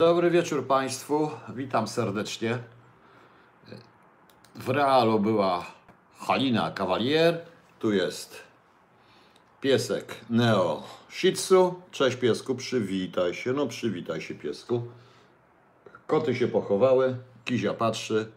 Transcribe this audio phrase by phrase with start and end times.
[0.00, 2.58] Dobry wieczór Państwu, witam serdecznie.
[4.54, 5.66] W realu była
[6.18, 7.46] Halina Cavalier,
[7.78, 8.42] tu jest
[9.60, 11.36] piesek Neo Shih.
[11.90, 14.82] Cześć piesku, przywitaj się, no przywitaj się piesku.
[16.06, 18.32] Koty się pochowały, Kizia patrzy.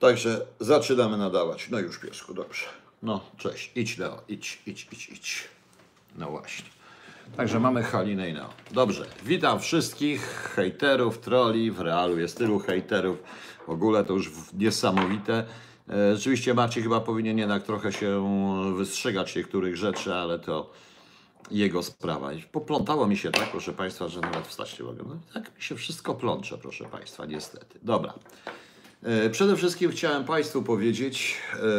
[0.00, 1.70] Także zaczynamy nadawać.
[1.70, 2.66] No już piesku, dobrze.
[3.02, 5.48] No cześć, idź Neo, idź, idź, idź, idź.
[6.16, 6.79] No właśnie.
[7.36, 8.48] Także mamy Halinę i Neo.
[8.72, 10.20] Dobrze, witam wszystkich
[10.54, 11.70] hejterów, troli.
[11.70, 13.22] W realu jest tylu hejterów.
[13.66, 15.44] W ogóle to już niesamowite.
[15.90, 18.24] E, Rzeczywiście Maciej chyba powinien jednak trochę się
[18.76, 20.70] wystrzegać niektórych rzeczy, ale to
[21.50, 22.30] jego sprawa.
[22.52, 25.02] Poplątało mi się tak, proszę Państwa, że nawet wstać nie mogę.
[25.08, 27.78] No, tak mi się wszystko plącze, proszę Państwa, niestety.
[27.82, 28.14] Dobra.
[29.02, 31.36] E, Przede wszystkim chciałem Państwu powiedzieć,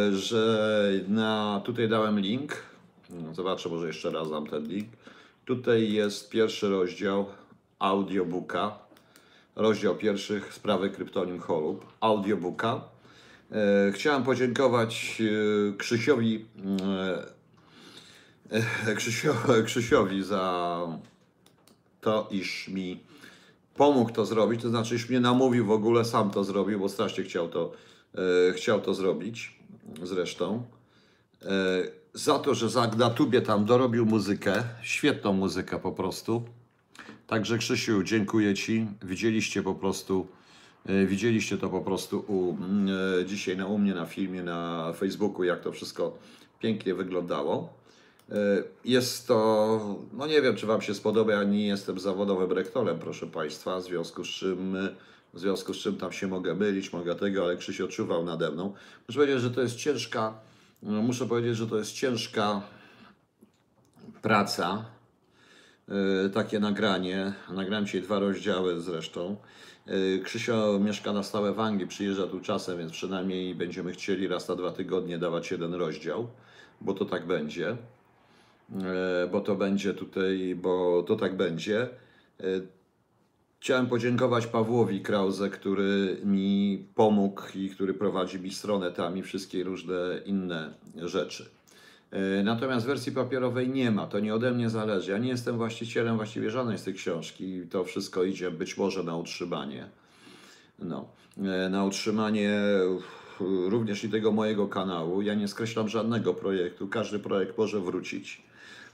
[0.09, 0.70] e, że
[1.07, 2.54] na, tutaj dałem link.
[3.34, 4.88] Zobaczę, może jeszcze raz dam ten link.
[5.45, 7.26] Tutaj jest pierwszy rozdział
[7.80, 8.80] audiobooka.
[9.55, 11.86] Rozdział pierwszy Sprawy kryptonim Holub.
[11.99, 12.82] Audiobooka.
[13.52, 16.46] E, Chciałem podziękować e, Krzysiowi,
[18.52, 19.34] e, Krzysio,
[19.65, 20.80] Krzysiowi za
[22.02, 23.04] to, iż mi
[23.76, 27.24] pomógł to zrobić, to znaczy już mnie namówił w ogóle, sam to zrobił, bo strasznie
[27.24, 27.71] chciał to,
[28.55, 29.60] chciał to zrobić
[30.04, 30.63] zresztą.
[32.13, 36.43] Za to, że za, na tubie tam dorobił muzykę, świetną muzykę po prostu.
[37.27, 38.87] Także Krzysiu, dziękuję Ci.
[39.03, 40.27] Widzieliście po prostu,
[40.85, 42.87] e, widzieliście to po prostu u, mm,
[43.21, 46.18] e, dzisiaj na, u mnie na filmie na Facebooku, jak to wszystko
[46.59, 47.73] pięknie wyglądało.
[48.31, 48.35] E,
[48.85, 53.27] Jest to, no nie wiem, czy Wam się spodoba, ja nie jestem zawodowym rektorem, proszę
[53.27, 54.77] Państwa, w związku z czym,
[55.34, 58.73] w związku z czym tam się mogę mylić, mogę tego, ale Krzyś odczuwał nade mną.
[59.07, 60.34] Muszę powiedzieć, że to jest ciężka,
[60.84, 62.62] no, muszę powiedzieć, że to jest ciężka
[64.22, 64.85] praca,
[66.25, 67.34] e, takie nagranie.
[67.50, 69.35] Nagrałem dzisiaj dwa rozdziały zresztą.
[69.88, 74.47] E, Krzysio mieszka na stałe w Anglii, przyjeżdża tu czasem, więc przynajmniej będziemy chcieli raz
[74.47, 76.28] na dwa tygodnie dawać jeden rozdział,
[76.81, 77.69] bo to tak będzie.
[77.69, 81.90] E, Bo to będzie tutaj, bo to tak będzie.
[83.62, 89.64] Chciałem podziękować Pawłowi Krause, który mi pomógł i który prowadzi mi stronę tam i wszystkie
[89.64, 91.50] różne inne rzeczy.
[92.12, 95.12] E, Natomiast wersji papierowej nie ma, to nie ode mnie zależy.
[95.12, 97.62] Ja nie jestem właścicielem właściwie żadnej z tych książki.
[97.70, 99.86] To wszystko idzie być może na utrzymanie.
[100.80, 101.08] No,
[101.38, 102.60] e, na utrzymanie
[103.40, 105.22] również i tego mojego kanału.
[105.22, 106.88] Ja nie skreślam żadnego projektu.
[106.88, 108.50] Każdy projekt może wrócić.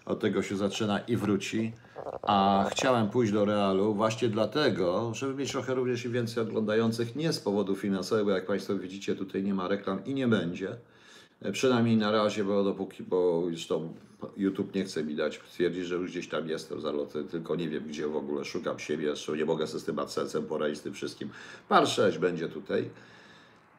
[0.08, 1.74] Od tego się zaczyna i wróci.
[2.22, 7.34] A chciałem pójść do realu właśnie dlatego, żeby mieć trochę również i więcej oglądających, nie
[7.34, 10.78] z powodu finansowego, jak Państwo widzicie, tutaj nie ma reklam i nie będzie.
[11.42, 13.94] E, Przynajmniej na razie, bo dopóki, bo zresztą
[14.38, 17.88] YouTube nie chce mi dać, twierdzi, że już gdzieś tam jestem, zaloty, tylko nie wiem
[17.88, 21.30] gdzie w ogóle, szukam siebie, nie mogę sobie z tym AdSense'em poradzić z tym wszystkim.
[21.70, 22.90] Par 6 będzie tutaj.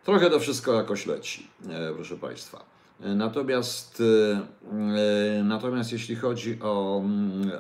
[0.04, 2.77] Trochę to wszystko jakoś leci, e, proszę Państwa.
[3.00, 4.40] Natomiast, e,
[5.38, 7.02] e, natomiast jeśli chodzi o,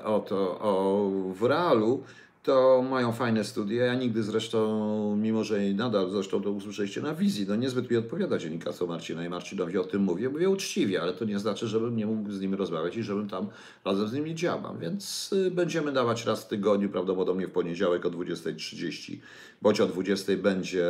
[0.04, 2.02] o to, o w realu,
[2.42, 3.84] to mają fajne studia.
[3.84, 8.38] Ja nigdy zresztą, mimo że nadal zresztą to usłyszeliście na wizji, no niezbyt mi odpowiada
[8.38, 10.28] dziennikarstwo Marcina i Marcinowi o tym mówię.
[10.28, 13.48] Mówię uczciwie, ale to nie znaczy, żebym nie mógł z nimi rozmawiać i żebym tam
[13.84, 14.78] razem z nimi działał.
[14.78, 19.16] Więc y, będziemy dawać raz w tygodniu, prawdopodobnie w poniedziałek o 20.30,
[19.62, 20.86] bądź o 20.00 będzie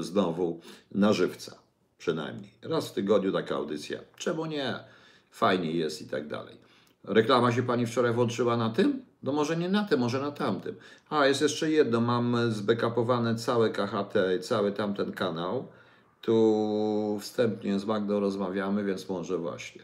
[0.00, 0.60] znowu
[0.92, 1.67] na żywca
[1.98, 2.50] przynajmniej.
[2.62, 3.98] Raz w tygodniu taka audycja.
[4.16, 4.74] Czemu nie?
[5.30, 6.56] Fajnie jest i tak dalej.
[7.04, 9.02] Reklama się pani wczoraj włączyła na tym?
[9.22, 10.74] No może nie na tym, może na tamtym.
[11.10, 12.00] A, jest jeszcze jedno.
[12.00, 15.68] Mam zbackupowane całe KHT cały tamten kanał.
[16.22, 19.82] Tu wstępnie z Magdą rozmawiamy, więc może właśnie.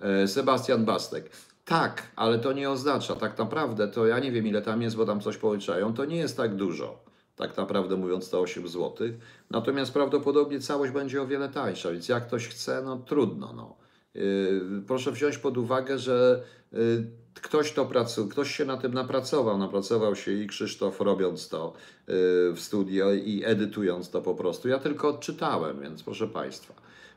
[0.00, 1.30] E, Sebastian Bastek.
[1.64, 5.06] Tak, ale to nie oznacza, tak naprawdę to ja nie wiem ile tam jest, bo
[5.06, 7.04] tam coś policzają, to nie jest tak dużo,
[7.36, 9.08] tak naprawdę mówiąc to 8 zł.
[9.50, 13.52] Natomiast prawdopodobnie całość będzie o wiele tańsza, więc jak ktoś chce, no trudno.
[13.52, 13.76] No.
[14.14, 19.58] Yy, proszę wziąć pod uwagę, że yy, ktoś to pracuje, ktoś się na tym napracował,
[19.58, 21.72] napracował się i Krzysztof robiąc to
[22.08, 22.14] yy,
[22.52, 24.68] w studio i edytując to po prostu.
[24.68, 26.74] Ja tylko odczytałem, więc proszę Państwa.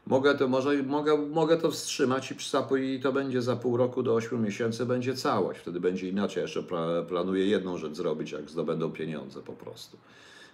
[0.10, 4.14] Mogę to, może, mogę, mogę to wstrzymać i, i to będzie za pół roku do
[4.14, 5.60] 8 miesięcy będzie całość.
[5.60, 6.42] Wtedy będzie inaczej.
[6.42, 6.64] Jeszcze
[7.08, 9.98] planuję jedną rzecz zrobić, jak zdobędą pieniądze po prostu.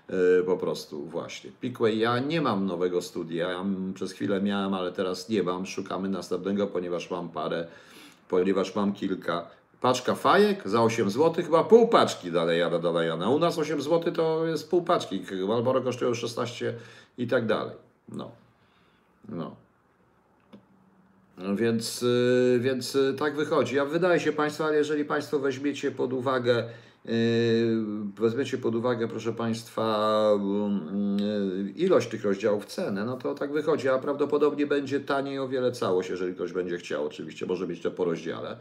[0.10, 1.52] Yy, po prostu właśnie.
[1.62, 3.66] Pickway, ja nie mam nowego studia.
[3.94, 5.66] Przez chwilę miałem, ale teraz nie mam.
[5.66, 7.68] Szukamy następnego, ponieważ mam parę,
[8.30, 9.48] ponieważ mam kilka.
[9.82, 13.30] Paczka fajek za 8 zł, chyba pół paczki dalej jada dolejana.
[13.30, 15.24] U nas 8 zł to jest pół paczki.
[15.48, 16.74] Malboro kosztują 16
[17.18, 17.76] i tak dalej.
[18.10, 18.43] No.
[19.30, 19.56] No.
[21.38, 23.76] No Więc, y, więc y, tak wychodzi.
[23.76, 26.64] Ja wydaje się Państwu, ale jeżeli Państwo weźmiecie pod uwagę
[28.20, 30.30] weźmiecie pod uwagę, proszę Państwa,
[31.66, 35.72] yy, ilość tych rozdziałów, cenę, no to tak wychodzi, a prawdopodobnie będzie taniej o wiele
[35.72, 38.58] całość, jeżeli ktoś będzie chciał, oczywiście, może być to po rozdziale.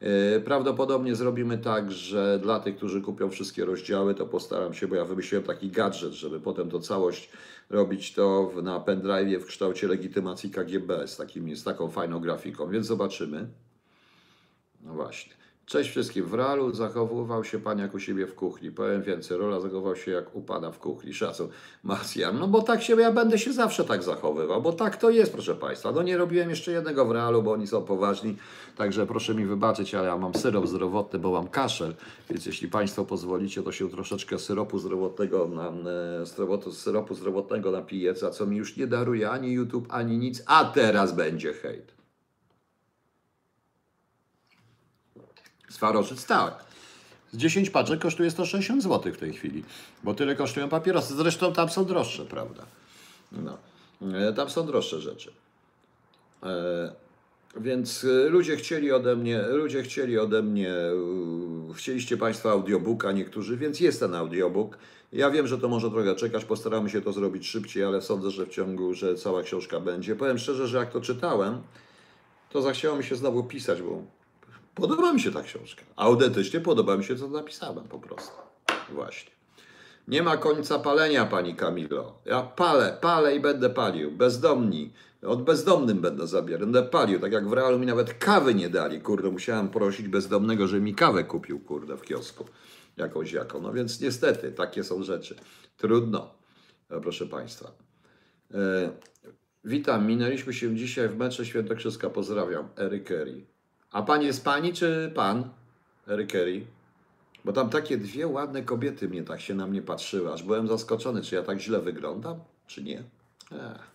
[0.00, 4.94] Yy, Prawdopodobnie zrobimy tak, że dla tych, którzy kupią wszystkie rozdziały, to postaram się, bo
[4.94, 7.30] ja wymyśliłem taki gadżet, żeby potem to całość
[7.70, 12.86] robić to na pendrive w kształcie legitymacji KGB z, takim, z taką fajną grafiką, więc
[12.86, 13.48] zobaczymy.
[14.80, 15.42] No właśnie.
[15.72, 16.26] Cześć wszystkim.
[16.26, 18.70] W realu zachowywał się pan jak u siebie w kuchni.
[18.70, 21.14] Powiem więcej, rola zachował się jak u pana w kuchni.
[21.14, 21.48] Szacun.
[21.82, 22.38] Marsjan.
[22.38, 25.54] No bo tak się, ja będę się zawsze tak zachowywał, bo tak to jest, proszę
[25.54, 25.92] państwa.
[25.92, 28.36] No nie robiłem jeszcze jednego w realu, bo oni są poważni.
[28.76, 31.94] Także proszę mi wybaczyć, ale ja mam syrop zdrowotny, bo mam kaszel.
[32.30, 38.14] Więc jeśli państwo pozwolicie, to się troszeczkę syropu zdrowotnego, na, e, zdrowotu, syropu zdrowotnego napiję,
[38.14, 40.42] za co mi już nie daruje ani YouTube, ani nic.
[40.46, 42.01] A teraz będzie hejt.
[45.72, 46.64] Swarożyc tak.
[47.32, 49.64] Z 10 paczek kosztuje 160 zł w tej chwili,
[50.04, 51.14] bo tyle kosztują papierosy.
[51.16, 52.62] Zresztą tam są droższe, prawda?
[53.32, 53.58] No.
[54.14, 55.32] E, Tam są droższe rzeczy.
[56.42, 56.92] E,
[57.60, 63.56] Więc e, ludzie chcieli ode mnie, ludzie chcieli ode mnie, e, chcieliście Państwo audiobooka niektórzy,
[63.56, 64.78] więc jest ten audiobook.
[65.12, 68.46] Ja wiem, że to może trochę czekać, postaramy się to zrobić szybciej, ale sądzę, że
[68.46, 70.16] w ciągu, że cała książka będzie.
[70.16, 71.62] Powiem szczerze, że jak to czytałem,
[72.50, 74.02] to zachciało mi się znowu pisać, bo
[74.74, 75.82] Podoba mi się ta książka.
[75.96, 78.36] Autentycznie podoba mi się, co napisałem po prostu.
[78.92, 79.32] Właśnie.
[80.08, 82.18] Nie ma końca palenia, pani Kamilo.
[82.24, 84.12] Ja palę, palę i będę palił.
[84.12, 84.92] Bezdomni.
[85.22, 86.60] Od bezdomnym będę zabierał.
[86.60, 87.20] Będę palił.
[87.20, 89.00] Tak jak w realu mi nawet kawy nie dali.
[89.00, 92.44] Kurde, musiałem prosić bezdomnego, żeby mi kawę kupił, kurde, w kiosku.
[92.96, 93.60] Jakąś jaką.
[93.60, 95.36] No więc niestety, takie są rzeczy.
[95.76, 96.34] Trudno,
[96.90, 97.72] e, proszę państwa.
[98.54, 98.90] E,
[99.64, 102.10] witam, minęliśmy się dzisiaj w metrze Świętokrzyska.
[102.10, 102.68] Pozdrawiam.
[102.76, 103.51] Ery Kerry.
[103.92, 105.44] A pan jest pani czy pan?
[106.08, 106.66] Ery Kerry.
[107.44, 111.22] Bo tam takie dwie ładne kobiety mnie tak się na mnie patrzyły, aż byłem zaskoczony,
[111.22, 112.36] czy ja tak źle wyglądam,
[112.66, 112.98] czy nie.
[113.52, 113.86] Ech,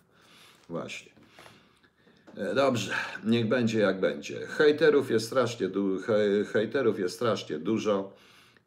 [0.68, 1.12] właśnie.
[2.36, 2.92] E, Dobrze,
[3.24, 4.46] niech będzie jak będzie.
[4.46, 8.12] Hejterów jest strasznie, du- hej, hejterów jest strasznie dużo.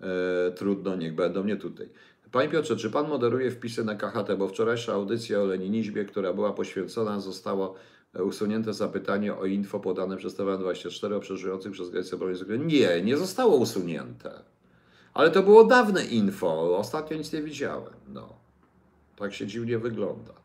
[0.01, 1.89] E, trudno, niech będą, nie tutaj.
[2.31, 6.53] Panie Piotrze, czy Pan moderuje wpisy na KHT, bo wczorajsza audycja o Leninizmie, która była
[6.53, 7.77] poświęcona, zostało e,
[8.19, 12.79] usunięte zapytanie o info podane przez TVN24 o przeżyjących przez broni zagranicznej.
[12.79, 14.43] Nie, nie zostało usunięte.
[15.13, 17.93] Ale to było dawne info, ostatnio nic nie widziałem.
[18.07, 18.33] No.
[19.15, 20.40] Tak się dziwnie wygląda.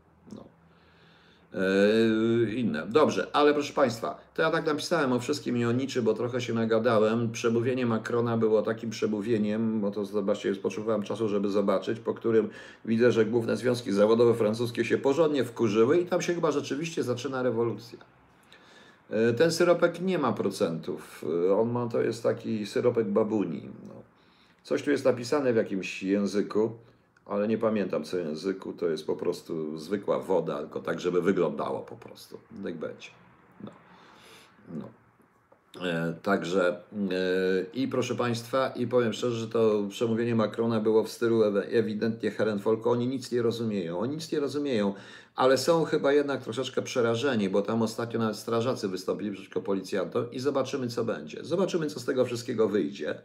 [1.57, 2.87] Yy, inne.
[2.87, 6.41] Dobrze, ale proszę Państwa, to ja tak napisałem o wszystkim i o niczym, bo trochę
[6.41, 7.33] się nagadałem.
[7.33, 12.49] Przemówienie Macrona było takim przemówieniem, bo to zobaczcie, potrzebowałem czasu, żeby zobaczyć, po którym
[12.85, 17.43] widzę, że główne związki zawodowe francuskie się porządnie wkurzyły i tam się chyba rzeczywiście zaczyna
[17.43, 17.99] rewolucja.
[19.11, 21.25] Yy, Ten syropek nie ma procentów.
[21.29, 23.63] Yy, On ma, to jest taki syropek babuni.
[23.89, 23.95] No.
[24.63, 26.73] Coś tu jest napisane w jakimś języku,
[27.27, 28.73] ale nie pamiętam co języku.
[28.73, 32.39] To jest po prostu zwykła woda, tylko tak, żeby wyglądało po prostu.
[32.65, 33.09] Niech będzie.
[33.65, 33.71] No.
[34.69, 34.89] No.
[35.85, 36.77] E, Także e,
[37.75, 42.91] i proszę Państwa, i powiem szczerze, że to przemówienie Macrona było w stylu ewidentnie Herenfolku.
[42.91, 44.95] Oni nic nie rozumieją, oni nic nie rozumieją,
[45.35, 50.39] ale są chyba jednak troszeczkę przerażeni, bo tam ostatnio nawet strażacy wystąpili przeciwko policjantom i
[50.39, 51.45] zobaczymy, co będzie.
[51.45, 53.11] Zobaczymy, co z tego wszystkiego wyjdzie.
[53.11, 53.19] E,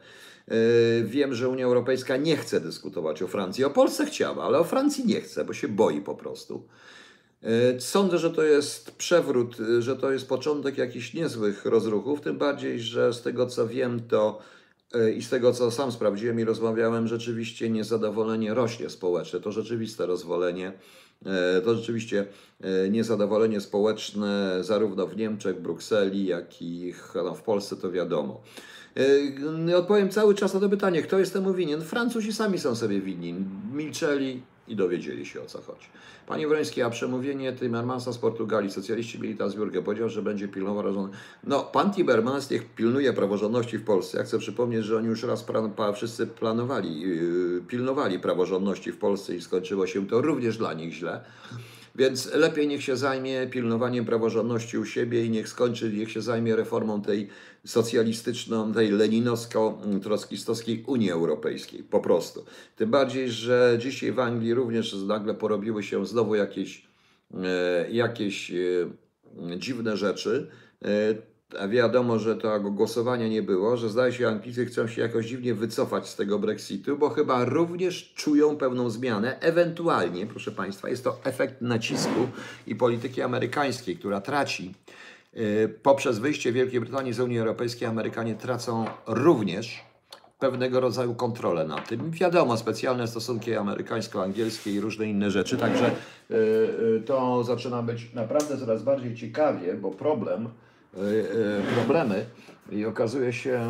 [1.04, 3.64] Wiem, że Unia Europejska nie chce dyskutować o Francji.
[3.64, 6.64] O Polsce chciała, ale o Francji nie chce, bo się boi po prostu.
[7.44, 12.38] E, Sądzę, że to jest przewrót, e, że to jest początek jakichś niezłych rozruchów, tym
[12.38, 14.40] bardziej, że z tego co wiem, to
[14.94, 19.40] e, i z tego co sam sprawdziłem i rozmawiałem, rzeczywiście niezadowolenie rośnie społeczne.
[19.40, 20.72] To rzeczywiste rozwolenie,
[21.66, 22.26] to rzeczywiście
[22.90, 28.42] niezadowolenie społeczne zarówno w Niemczech, Brukseli, jak i no, w Polsce, to wiadomo.
[29.76, 31.82] Odpowiem cały czas na to pytanie, kto jest temu winien?
[31.82, 33.36] Francuzi sami są sobie winni.
[33.74, 35.88] Milczeli i dowiedzieli się o co chodzi.
[36.28, 40.84] Panie Wroński, a przemówienie Timmermansa z Portugalii, socjaliści mieli tam zbiórkę, powiedział, że będzie pilnował
[40.84, 41.24] praworządności.
[41.44, 44.18] No, pan Timmermans niech pilnuje praworządności w Polsce.
[44.18, 49.36] Ja chcę przypomnieć, że oni już raz pa, wszyscy planowali, yy, pilnowali praworządności w Polsce
[49.36, 51.22] i skończyło się to również dla nich źle.
[51.96, 56.56] Więc lepiej niech się zajmie pilnowaniem praworządności u siebie i niech skończy, niech się zajmie
[56.56, 57.28] reformą tej
[57.66, 61.84] socjalistyczną, tej leninowsko-trockistowskiej Unii Europejskiej.
[61.84, 62.46] Po prostu.
[62.76, 66.86] Tym bardziej, że dzisiaj w Anglii również nagle porobiły się znowu jakieś,
[67.34, 68.56] e, jakieś e,
[69.58, 70.48] dziwne rzeczy.
[71.60, 75.54] A wiadomo, że tego głosowania nie było, że zdaje się, Anglicy chcą się jakoś dziwnie
[75.54, 79.40] wycofać z tego Brexitu, bo chyba również czują pewną zmianę.
[79.40, 82.28] Ewentualnie, proszę Państwa, jest to efekt nacisku
[82.68, 84.74] i polityki amerykańskiej, która traci.
[85.34, 89.92] Yy, Poprzez wyjście Wielkiej Brytanii z Unii Europejskiej Amerykanie tracą również
[90.42, 92.12] pewnego rodzaju kontrolę nad tym.
[92.12, 95.92] Wiadomo, specjalne stosunki amerykańsko-angielskie i różne inne rzeczy, także
[96.32, 100.71] y, y, to zaczyna być naprawdę coraz bardziej ciekawie, bo problem, y, y,
[101.76, 102.26] problemy
[102.72, 103.68] i okazuje się,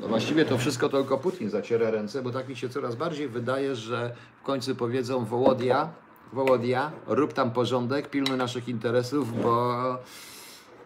[0.00, 3.76] no właściwie to wszystko tylko Putin zaciera ręce, bo tak mi się coraz bardziej wydaje,
[3.76, 5.88] że w końcu powiedzą Wołodia,
[6.32, 9.74] Wołodia, rób tam porządek, pilnuj naszych interesów, bo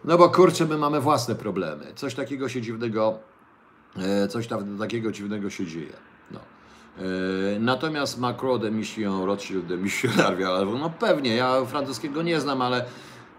[0.05, 1.85] no bo kurczę, my mamy własne problemy.
[1.95, 3.19] Coś takiego się dziwnego
[3.97, 5.93] E, coś tam takiego dziwnego się dzieje.
[6.31, 6.39] No.
[7.59, 12.85] Natomiast Macron de Mission, Rothschild de Missionnaire, no pewnie, ja francuskiego nie znam, ale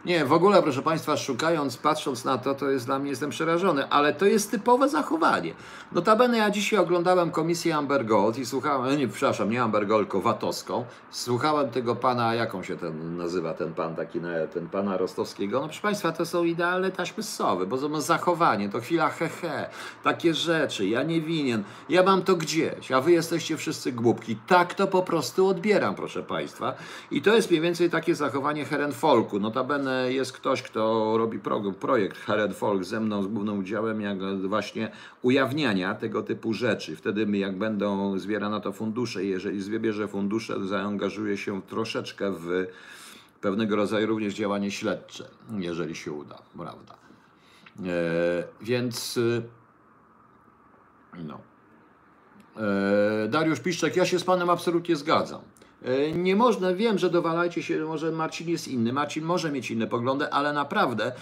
[0.04, 3.88] nie, w ogóle, proszę Państwa, szukając, patrząc na to, to jest dla mnie, jestem przerażony,
[3.88, 5.54] ale to jest typowe zachowanie.
[5.92, 10.20] Notabene ja dzisiaj oglądałem komisję Amber Gold i słuchałem, nie, przepraszam, nie Amber Gold, tylko
[10.20, 10.84] Watowską.
[11.10, 14.20] Słuchałem tego pana, jaką się ten nazywa, ten pan taki,
[14.54, 15.60] ten pana Rostowskiego.
[15.60, 19.68] No proszę Państwa, to są idealne taśmy sowy, bo to zachowanie, to chwila hehe, he,
[20.04, 24.36] takie rzeczy, ja nie winien, ja mam to gdzieś, a wy jesteście wszyscy głupki.
[24.46, 26.74] Tak to po prostu odbieram, proszę Państwa.
[27.10, 29.40] I to jest mniej więcej takie zachowanie Herenfolku.
[29.40, 31.38] Notabene jest ktoś, kto robi
[31.80, 34.90] projekt Hered Folk ze mną, z głównym udziałem, jak właśnie
[35.22, 36.96] ujawniania tego typu rzeczy.
[36.96, 42.66] Wtedy my, jak będą zbierane to fundusze, jeżeli zbierze fundusze, zaangażuje się troszeczkę w
[43.40, 45.28] pewnego rodzaju również działanie śledcze,
[45.58, 46.94] jeżeli się uda, prawda.
[47.86, 49.18] E, więc
[51.18, 51.40] no.
[52.56, 55.40] E, Dariusz Piszczek, ja się z Panem absolutnie zgadzam.
[55.84, 59.86] E, nie można, wiem, że dowalajcie się, może Marcin jest inny, Marcin może mieć inne
[59.86, 61.12] poglądy, ale naprawdę e,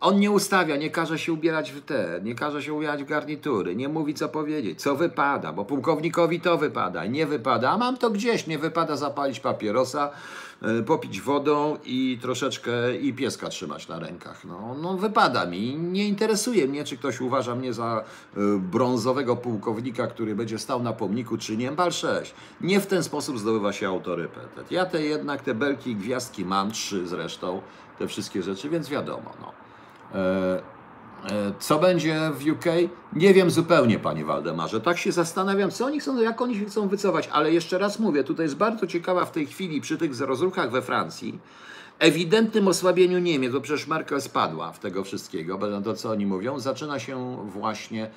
[0.00, 3.76] on nie ustawia, nie każe się ubierać w te, nie każe się ubierać w garnitury,
[3.76, 8.10] nie mówi co powiedzieć, co wypada, bo pułkownikowi to wypada, nie wypada, a mam to
[8.10, 10.10] gdzieś, nie wypada zapalić papierosa,
[10.86, 14.44] popić wodą i troszeczkę i pieska trzymać na rękach.
[14.44, 15.76] No, no wypada mi.
[15.76, 18.04] Nie interesuje mnie, czy ktoś uważa mnie za
[18.36, 21.72] e, brązowego pułkownika, który będzie stał na pomniku, czy nie.
[21.72, 22.34] Bal 6.
[22.60, 24.70] Nie w ten sposób zdobywa się autorytet.
[24.70, 27.60] Ja te jednak, te belki i gwiazdki mam, trzy zresztą,
[27.98, 29.32] te wszystkie rzeczy, więc wiadomo.
[29.40, 29.52] No.
[29.52, 29.64] E
[30.14, 30.62] E,
[31.58, 32.64] co będzie w UK?
[33.12, 34.80] Nie wiem zupełnie, panie Waldemarze.
[34.80, 37.28] Tak się zastanawiam, co oni chcą, jak oni się chcą wycofać.
[37.32, 40.82] Ale jeszcze raz mówię, tutaj jest bardzo ciekawa w tej chwili przy tych rozruchach we
[40.82, 41.38] Francji,
[41.98, 46.58] ewidentnym osłabieniu Niemiec, bo przecież Merkel spadła w tego wszystkiego, bo to co oni mówią,
[46.58, 48.10] zaczyna się właśnie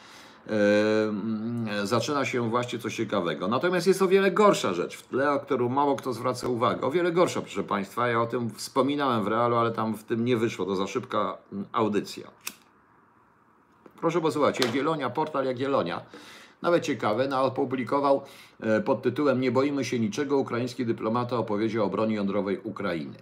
[1.80, 3.48] Yy, zaczyna się właśnie coś ciekawego.
[3.48, 6.82] Natomiast jest o wiele gorsza rzecz, w tle, o którą mało kto zwraca uwagę.
[6.82, 8.08] O wiele gorsza, proszę Państwa.
[8.08, 10.66] Ja o tym wspominałem w realu, ale tam w tym nie wyszło.
[10.66, 11.38] To za szybka
[11.72, 12.28] audycja.
[14.02, 16.02] Proszę posłuchać, Jagiellonia, portal Jagiellonia,
[16.62, 18.22] nawet ciekawe, no, opublikował
[18.60, 23.18] e, pod tytułem Nie boimy się niczego, ukraiński dyplomata opowiedział o broni jądrowej Ukrainy.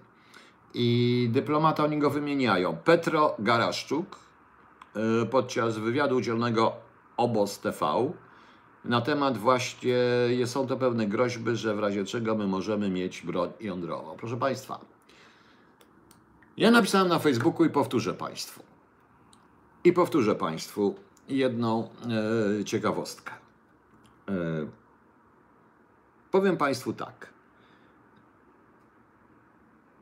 [0.73, 4.19] I dyplomata, oni go wymieniają, Petro Garaszczuk,
[4.95, 6.73] e, podczas wywiadu udzielonego
[7.17, 8.11] Obos TV,
[8.85, 9.97] na temat właśnie,
[10.45, 14.15] są to pewne groźby, że w razie czego my możemy mieć broń jądrową.
[14.17, 14.79] Proszę Państwa,
[16.57, 18.74] ja napisałem na Facebooku i powtórzę Państwu.
[19.85, 20.95] I powtórzę Państwu
[21.29, 21.89] jedną
[22.59, 23.33] e, ciekawostkę.
[24.29, 24.33] E,
[26.31, 27.29] powiem Państwu tak.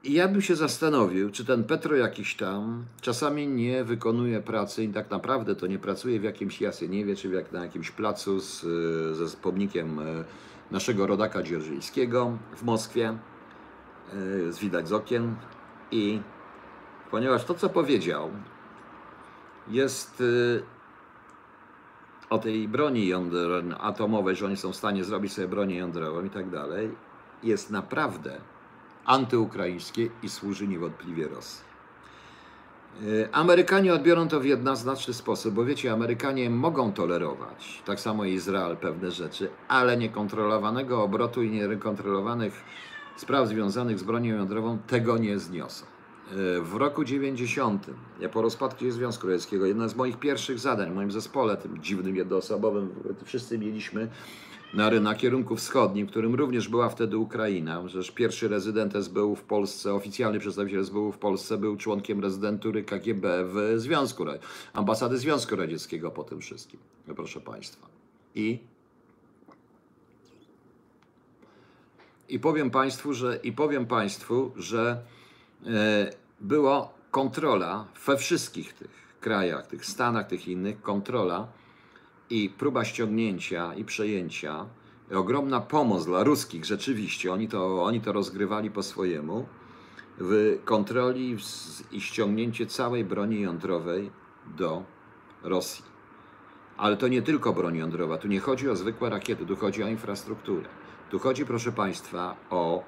[0.03, 5.11] Ja bym się zastanowił, czy ten Petro jakiś tam czasami nie wykonuje pracy i tak
[5.11, 8.61] naprawdę to nie pracuje w jakimś Jasyniewie, czy jak, na jakimś placu z,
[9.17, 10.03] ze pomnikiem e,
[10.71, 13.17] naszego rodaka Dzierżyńskiego w Moskwie, e,
[14.61, 15.35] widać z okien
[15.91, 16.21] i
[17.11, 18.31] ponieważ to, co powiedział,
[19.67, 20.63] jest y,
[22.29, 26.29] o tej broni jądrowej, atomowej, że oni są w stanie zrobić sobie bronię jądrową i
[26.29, 26.91] tak dalej,
[27.43, 28.37] jest naprawdę
[29.05, 31.73] antyukraińskie i służy niewątpliwie Rosji.
[33.01, 38.77] Y, Amerykanie odbiorą to w jednoznaczny sposób, bo wiecie, Amerykanie mogą tolerować, tak samo Izrael,
[38.77, 42.63] pewne rzeczy, ale niekontrolowanego obrotu i niekontrolowanych
[43.15, 45.92] spraw związanych z bronią jądrową tego nie zniosą.
[46.61, 47.87] W roku 90,
[48.19, 52.15] ja po rozpadku Związku Radzieckiego, jedna z moich pierwszych zadań w moim zespole, tym dziwnym
[52.15, 52.89] jednoosobowym,
[53.25, 54.09] wszyscy mieliśmy
[54.73, 57.83] na, na kierunku wschodnim, którym również była wtedy Ukraina.
[57.87, 63.45] Przecież pierwszy rezydent SBU w Polsce, oficjalny przedstawiciel SBU w Polsce był członkiem rezydentury KGB
[63.45, 64.25] w Związku,
[64.73, 66.79] ambasady Związku Radzieckiego po tym wszystkim,
[67.15, 67.87] proszę Państwa.
[68.35, 68.59] I
[72.29, 75.22] i powiem Państwu, że i powiem Państwu, że E,
[76.41, 81.47] była kontrola we wszystkich tych krajach, tych Stanach, tych innych, kontrola
[82.29, 84.65] i próba ściągnięcia i przejęcia.
[85.15, 89.45] Ogromna pomoc dla ruskich, rzeczywiście, oni to, oni to rozgrywali po swojemu,
[90.17, 91.37] w kontroli
[91.91, 94.11] i ściągnięcie całej broni jądrowej
[94.57, 94.83] do
[95.43, 95.85] Rosji.
[96.77, 99.87] Ale to nie tylko broń jądrowa, tu nie chodzi o zwykłe rakiety, tu chodzi o
[99.87, 100.69] infrastrukturę.
[101.09, 102.83] Tu chodzi, proszę Państwa, o.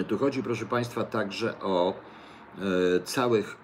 [0.00, 3.56] e, Tu chodzi, proszę Państwa, także o e, całych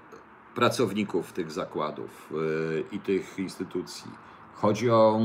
[0.55, 4.11] pracowników tych zakładów e, i tych instytucji.
[4.55, 5.21] Chodzi o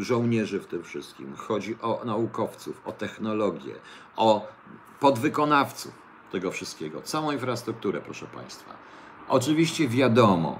[0.00, 3.74] żołnierzy w tym wszystkim, chodzi o naukowców, o technologię,
[4.16, 4.48] o
[5.00, 5.92] podwykonawców
[6.32, 8.74] tego wszystkiego, całą infrastrukturę, proszę Państwa.
[9.28, 10.58] Oczywiście wiadomo,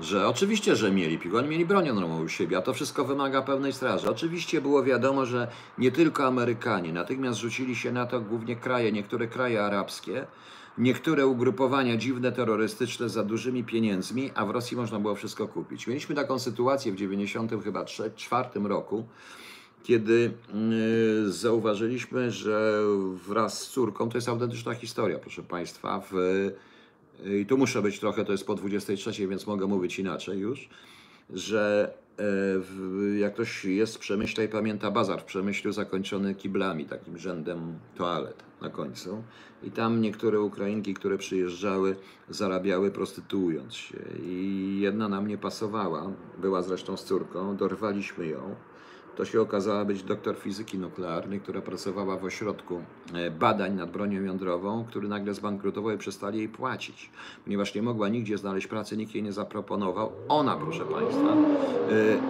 [0.00, 3.42] że oczywiście, że mieli piłkę, oni mieli broń jądrową u siebie, a to wszystko wymaga
[3.42, 4.10] pełnej straży.
[4.10, 9.26] Oczywiście było wiadomo, że nie tylko Amerykanie, natychmiast rzucili się na to głównie kraje, niektóre
[9.26, 10.26] kraje arabskie,
[10.78, 15.86] niektóre ugrupowania dziwne, terrorystyczne za dużymi pieniędzmi, a w Rosji można było wszystko kupić.
[15.86, 18.14] Mieliśmy taką sytuację w 90 chyba 4
[18.64, 19.04] roku,
[19.82, 20.32] kiedy
[21.24, 22.82] yy, zauważyliśmy, że
[23.28, 26.14] wraz z córką, to jest autentyczna historia, proszę Państwa, w,
[27.24, 30.68] i tu muszę być trochę, to jest po 23, więc mogę mówić inaczej już,
[31.30, 37.18] że e, jak ktoś jest w Przemyśle i pamięta bazar w Przemyślu zakończony kiblami, takim
[37.18, 39.22] rzędem toalet na końcu.
[39.62, 41.96] I tam niektóre Ukrainki, które przyjeżdżały,
[42.28, 43.98] zarabiały prostytuując się.
[44.22, 48.54] I jedna nam nie pasowała, była zresztą z córką, dorwaliśmy ją.
[49.18, 52.80] To się okazała być doktor fizyki nuklearnej, która pracowała w ośrodku
[53.14, 57.10] e, badań nad bronią jądrową, który nagle zbankrutował i przestali jej płacić.
[57.44, 60.12] Ponieważ nie mogła nigdzie znaleźć pracy, nikt jej nie zaproponował.
[60.28, 61.28] Ona, proszę Państwa,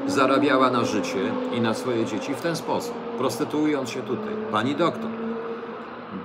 [0.06, 4.34] e, zarabiała na życie i na swoje dzieci w ten sposób, prostytuując się tutaj.
[4.52, 5.17] Pani doktor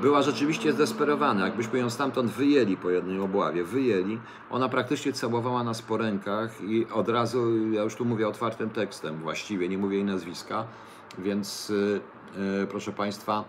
[0.03, 1.45] była rzeczywiście zdesperowana.
[1.45, 4.19] Jakbyśmy ją stamtąd wyjęli po jednej obławie, wyjęli,
[4.49, 9.17] ona praktycznie całowała nas po rękach i od razu, ja już tu mówię otwartym tekstem
[9.17, 10.67] właściwie, nie mówię jej nazwiska,
[11.17, 13.43] więc yy, proszę Państwa,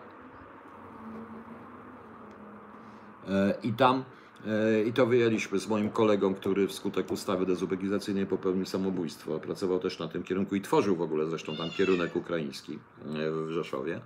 [3.27, 3.33] yy,
[3.63, 4.05] i tam
[4.45, 9.41] yy, i to wyjęliśmy z moim kolegą, który wskutek ustawy dezubekizacyjnej popełnił samobójstwo.
[9.41, 13.51] Pracował też na tym kierunku i tworzył w ogóle zresztą tam kierunek ukraiński yy, w
[13.51, 14.01] Rzeszowie.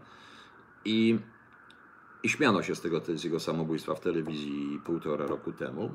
[0.85, 1.19] I
[2.23, 5.91] i śmiano się z tego z jego samobójstwa w telewizji półtora roku temu.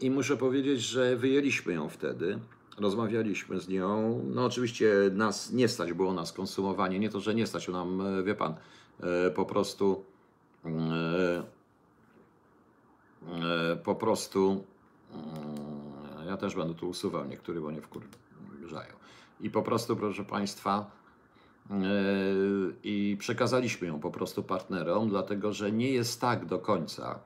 [0.00, 2.38] I muszę powiedzieć, że wyjęliśmy ją wtedy,
[2.78, 4.20] rozmawialiśmy z nią.
[4.34, 8.22] No oczywiście nas nie stać było na skonsumowanie, nie to, że nie stać nam, e,
[8.22, 8.54] wie pan,
[9.00, 10.04] e, po prostu
[10.64, 11.44] e,
[13.84, 14.64] po prostu
[16.26, 18.92] ja też będę tu usuwał niektórych, bo nie wkurzają.
[19.40, 20.90] I po prostu, proszę Państwa,
[22.84, 27.20] i przekazaliśmy ją po prostu partnerom, dlatego że nie jest tak do końca.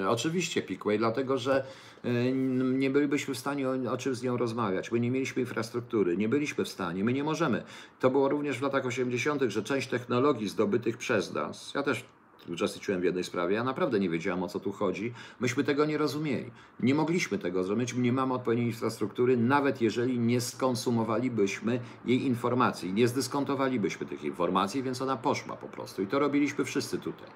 [0.00, 1.64] Yy, oczywiście Pickway, dlatego że
[2.04, 2.32] yy,
[2.62, 4.92] nie bylibyśmy w stanie o, o czym z nią rozmawiać.
[4.92, 7.62] My nie mieliśmy infrastruktury, nie byliśmy w stanie, my nie możemy.
[8.00, 12.04] To było również w latach 80., że część technologii zdobytych przez nas, ja też
[12.48, 15.12] uczestniczyłem w jednej sprawie, ja naprawdę nie wiedziałem o co tu chodzi.
[15.40, 16.50] Myśmy tego nie rozumieli.
[16.80, 23.08] Nie mogliśmy tego zrobić, nie mamy odpowiedniej infrastruktury, nawet jeżeli nie skonsumowalibyśmy jej informacji, nie
[23.08, 26.02] zdyskontowalibyśmy tych informacji, więc ona poszła po prostu.
[26.02, 27.28] I to robiliśmy wszyscy tutaj.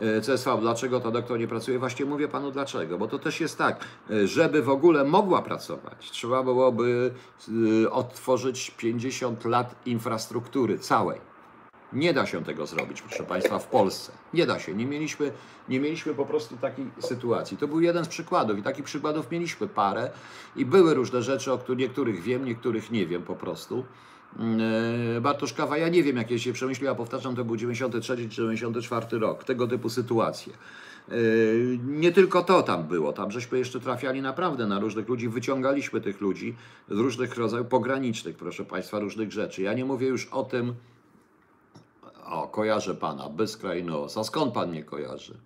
[0.00, 1.78] E, CSV, dlaczego ta doktor nie pracuje?
[1.78, 6.10] Właśnie mówię panu dlaczego, bo to też jest tak, e, żeby w ogóle mogła pracować,
[6.10, 7.14] trzeba byłoby
[7.84, 11.31] e, otworzyć 50 lat infrastruktury całej
[11.92, 14.12] nie da się tego zrobić, proszę Państwa, w Polsce.
[14.34, 14.74] Nie da się.
[14.74, 15.32] Nie mieliśmy,
[15.68, 17.56] nie mieliśmy po prostu takiej sytuacji.
[17.56, 20.10] To był jeden z przykładów i takich przykładów mieliśmy parę
[20.56, 23.84] i były różne rzeczy, o których niektórych wiem, niektórych nie wiem po prostu.
[25.14, 29.44] Yy, Bartoszkawa, ja nie wiem, jakie się przemyśliła, powtarzam, to był 93 czy 94 rok,
[29.44, 30.52] tego typu sytuacje.
[31.08, 36.00] Yy, nie tylko to tam było, tam żeśmy jeszcze trafiali naprawdę na różnych ludzi, wyciągaliśmy
[36.00, 36.56] tych ludzi
[36.88, 39.62] z różnych rodzajów pogranicznych, proszę Państwa, różnych rzeczy.
[39.62, 40.74] Ja nie mówię już o tym,
[42.32, 44.18] o, kojarzę pana, bezkrajnos.
[44.18, 45.38] A skąd pan mnie kojarzy?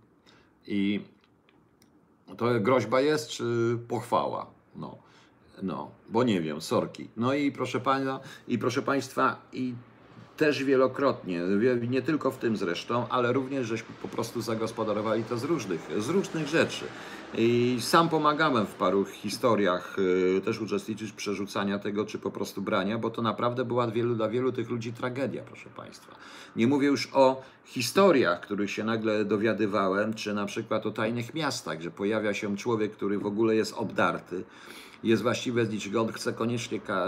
[0.66, 1.00] I
[2.36, 4.46] to groźba jest, czy pochwała?
[4.76, 4.96] No,
[5.62, 7.08] no, bo nie wiem, sorki.
[7.16, 9.74] No i proszę pana, i proszę państwa, i
[10.36, 11.40] też wielokrotnie,
[11.88, 16.08] nie tylko w tym zresztą, ale również żeśmy po prostu zagospodarowali to z różnych, z
[16.08, 16.84] różnych rzeczy.
[17.34, 22.98] I sam pomagałem w paru historiach y, też uczestniczyć przerzucania tego, czy po prostu brania,
[22.98, 26.14] bo to naprawdę była wielu, dla wielu tych ludzi tragedia, proszę Państwa.
[26.56, 31.80] Nie mówię już o historiach, których się nagle dowiadywałem, czy na przykład o tajnych miastach,
[31.80, 34.44] że pojawia się człowiek, który w ogóle jest obdarty
[35.04, 36.00] jest właściwe z niczego.
[36.00, 37.06] On chce koniecznie ka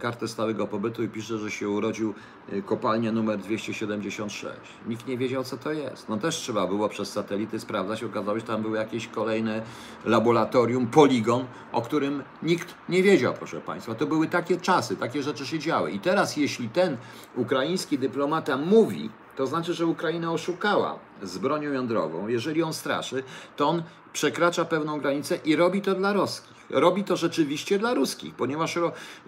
[0.00, 2.14] kartę stałego pobytu i pisze, że się urodził
[2.52, 4.54] y, kopalnia numer 276.
[4.86, 6.08] Nikt nie wiedział, co to jest.
[6.08, 8.04] No też trzeba było przez satelity sprawdzać.
[8.04, 9.62] Okazało się, że tam było jakieś kolejne
[10.04, 13.94] laboratorium, poligon, o którym nikt nie wiedział, proszę Państwa.
[13.94, 15.90] To były takie czasy, takie rzeczy się działy.
[15.90, 16.96] I teraz, jeśli ten
[17.36, 22.28] ukraiński dyplomata mówi, to znaczy, że Ukraina oszukała z bronią jądrową.
[22.28, 23.22] Jeżeli on straszy,
[23.56, 26.57] to on przekracza pewną granicę i robi to dla Rosji.
[26.70, 28.78] Robi to rzeczywiście dla ruskich, ponieważ,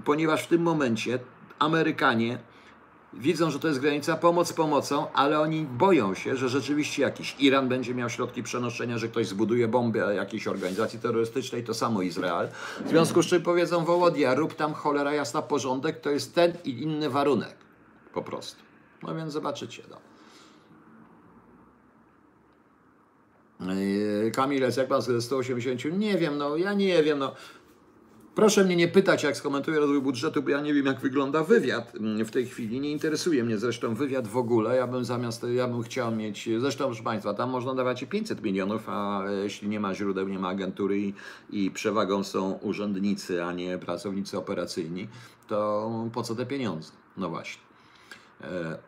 [0.05, 1.19] ponieważ w tym momencie
[1.59, 2.39] Amerykanie
[3.13, 7.69] widzą, że to jest granica, pomoc pomocą, ale oni boją się, że rzeczywiście jakiś Iran
[7.69, 12.49] będzie miał środki przenoszenia, że ktoś zbuduje bombę jakiejś organizacji terrorystycznej, to samo Izrael.
[12.85, 16.83] W związku z czym powiedzą Wołodia, rób tam cholera jasna porządek, to jest ten i
[16.83, 17.57] inny warunek.
[18.13, 18.63] Po prostu.
[19.03, 19.83] No więc zobaczycie.
[19.91, 19.97] No.
[24.31, 25.99] Yy, Kamilec, jak pan z 180?
[25.99, 27.35] Nie wiem, no ja nie wiem, no.
[28.35, 31.95] Proszę mnie nie pytać, jak skomentuję rozwój budżetu, bo ja nie wiem, jak wygląda wywiad
[31.95, 32.81] mm, w tej chwili.
[32.81, 34.77] Nie interesuje mnie zresztą wywiad w ogóle.
[34.77, 38.89] Ja bym zamiast, ja bym chciał mieć, zresztą proszę Państwa, tam można dawać 500 milionów,
[38.89, 41.15] a jeśli nie ma źródeł, nie ma agentury i,
[41.51, 45.09] i przewagą są urzędnicy, a nie pracownicy operacyjni,
[45.49, 46.93] to po co te pieniądze?
[47.17, 47.63] No właśnie.
[48.41, 48.79] E,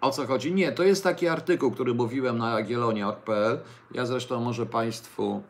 [0.00, 0.54] o co chodzi?
[0.54, 3.60] Nie, to jest taki artykuł, który mówiłem na agielonia.pl.
[3.94, 5.42] Ja zresztą może Państwu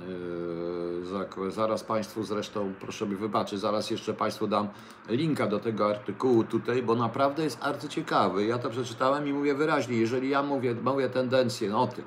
[0.00, 4.68] Yy, zaraz Państwu zresztą, proszę mi wybaczyć, zaraz jeszcze Państwu dam
[5.08, 8.46] linka do tego artykułu tutaj, bo naprawdę jest arcyciekawy.
[8.46, 12.04] Ja to przeczytałem i mówię wyraźnie, jeżeli ja mówię, mówię tendencję o tym,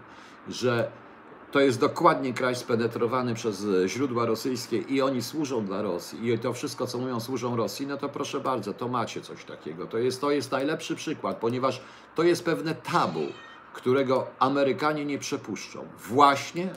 [0.48, 0.92] że
[1.52, 6.54] to jest dokładnie kraj spenetrowany przez źródła rosyjskie i oni służą dla Rosji i to
[6.54, 9.86] wszystko, co mówią, służą Rosji, no to proszę bardzo, to macie coś takiego.
[9.86, 11.82] To jest, to jest najlepszy przykład, ponieważ
[12.16, 13.22] to jest pewne tabu
[13.74, 15.86] którego Amerykanie nie przepuszczą.
[16.08, 16.70] Właśnie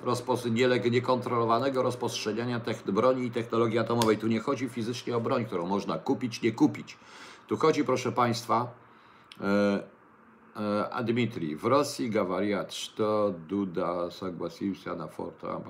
[0.90, 4.18] niekontrolowanego rozprzestrzeniania broni i technologii atomowej.
[4.18, 6.96] Tu nie chodzi fizycznie o broń, którą można kupić, nie kupić.
[7.46, 8.74] Tu chodzi, proszę Państwa,
[10.56, 15.63] e, e, a Dmitrij, w Rosji gawariat, to Duda согласился na фото.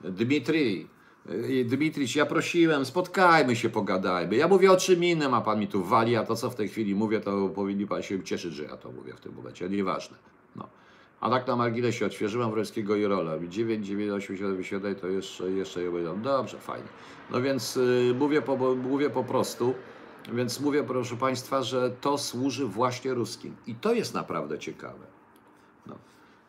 [0.00, 0.86] Dmitrij,
[1.28, 4.36] e, Dmitrij, ja prosiłem, spotkajmy się, pogadajmy.
[4.36, 6.68] Ja mówię o czym innym, a pan mi tu wali, a to co w tej
[6.68, 10.16] chwili mówię, to powinni pan się cieszyć, że ja to mówię w tym momencie, nieważne.
[10.56, 10.68] No.
[11.20, 13.38] A tak na marginesie odświeżyłem Wrońskiego i Rola.
[13.48, 16.22] 9, 9, 8, 7, 7 to jeszcze, jeszcze je będą.
[16.22, 16.88] Dobrze, fajnie.
[17.30, 19.74] No więc y, mówię, po, mówię po prostu,
[20.33, 23.55] więc mówię proszę Państwa, że to służy właśnie ruskim.
[23.67, 25.05] I to jest naprawdę ciekawe.
[25.87, 25.95] No.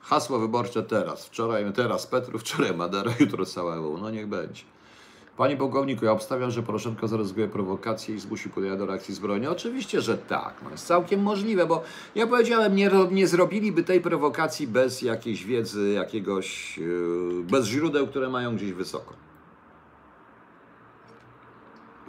[0.00, 1.26] Hasło wyborcze teraz.
[1.26, 3.98] Wczoraj, teraz Petru, wczoraj Madera, jutro cała EU.
[3.98, 4.62] No niech będzie.
[5.36, 9.48] Panie pułkowniku, ja obstawiam, że Poroszenko zorganizuje prowokację i zmusi Putina do reakcji zbrojnej.
[9.48, 10.54] Oczywiście, że tak.
[10.62, 11.82] No jest całkiem możliwe, bo
[12.14, 18.28] ja powiedziałem, nie, nie zrobiliby tej prowokacji bez jakiejś wiedzy, jakiegoś, yy, bez źródeł, które
[18.28, 19.29] mają gdzieś wysoko.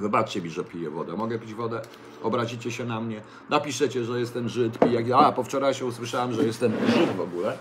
[0.02, 1.14] Wybaczcie mi, że piję wodę.
[1.14, 1.82] Mogę pić wodę?
[2.24, 3.22] Obrazicie się na mnie.
[3.50, 4.78] Napiszecie, że jestem Żyd.
[4.92, 5.06] Jak...
[5.16, 7.58] A, po wczoraj się usłyszałem, że jestem Żyd w ogóle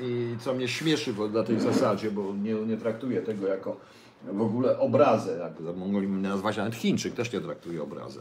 [0.00, 3.76] i co mnie śmieszy na tej zasadzie, bo nie, nie traktuję tego jako
[4.24, 8.20] w ogóle obrazę, jak mogli mnie nazwać, nawet Chińczyk też nie traktuje obrazę.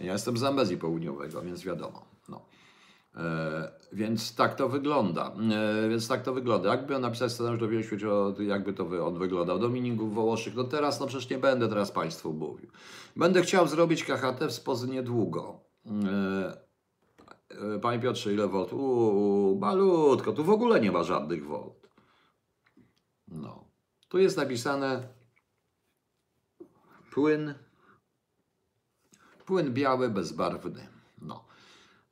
[0.00, 2.04] Ja jestem z Zambezji Południowego, więc wiadomo.
[2.28, 2.40] No.
[3.16, 5.32] E, więc tak to wygląda.
[5.84, 6.70] E, więc tak to wygląda.
[6.70, 9.58] Jakby napisać scenariusz do wielu jakby to on wyglądał.
[9.58, 12.70] Dominik Wołoszych, no teraz, no przecież nie będę teraz Państwu mówił.
[13.16, 15.60] Będę chciał zrobić KHT w sposób niedługo.
[15.86, 18.72] E, panie Piotrze, ile volt?
[18.72, 21.88] Uuu, malutko, tu w ogóle nie ma żadnych volt.
[23.28, 23.64] No.
[24.08, 25.08] Tu jest napisane
[27.12, 27.54] płyn,
[29.46, 30.91] płyn biały, bezbarwny.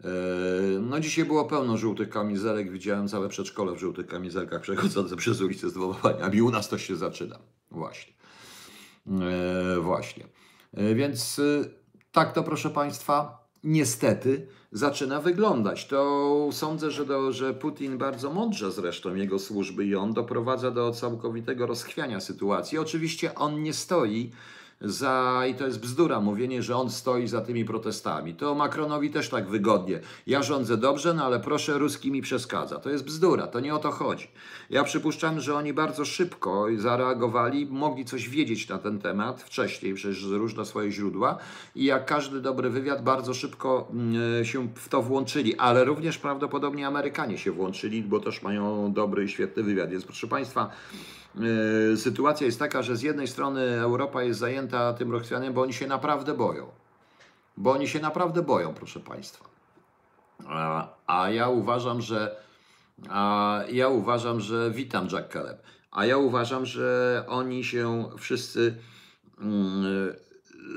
[0.05, 0.11] No.
[0.11, 5.41] E, no dzisiaj było pełno żółtych kamizelek, widziałem całe przedszkole w żółtych kamizelkach przechodzące przez
[5.41, 5.97] ulicę z dwoma
[6.45, 7.39] U nas to się zaczyna.
[7.71, 8.13] Właśnie.
[9.07, 10.27] E, właśnie.
[10.95, 11.41] Więc
[12.13, 15.87] tak to proszę Państwa, niestety zaczyna wyglądać.
[15.87, 20.93] To sądzę, że, do, że Putin bardzo mądrze zresztą, jego służby i on doprowadza do
[20.93, 22.79] całkowitego rozchwiania sytuacji.
[22.79, 24.31] Oczywiście on nie stoi
[24.81, 28.35] za, i to jest bzdura, mówienie, że on stoi za tymi protestami.
[28.35, 30.01] To Macronowi też tak wygodnie.
[30.27, 32.79] Ja rządzę dobrze, no ale proszę, ruski mi przeszkadza.
[32.79, 34.29] To jest bzdura, to nie o to chodzi.
[34.71, 40.23] Ja przypuszczam, że oni bardzo szybko zareagowali, mogli coś wiedzieć na ten temat wcześniej, przez
[40.23, 41.39] różne swoje źródła
[41.75, 46.87] i jak każdy dobry wywiad, bardzo szybko mm, się w to włączyli, ale również prawdopodobnie
[46.87, 49.91] Amerykanie się włączyli, bo też mają dobry i świetny wywiad.
[49.91, 51.20] Więc proszę Państwa, E,
[51.97, 55.87] sytuacja jest taka, że z jednej strony Europa jest zajęta tym Rosjanem, bo oni się
[55.87, 56.67] naprawdę boją.
[57.57, 59.45] Bo oni się naprawdę boją, proszę Państwa.
[60.47, 62.37] A, a ja uważam, że
[63.09, 65.63] a ja uważam, że witam Jack Caleb.
[65.91, 68.79] A ja uważam, że oni się wszyscy
[69.41, 70.15] mm,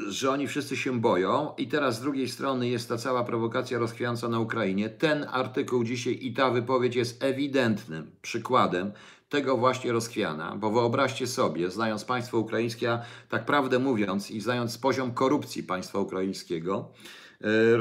[0.08, 4.28] że oni wszyscy się boją i teraz z drugiej strony jest ta cała prowokacja rozchwiająca
[4.28, 4.90] na Ukrainie.
[4.90, 8.92] Ten artykuł dzisiaj i ta wypowiedź jest ewidentnym przykładem
[9.34, 15.14] tego właśnie rozchwiana, bo wyobraźcie sobie, znając państwo ukraińskie, tak prawdę mówiąc i znając poziom
[15.14, 16.90] korupcji państwa ukraińskiego,
[17.42, 17.78] E, e,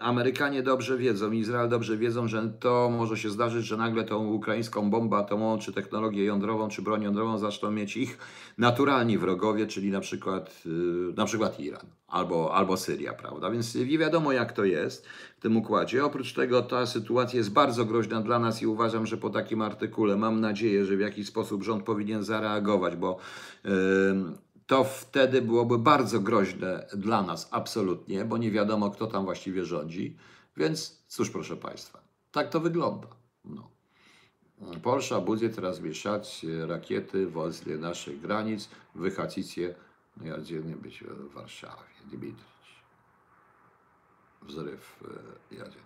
[0.00, 4.90] Amerykanie dobrze wiedzą, Izrael dobrze wiedzą, że to może się zdarzyć, że nagle tą ukraińską
[4.90, 8.18] bombę atomową, czy technologię jądrową, czy broń jądrową zaczną mieć ich
[8.58, 10.70] naturalni wrogowie, czyli na przykład, y,
[11.16, 13.50] na przykład Iran albo, albo Syria, prawda?
[13.50, 15.06] Więc nie wiadomo jak to jest
[15.38, 16.04] w tym układzie.
[16.04, 20.16] Oprócz tego ta sytuacja jest bardzo groźna dla nas i uważam, że po takim artykule
[20.16, 23.16] mam nadzieję, że w jakiś sposób rząd powinien zareagować, bo
[23.64, 24.38] ym,
[24.72, 30.16] to wtedy byłoby bardzo groźne dla nas, absolutnie, bo nie wiadomo, kto tam właściwie rządzi.
[30.56, 33.08] Więc cóż, proszę Państwa, tak to wygląda.
[33.44, 33.70] No.
[34.82, 38.68] Polsza będzie teraz mieszać e, rakiety wobec naszych granic.
[38.94, 39.74] Wy chcecie,
[40.16, 42.82] no ja gdzie być w Warszawie, nie Dimitricz.
[44.42, 45.02] Wzryw
[45.50, 45.78] e, jadzie.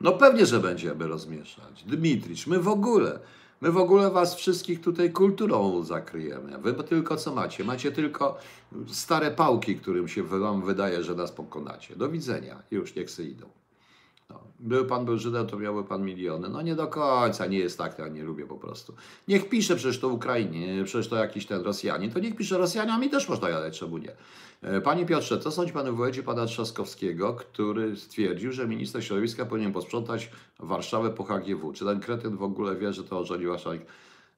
[0.00, 1.84] No pewnie, że będziemy rozmieszać.
[1.84, 3.20] Dmitricz, my w ogóle
[3.62, 6.58] my w ogóle was wszystkich tutaj kulturą zakryjemy.
[6.58, 7.64] Wy tylko co macie?
[7.64, 8.38] Macie tylko
[8.86, 11.96] stare pałki, którym się wam wydaje, że nas pokonacie.
[11.96, 12.62] Do widzenia.
[12.70, 13.61] Już niech se idą.
[14.32, 14.40] No.
[14.60, 16.48] Był pan był Żydem, to miałby pan miliony.
[16.48, 18.94] No nie do końca, nie jest tak, ja nie lubię po prostu.
[19.28, 22.98] Niech pisze przecież to Ukrainie, przecież to jakiś ten Rosjanin, to niech pisze Rosjanie, a
[22.98, 24.12] mi też można jadać, czemu nie?
[24.62, 29.46] E, Panie Piotrze, co sądzi pan o wypowiedzi pana Trzaskowskiego, który stwierdził, że minister środowiska
[29.46, 31.72] powinien posprzątać Warszawę po HGW?
[31.72, 33.78] Czy ten kretyn w ogóle wie, że to ożeni Warszawę?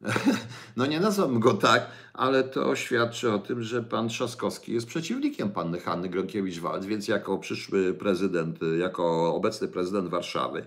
[0.76, 5.50] No nie nazwałbym go tak, ale to świadczy o tym, że pan Trzaskowski jest przeciwnikiem
[5.50, 10.66] panny Hanny Gronkiewicz-Waltz, więc jako przyszły prezydent, jako obecny prezydent Warszawy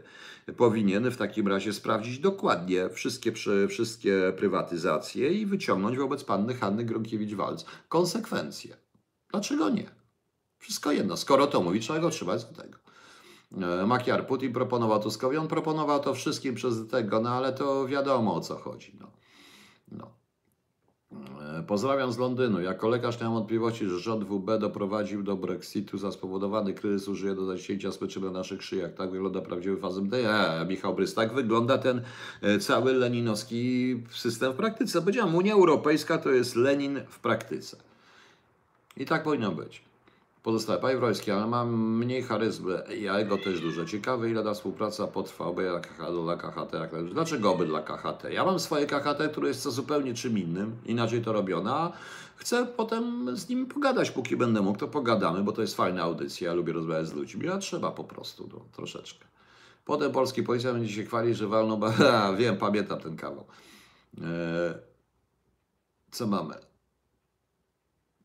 [0.53, 3.31] powinien w takim razie sprawdzić dokładnie wszystkie,
[3.69, 8.77] wszystkie prywatyzacje i wyciągnąć wobec panny Hanny Gronkiewicz-Waltz konsekwencje.
[9.31, 9.91] Dlaczego nie?
[10.57, 11.17] Wszystko jedno.
[11.17, 12.77] Skoro to mówi, trzeba go trzymać do tego.
[13.81, 18.35] E, Makiar Putin proponował Tuskowi, on proponował to wszystkim przez tego, no ale to wiadomo
[18.35, 18.97] o co chodzi.
[18.99, 19.11] No.
[19.91, 20.11] No.
[21.57, 22.61] E, Pozdrawiam z Londynu.
[22.61, 27.35] Jako lekarz nie mam wątpliwości, że rząd WB doprowadził do Brexitu za spowodowany kryzys użyje
[27.35, 28.93] do zacięcia smyczy na naszych szyjach.
[28.93, 30.17] Tak wygląda prawdziwy fazem D.
[30.17, 32.01] E, Michał Brys, tak wygląda ten
[32.41, 35.01] e, cały leninowski system w praktyce.
[35.01, 37.77] Powiedziałem, Unia Europejska to jest Lenin w praktyce.
[38.97, 39.86] I tak powinno być.
[40.47, 43.85] Pozostałe Panie Wroński, ale mam mniej charyzmy i jego też dużo.
[43.85, 47.11] Ciekawe, ile ta współpraca potrwa oby dla KHT, dla KHT.
[47.13, 48.23] Dlaczego oby dla KHT?
[48.31, 51.91] Ja mam swoje KHT, które jest co zupełnie czym innym, inaczej to robione, a
[52.35, 56.47] chcę potem z nim pogadać, póki będę mógł, to pogadamy, bo to jest fajna audycja,
[56.47, 59.25] ja lubię rozmawiać z ludźmi, a trzeba po prostu, no, troszeczkę.
[59.85, 61.47] Potem polski policjant będzie się chwalił, że
[61.97, 63.45] Ha, wiem, pamiętam ten kawał.
[64.17, 64.23] Eee,
[66.11, 66.66] co mamy?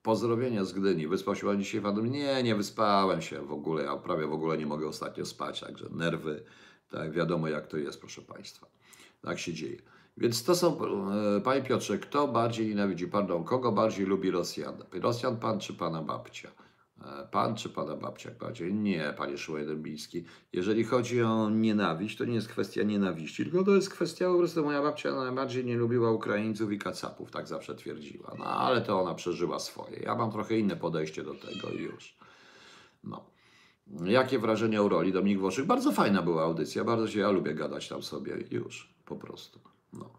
[0.02, 1.08] Pozdrowienia z Gdyni.
[1.08, 2.06] Wyspał się pan dzisiaj Wam?
[2.06, 3.84] Nie, nie wyspałem się w ogóle.
[3.84, 6.44] Ja prawie w ogóle nie mogę ostatnio spać, także nerwy,
[6.88, 8.66] tak wiadomo jak to jest, proszę Państwa.
[9.22, 9.82] Tak się dzieje.
[10.16, 10.78] Więc to są,
[11.36, 14.84] e, Panie Piotrze, kto bardziej nienawidzi, pardon, kogo bardziej lubi Rosjan?
[14.92, 16.50] Rosjan pan czy pana babcia?
[17.04, 18.74] E, Pan czy pana babcia bardziej?
[18.74, 20.24] Nie, panie Szyłaj-Dębiński.
[20.52, 24.64] Jeżeli chodzi o nienawiść, to nie jest kwestia nienawiści, tylko to jest kwestia po prostu,
[24.64, 28.34] moja babcia najbardziej nie lubiła Ukraińców i Kacapów, tak zawsze twierdziła.
[28.38, 29.96] No ale to ona przeżyła swoje.
[29.96, 32.16] Ja mam trochę inne podejście do tego i już.
[33.04, 33.24] No.
[34.04, 35.66] Jakie wrażenia o roli Dominik Włoszych?
[35.66, 39.60] Bardzo fajna była audycja, bardzo się, ja lubię gadać tam sobie i już, po prostu.
[39.92, 40.10] No.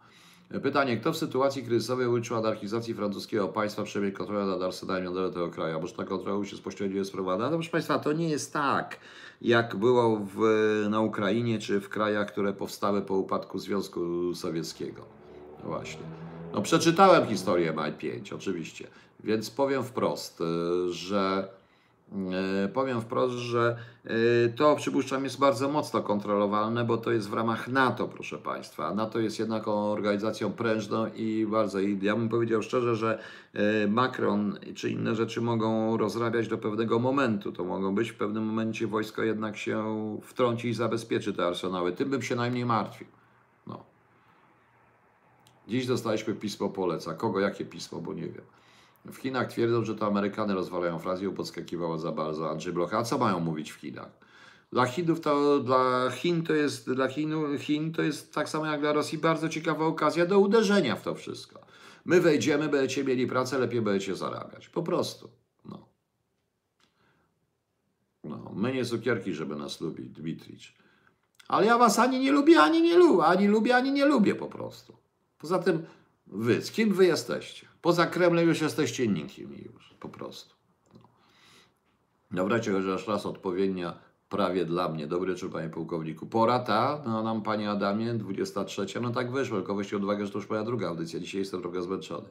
[0.64, 5.50] Pytanie, kto w sytuacji kryzysowej uczył anarchizacji francuskiego państwa przejmie kontrolę nad arsenałem jądrowym tego
[5.50, 5.82] kraju?
[5.82, 7.50] Może ta kontrola już jest pośrednio jest prowadzona?
[7.50, 9.00] No proszę Państwa, to nie jest tak,
[9.42, 10.40] jak było w,
[10.90, 15.02] na Ukrainie czy w krajach, które powstały po upadku Związku Sowieckiego.
[15.64, 16.04] No właśnie.
[16.54, 18.88] No przeczytałem historię Maj 5, oczywiście,
[19.24, 21.48] więc powiem wprost, y, że
[22.74, 27.68] Powiem wprost, że e, to przypuszczam jest bardzo mocno kontrolowalne, bo to jest w ramach
[27.68, 28.94] NATO, proszę Państwa.
[28.94, 31.80] NATO jest jednak organizacją prężną i bardzo.
[31.80, 33.20] I ja bym powiedział szczerze, że
[33.54, 37.52] e, Macron czy inne rzeczy mogą rozrabiać do pewnego momentu.
[37.52, 41.92] To mogą być w pewnym momencie wojsko jednak się wtrąci i zabezpieczy te arsenały.
[41.92, 43.08] Tym bym się najmniej martwił.
[43.68, 43.84] No.
[45.68, 47.14] Dziś dostaliśmy pismo poleca.
[47.14, 48.44] Kogo jakie pismo, bo nie wiem.
[49.06, 52.98] W Chinach twierdzą, że to Amerykanie rozwalają Francję, podskakiwało za bardzo Andrzej Blocha.
[52.98, 54.12] A co mają mówić w Chinach?
[54.72, 58.80] Dla Chinów to, dla Chin to jest, dla Chinu, Chin to jest tak samo jak
[58.80, 61.60] dla Rosji bardzo ciekawa okazja do uderzenia w to wszystko.
[62.06, 64.70] My wejdziemy, będziecie mieli pracę, lepiej będziecie zarabiać.
[64.70, 65.30] Po prostu.
[65.66, 65.88] No.
[68.24, 70.76] No, my nie cukierki, żeby nas lubić, Dmitricz.
[71.48, 74.48] Ale ja was ani nie lubię, ani nie lubię, ani lubię, ani nie lubię po
[74.48, 74.98] prostu.
[75.38, 75.86] Poza tym
[76.28, 77.73] wy, z kim wy jesteście?
[77.84, 80.56] Poza Kremlem już jesteście nikim już, po prostu.
[80.94, 81.00] No.
[82.32, 85.08] Dobra, cię chociaż raz odpowiednia prawie dla mnie.
[85.08, 86.26] Dobry wieczór, panie pułkowniku.
[86.26, 89.02] Pora ta, no nam, panie Adamie, 23.
[89.02, 91.20] No tak wyszło, tylko weźcie uwagę, że to już moja druga audycja.
[91.20, 92.30] Dzisiaj jestem trochę zmęczony.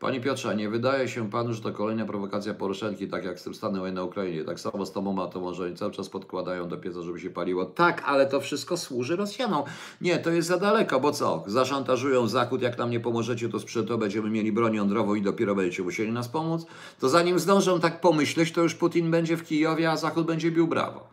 [0.00, 3.54] Panie Piotrze, nie wydaje się panu, że to kolejna prowokacja Poroszenki, tak jak z tym
[3.54, 7.02] stanem na Ukrainie, tak samo z tą atomą, że oni cały czas podkładają do pieca,
[7.02, 7.64] żeby się paliło.
[7.64, 9.62] Tak, ale to wszystko służy Rosjanom.
[10.00, 11.44] Nie, to jest za daleko, bo co?
[11.46, 15.82] Zaszantażują Zachód, jak nam nie pomożecie, to sprzęt będziemy mieli broń jądrową i dopiero będziecie
[15.82, 16.66] musieli nas pomóc.
[17.00, 20.66] To zanim zdążą tak pomyśleć, to już Putin będzie w Kijowie, a Zachód będzie bił
[20.66, 21.08] brawo.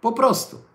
[0.00, 0.73] Po prostu.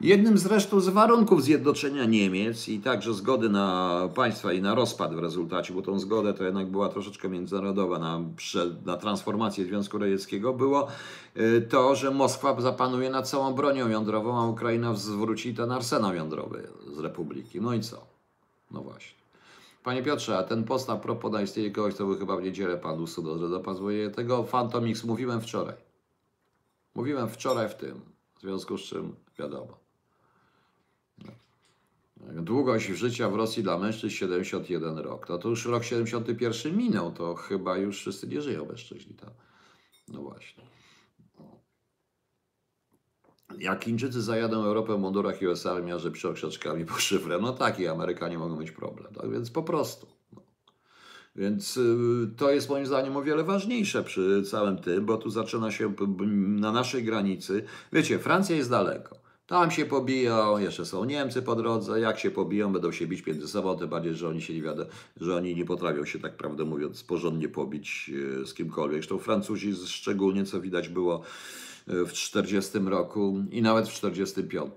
[0.00, 5.18] Jednym zresztą z warunków zjednoczenia Niemiec i także zgody na państwa i na rozpad w
[5.18, 8.20] rezultacie, bo tą zgodę to jednak była troszeczkę międzynarodowa na,
[8.84, 10.88] na transformację Związku Radzieckiego, było
[11.36, 16.68] y, to, że Moskwa zapanuje nad całą bronią jądrową, a Ukraina zwróci ten arsenał jądrowy
[16.96, 17.60] z Republiki.
[17.60, 18.06] No i co?
[18.70, 19.18] No właśnie.
[19.84, 22.76] Panie Piotrze, a ten post a propos na istnienie kogoś, to był chyba w niedzielę
[22.76, 25.74] pan usunął, że dopazuje tego Phantom X mówiłem wczoraj.
[26.94, 28.00] Mówiłem wczoraj w tym,
[28.38, 29.87] w związku z czym wiadomo.
[32.20, 35.28] Długość życia w Rosji dla mężczyzn 71 rok.
[35.28, 39.14] No to już rok 71 minął, to chyba już wszyscy nie żyją mężczyźni.
[39.14, 39.30] Tak?
[40.08, 40.64] No właśnie.
[43.58, 48.38] Jak Chińczycy zajadą Europę w mundurach USA, że przeokrzaczkami po szyfrem, no tak, i Amerykanie
[48.38, 49.14] mogą mieć problem.
[49.14, 50.06] Tak więc po prostu.
[50.32, 50.42] No.
[51.36, 55.70] Więc y, to jest moim zdaniem o wiele ważniejsze przy całym tym, bo tu zaczyna
[55.70, 55.94] się
[56.36, 57.64] na naszej granicy.
[57.92, 59.27] Wiecie, Francja jest daleko.
[59.48, 63.48] Tam się pobiją, jeszcze są Niemcy po drodze, jak się pobiją, będą się bić między
[63.48, 66.64] sobą, tym bardziej, że oni się nie wiadomo, że oni nie potrafią się tak prawdę
[66.64, 68.10] mówiąc porządnie pobić
[68.42, 68.98] e, z kimkolwiek.
[68.98, 71.22] Zresztą Francuzi szczególnie, co widać było
[71.88, 74.72] e, w 40 roku i nawet w 45.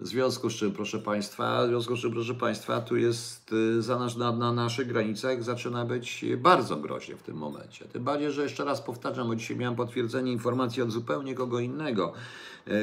[0.00, 3.82] W związku z czym, proszę Państwa, w związku z czym, proszę Państwa, tu jest y,
[3.82, 7.84] za nasz, na, na naszych granicach zaczyna być bardzo groźnie w tym momencie.
[7.84, 12.12] Tym bardziej, że jeszcze raz powtarzam, bo dzisiaj miałem potwierdzenie informacji od zupełnie kogo innego,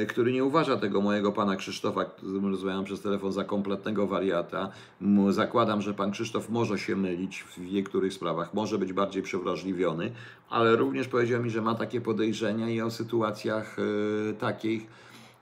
[0.08, 4.70] który nie uważa tego mojego pana Krzysztofa, którym rozmawiałem przez telefon, za kompletnego wariata.
[5.28, 10.12] Zakładam, że pan Krzysztof może się mylić w niektórych sprawach, może być bardziej przewrażliwiony,
[10.50, 14.86] ale również powiedział mi, że ma takie podejrzenia i o sytuacjach y, takich,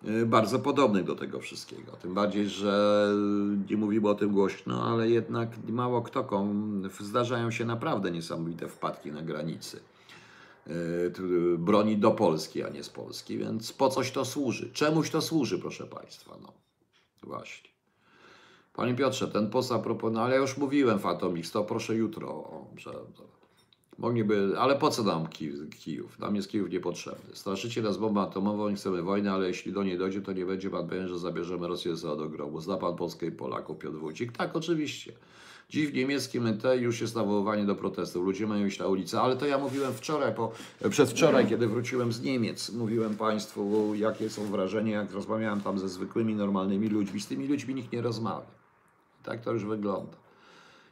[0.09, 1.93] Y, bardzo podobnych do tego wszystkiego.
[1.93, 3.07] Tym bardziej, że
[3.71, 9.13] nie mówimy o tym głośno, ale jednak mało kto kom, zdarzają się naprawdę niesamowite wpadki
[9.13, 9.81] na granicy.
[10.67, 14.71] Y, broni do Polski, a nie z Polski, więc po coś to służy?
[14.73, 16.39] Czemuś to służy, proszę Państwa.
[16.43, 16.53] No
[17.23, 17.71] właśnie.
[18.73, 22.49] Panie Piotrze, ten post a propos, no ale ja już mówiłem Fatomix, to proszę jutro,
[22.77, 22.93] że
[24.01, 25.27] Mogliby, ale po co nam
[25.81, 26.19] Kijów?
[26.19, 27.37] Nam jest Kijów niepotrzebny.
[27.37, 30.71] Straszycie nas bombą atomową, nie chcemy wojny, ale jeśli do niej dojdzie, to nie będzie
[30.71, 32.61] pan pewien, że zabierzemy Rosję do grobu.
[32.61, 34.33] Zna pan Polskę i Polaków, Piotr Wójcik?
[34.33, 35.13] Tak, oczywiście.
[35.71, 38.25] Dziś w niemieckim MT już jest nawoływanie do protestów.
[38.25, 40.53] Ludzie mają iść na ulicę, ale to ja mówiłem wczoraj, po,
[40.91, 42.71] przedwczoraj, kiedy wróciłem z Niemiec.
[42.71, 47.21] Mówiłem Państwu, jakie są wrażenia, jak rozmawiałem tam ze zwykłymi, normalnymi ludźmi.
[47.21, 48.47] Z tymi ludźmi nikt nie rozmawia.
[49.23, 50.17] Tak to już wygląda.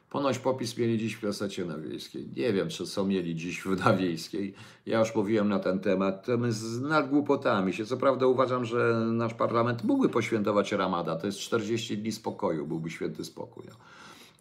[0.09, 2.27] Ponoć popis mieli dziś w piosecie na wiejskiej.
[2.35, 4.53] Nie wiem, czy co mieli dziś na wiejskiej.
[4.85, 6.27] Ja już mówiłem na ten temat.
[6.37, 7.85] My z nad głupotami się.
[7.85, 11.15] Co prawda uważam, że nasz parlament mógłby poświętować Ramada.
[11.15, 13.63] To jest 40 dni spokoju, byłby święty spokój.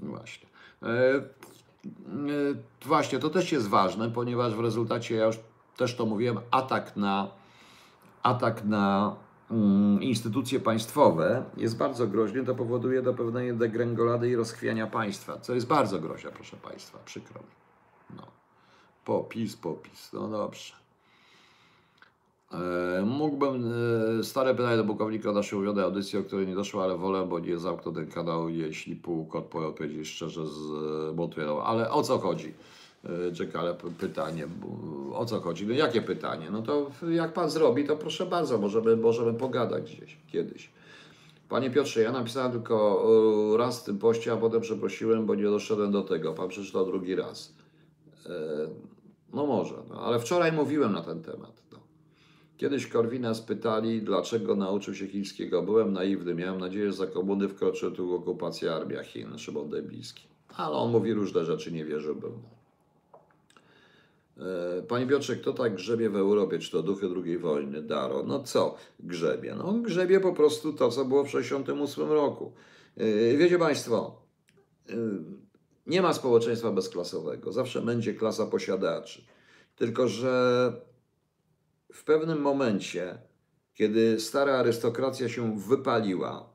[0.01, 0.49] Właśnie.
[0.83, 1.23] E, e,
[2.85, 5.37] właśnie, to też jest ważne, ponieważ w rezultacie, ja już
[5.77, 7.31] też to mówiłem, atak na,
[8.23, 9.17] atak na
[9.51, 15.55] Mm, instytucje państwowe jest bardzo groźny, to powoduje do pewnej degrengolady i rozchwiania państwa, co
[15.55, 17.47] jest bardzo groźne, proszę Państwa, przykro mi.
[18.17, 18.27] No.
[19.05, 20.75] Popis, popis, no dobrze.
[22.53, 23.73] E, mógłbym,
[24.21, 27.39] e, stare pytanie do pułkownika naszej ulubionej audycji, o której nie doszło, ale wolę, bo
[27.39, 30.61] nie zamknął ten kanał, jeśli pułk odpowie odpowiedzieć szczerze z
[31.17, 31.61] Montrealu.
[31.61, 32.55] Ale o co chodzi?
[33.05, 34.49] E, Czekale pytanie,
[35.13, 35.67] o co chodzi?
[35.67, 36.51] No jakie pytanie?
[36.51, 40.71] No to jak pan zrobi, to proszę bardzo, możemy, możemy pogadać gdzieś, kiedyś.
[41.49, 43.05] Panie Piotrze, ja napisałem tylko
[43.55, 46.33] e, raz w tym poście, a potem przeprosiłem, bo nie doszedłem do tego.
[46.33, 47.55] Pan przeczytał drugi raz.
[48.27, 48.31] E,
[49.33, 51.68] no może, no, ale wczoraj mówiłem na ten temat.
[52.59, 55.63] Kiedyś Korwina spytali, dlaczego nauczył się chińskiego.
[55.63, 60.23] Byłem naiwny, miałem nadzieję, że za komuny wkroczy tu okupacja armia Chin, Szymon Dębiski.
[60.57, 62.49] Ale on mówi różne rzeczy, nie wierzyłbym mu.
[64.45, 66.59] E, panie Piotrze, kto tak grzebie w Europie?
[66.59, 67.83] Czy to duchy II wojny?
[67.83, 68.23] Daro.
[68.23, 69.55] No co grzebie?
[69.55, 72.53] No grzebie po prostu to, co było w 1968 roku.
[72.97, 74.23] E, wiecie Państwo,
[74.89, 74.95] e,
[75.87, 77.53] nie ma społeczeństwa bezklasowego.
[77.53, 79.25] Zawsze będzie klasa posiadaczy.
[79.77, 80.73] Tylko, że
[81.93, 83.19] w pewnym momencie,
[83.75, 86.49] kiedy stara arystokracja się wypaliła,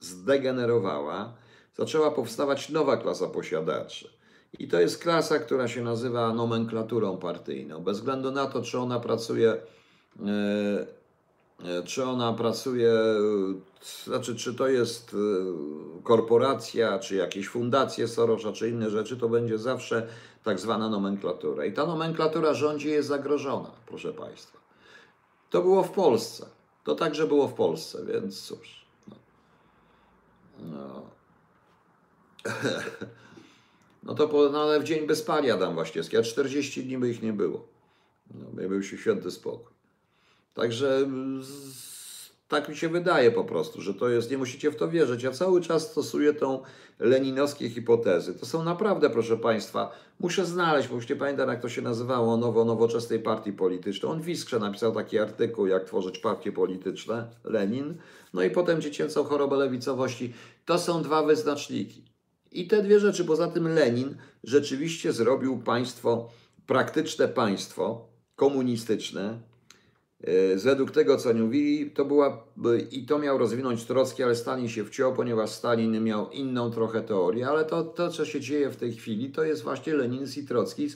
[0.00, 1.34] zdegenerowała,
[1.74, 4.10] zaczęła powstawać nowa klasa posiadaczy.
[4.58, 7.84] I to jest klasa, która się nazywa nomenklaturą partyjną.
[7.84, 10.86] Bez względu na to, czy ona pracuje e,
[11.62, 13.14] E, Czy ona pracuje, e,
[14.04, 15.16] znaczy, czy to jest
[16.02, 20.06] korporacja, czy jakieś fundacje Sorosza, czy inne rzeczy, to będzie zawsze
[20.44, 21.64] tak zwana nomenklatura.
[21.64, 24.63] I ta nomenklatura rządzi jest zagrożona, proszę Państwa.
[25.54, 26.46] To było w Polsce.
[26.84, 28.86] To także było w Polsce, więc cóż.
[29.08, 29.16] No.
[30.58, 31.10] No.
[34.02, 37.22] No to po, no ale w dzień bezpali Adam Waśniewski, a 40 dni by ich
[37.22, 37.66] nie było.
[38.34, 39.72] No, był się święty spokój.
[40.54, 41.06] Także
[41.40, 41.93] z,
[42.54, 45.22] tak mi się wydaje po prostu, że to jest, nie musicie w to wierzyć.
[45.22, 46.62] Ja cały czas stosuję tą
[46.98, 48.34] leninowskie hipotezy.
[48.34, 52.36] To są naprawdę, proszę Państwa, muszę znaleźć, bo już nie pamiętam jak to się nazywało,
[52.36, 54.12] nowo, nowoczesnej partii politycznej.
[54.12, 57.98] On w Iskrze napisał taki artykuł, jak tworzyć partie polityczne, Lenin,
[58.34, 60.32] no i potem dziecięcą chorobę lewicowości.
[60.64, 62.04] To są dwa wyznaczniki.
[62.52, 66.30] I te dwie rzeczy, poza tym Lenin rzeczywiście zrobił państwo,
[66.66, 69.38] praktyczne państwo komunistyczne,
[70.64, 72.44] Według tego, co mówili, to była
[72.90, 77.48] i to miał rozwinąć Trocki, ale Stalin się wciął, ponieważ Stalin miał inną trochę teorię,
[77.48, 80.88] ale to, to co się dzieje w tej chwili, to jest właśnie Lenin i Trocki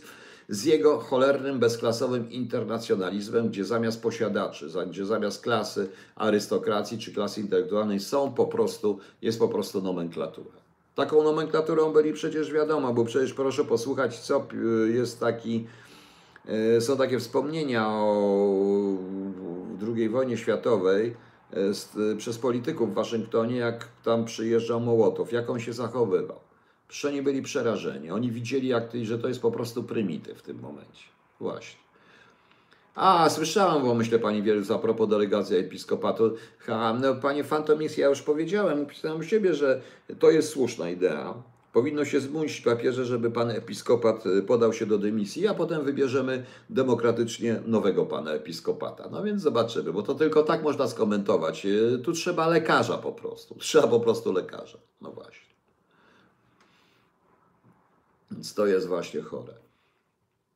[0.49, 8.01] z jego cholernym, bezklasowym internacjonalizmem, gdzie zamiast posiadaczy, gdzie zamiast klasy arystokracji czy klasy intelektualnej
[8.01, 10.59] są po prostu, jest po prostu nomenklatura.
[10.95, 14.47] Taką nomenklaturą byli przecież wiadomo, bo przecież proszę posłuchać, co
[14.87, 15.88] jest taki E,
[16.81, 18.99] są takie wspomnienia o
[19.97, 21.17] II wojnie światowej
[21.53, 26.41] e, przez polityków w Waszyngtonie, jak tam przyjeżdżał Mołotow, jak on się zachowywał.
[26.89, 28.11] Przecież oni byli przerażeni.
[28.11, 31.05] Oni widzieli, jak, że to jest po prostu prymityw w tym momencie.
[31.41, 31.81] Właśnie.
[32.95, 36.35] A, słyszałam, bo myślę Pani Wielce a propos delegacji episkopatu.
[36.59, 39.81] Ha, no, Panie Fantomis, ja już powiedziałem, pisałem u siebie, że
[40.19, 41.35] to jest słuszna idea.
[41.79, 46.45] Powinno się zmusić papieże, żeby pan episkopat y, podał się do dymisji, a potem wybierzemy
[46.71, 49.09] demokratycznie nowego pana episkopata.
[49.11, 51.67] No więc zobaczymy, bo to tylko tak można skomentować.
[51.67, 53.55] Y, tu trzeba lekarza po prostu.
[53.59, 54.79] Trzeba po prostu lekarza.
[55.01, 55.55] No właśnie.
[58.31, 59.55] Więc to jest właśnie chore.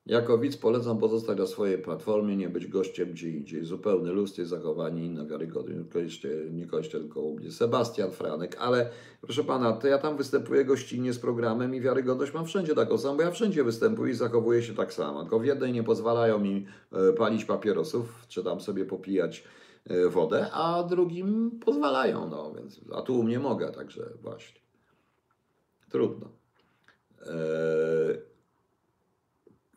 [0.06, 3.64] Jako widz polecam pozostać na swojej platformie, nie być gościem gdzie indziej.
[3.64, 5.74] Zupełny luz jest zachowanie wiarygodne.
[5.74, 7.50] Nie kończcie, nie kończcie tylko u mnie.
[7.50, 8.90] Sebastian Franek, ale
[9.20, 13.16] proszę pana, to ja tam występuję gościnnie z programem i wiarygodność mam wszędzie taką samą,
[13.16, 15.20] bo ja wszędzie występuję i zachowuję się tak samo.
[15.20, 19.44] Tylko w jednej nie pozwalają mi e, palić papierosów, czy tam sobie popijać
[19.84, 24.60] e, wodę, a drugim pozwalają, no więc, a tu u mnie mogę, także właśnie.
[25.90, 26.28] Trudno.
[27.26, 28.31] Eee,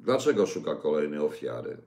[0.06, 1.78] Dlaczego szuka kolejnej ofiary?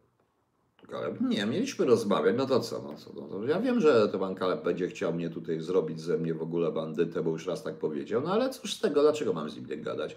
[0.89, 4.19] Kaleb, nie, mieliśmy rozmawiać, no to co, no co, no to ja wiem, że to
[4.19, 7.63] pan Kaleb będzie chciał mnie tutaj zrobić ze mnie w ogóle bandytę, bo już raz
[7.63, 10.17] tak powiedział, no ale cóż z tego, dlaczego mam z nim nie gadać?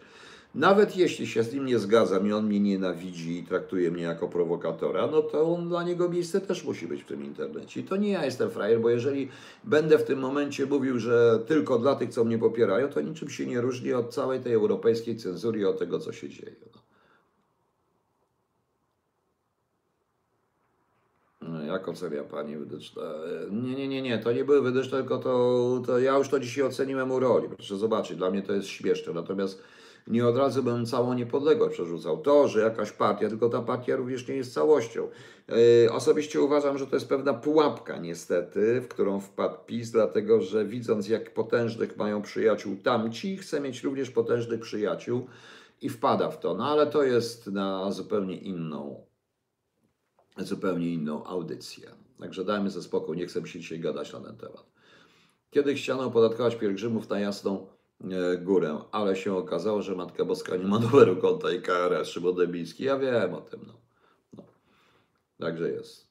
[0.56, 4.28] Nawet jeśli się z nim nie zgadzam i on mnie nienawidzi i traktuje mnie jako
[4.28, 7.82] prowokatora, no to on, dla niego miejsce też musi być w tym internecie.
[7.82, 9.30] I to nie ja jestem frajer, bo jeżeli
[9.64, 13.46] będę w tym momencie mówił, że tylko dla tych, co mnie popierają, to niczym się
[13.46, 16.56] nie różni od całej tej europejskiej cenzury i od tego, co się dzieje.
[16.76, 16.82] No.
[21.72, 23.02] Jak ocenia Pani Wydyczne?
[23.52, 26.64] Nie, nie, nie, nie, to nie były Wydyczne, tylko to, to ja już to dzisiaj
[26.64, 27.48] oceniłem u roli.
[27.50, 29.14] Proszę zobaczyć, dla mnie to jest śmieszne.
[29.14, 29.64] Natomiast
[30.08, 32.18] nie od razu bym całą niepodległość przerzucał.
[32.18, 35.08] To, że jakaś partia, tylko ta partia również nie jest całością.
[35.48, 40.66] Yy, osobiście uważam, że to jest pewna pułapka niestety, w którą wpadł PiS, dlatego że
[40.66, 45.28] widząc jak potężnych mają przyjaciół tamci, chce mieć również potężnych przyjaciół
[45.82, 46.54] i wpada w to.
[46.54, 49.11] No ale to jest na zupełnie inną
[50.38, 51.92] zupełnie inną audycję.
[52.20, 54.66] Także dajmy ze spokój, nie chcę się dzisiaj gadać na ten temat.
[55.52, 57.68] Kiedy chciano opodatkować pielgrzymów na jasną
[58.02, 62.36] e, górę, ale się okazało, że Matka Boska nie ma numeru konta i KRS, Szymon
[62.36, 62.84] Dębiński.
[62.84, 63.74] Ja wiem o tym, no.
[64.38, 64.44] no.
[65.40, 66.08] Także jest.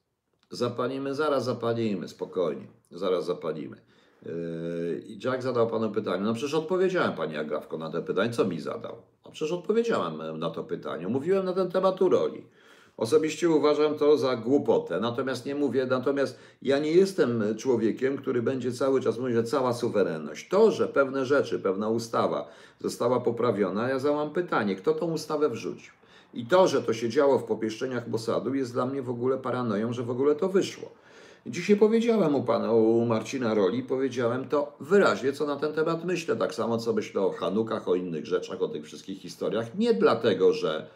[0.50, 2.66] Zapalimy, zaraz zapalimy, spokojnie.
[2.90, 3.76] Zaraz zapalimy.
[4.26, 6.22] Yy, I Jack zadał panu pytanie.
[6.22, 8.30] No przecież odpowiedziałem pani Agrawko na to pytanie.
[8.30, 8.96] Co mi zadał?
[9.24, 11.08] No przecież odpowiedziałem na to pytanie.
[11.08, 12.46] Mówiłem na ten temat uroli.
[13.00, 15.00] Osobiście uważam to za głupotę.
[15.00, 19.72] Natomiast nie mówię, natomiast ja nie jestem człowiekiem, który będzie cały czas mówić, że cała
[19.72, 20.48] suwerenność.
[20.48, 22.48] To, że pewne rzeczy, pewna ustawa
[22.80, 25.92] została poprawiona, ja załam pytanie, kto tą ustawę wrzucił?
[26.34, 29.92] I to, że to się działo w popieszczeniach Mossadu jest dla mnie w ogóle paranoją,
[29.92, 30.88] że w ogóle to wyszło.
[31.46, 36.36] Dzisiaj powiedziałem u pana, u Marcina Roli, powiedziałem to wyraźnie, co na ten temat myślę.
[36.36, 39.78] Tak samo, co myślę o Hanukach, o innych rzeczach, o tych wszystkich historiach.
[39.78, 40.86] Nie dlatego, że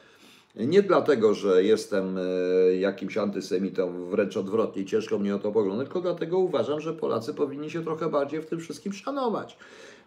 [0.57, 6.00] nie dlatego, że jestem e, jakimś antysemitą, wręcz odwrotnie, ciężko mnie o to poglądać, tylko
[6.00, 9.57] dlatego uważam, że Polacy powinni się trochę bardziej w tym wszystkim szanować.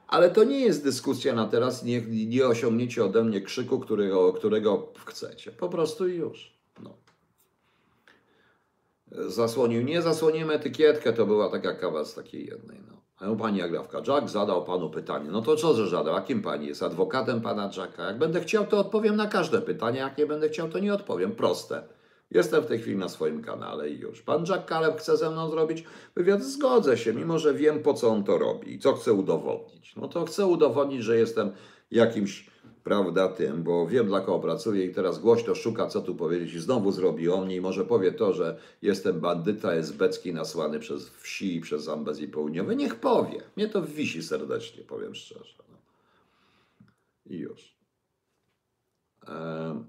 [0.08, 4.93] Ale to nie jest dyskusja na teraz, nie, nie osiągniecie ode mnie krzyku, którego, którego
[5.06, 5.52] chcecie.
[5.52, 6.54] Po prostu już.
[6.84, 6.98] No.
[9.12, 12.80] Zasłonił, nie zasłonimy etykietkę, to była taka kawa z takiej jednej.
[12.89, 12.97] No.
[13.39, 15.30] Pani Agrawka, Jack zadał panu pytanie.
[15.32, 16.15] No to co, że zadał?
[16.15, 16.84] A kim pani jest?
[16.84, 18.03] Adwokatem pana Jacka?
[18.03, 19.99] Jak będę chciał, to odpowiem na każde pytanie.
[19.99, 21.32] Jak nie będę chciał, to nie odpowiem.
[21.32, 21.84] Proste.
[22.32, 24.22] Jestem w tej chwili na swoim kanale i już.
[24.22, 25.84] Pan Jack Caleb chce ze mną zrobić
[26.15, 29.95] wywiad, zgodzę się, mimo że wiem po co on to robi i co chce udowodnić.
[29.95, 31.51] No to chcę udowodnić, że jestem
[31.91, 32.49] jakimś,
[32.88, 36.60] prawda, tym, bo wiem dla kogo pracuję i teraz głośno szuka, co tu powiedzieć i
[36.60, 41.56] znowu zrobi o mnie i może powie to, że jestem bandyta esbecki nasłany przez wsi
[41.56, 42.76] i przez Zambezji Południowe.
[42.76, 43.42] Niech powie.
[43.58, 45.64] Mnie to wisi serdecznie, powiem szczerze.
[45.70, 45.78] No.
[47.26, 47.78] I już.
[49.28, 49.84] Ehm.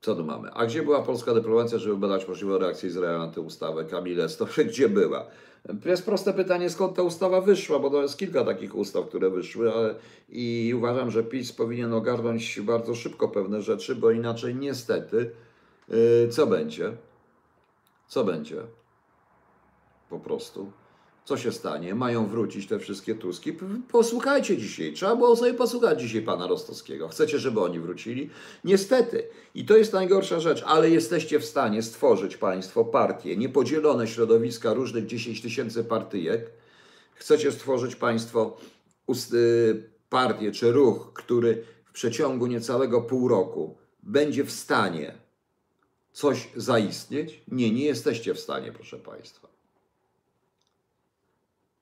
[0.00, 0.50] Co tu mamy?
[0.50, 3.84] A gdzie była polska dyplomacja, żeby badać możliwą reakcję Izraela na tę ustawę?
[3.84, 5.26] Kamile, to gdzie była?
[5.84, 9.72] Jest proste pytanie, skąd ta ustawa wyszła, bo to jest kilka takich ustaw, które wyszły
[9.72, 9.94] ale...
[10.28, 15.30] i uważam, że PiS powinien ogarnąć bardzo szybko pewne rzeczy, bo inaczej niestety
[15.88, 16.92] yy, co będzie?
[18.08, 18.56] Co będzie?
[20.10, 20.72] Po prostu.
[21.24, 21.94] Co się stanie?
[21.94, 23.52] Mają wrócić te wszystkie Tuski.
[23.92, 24.92] Posłuchajcie dzisiaj.
[24.92, 27.08] Trzeba było sobie posłuchać dzisiaj pana Rostowskiego.
[27.08, 28.30] Chcecie, żeby oni wrócili?
[28.64, 29.28] Niestety.
[29.54, 35.06] I to jest najgorsza rzecz, ale jesteście w stanie stworzyć państwo, partie, niepodzielone środowiska różnych
[35.06, 36.50] 10 tysięcy partyjek.
[37.14, 38.56] Chcecie stworzyć państwo
[39.32, 45.14] y, partię czy ruch, który w przeciągu niecałego pół roku będzie w stanie
[46.12, 47.42] coś zaistnieć?
[47.48, 49.53] Nie, nie jesteście w stanie, proszę państwa.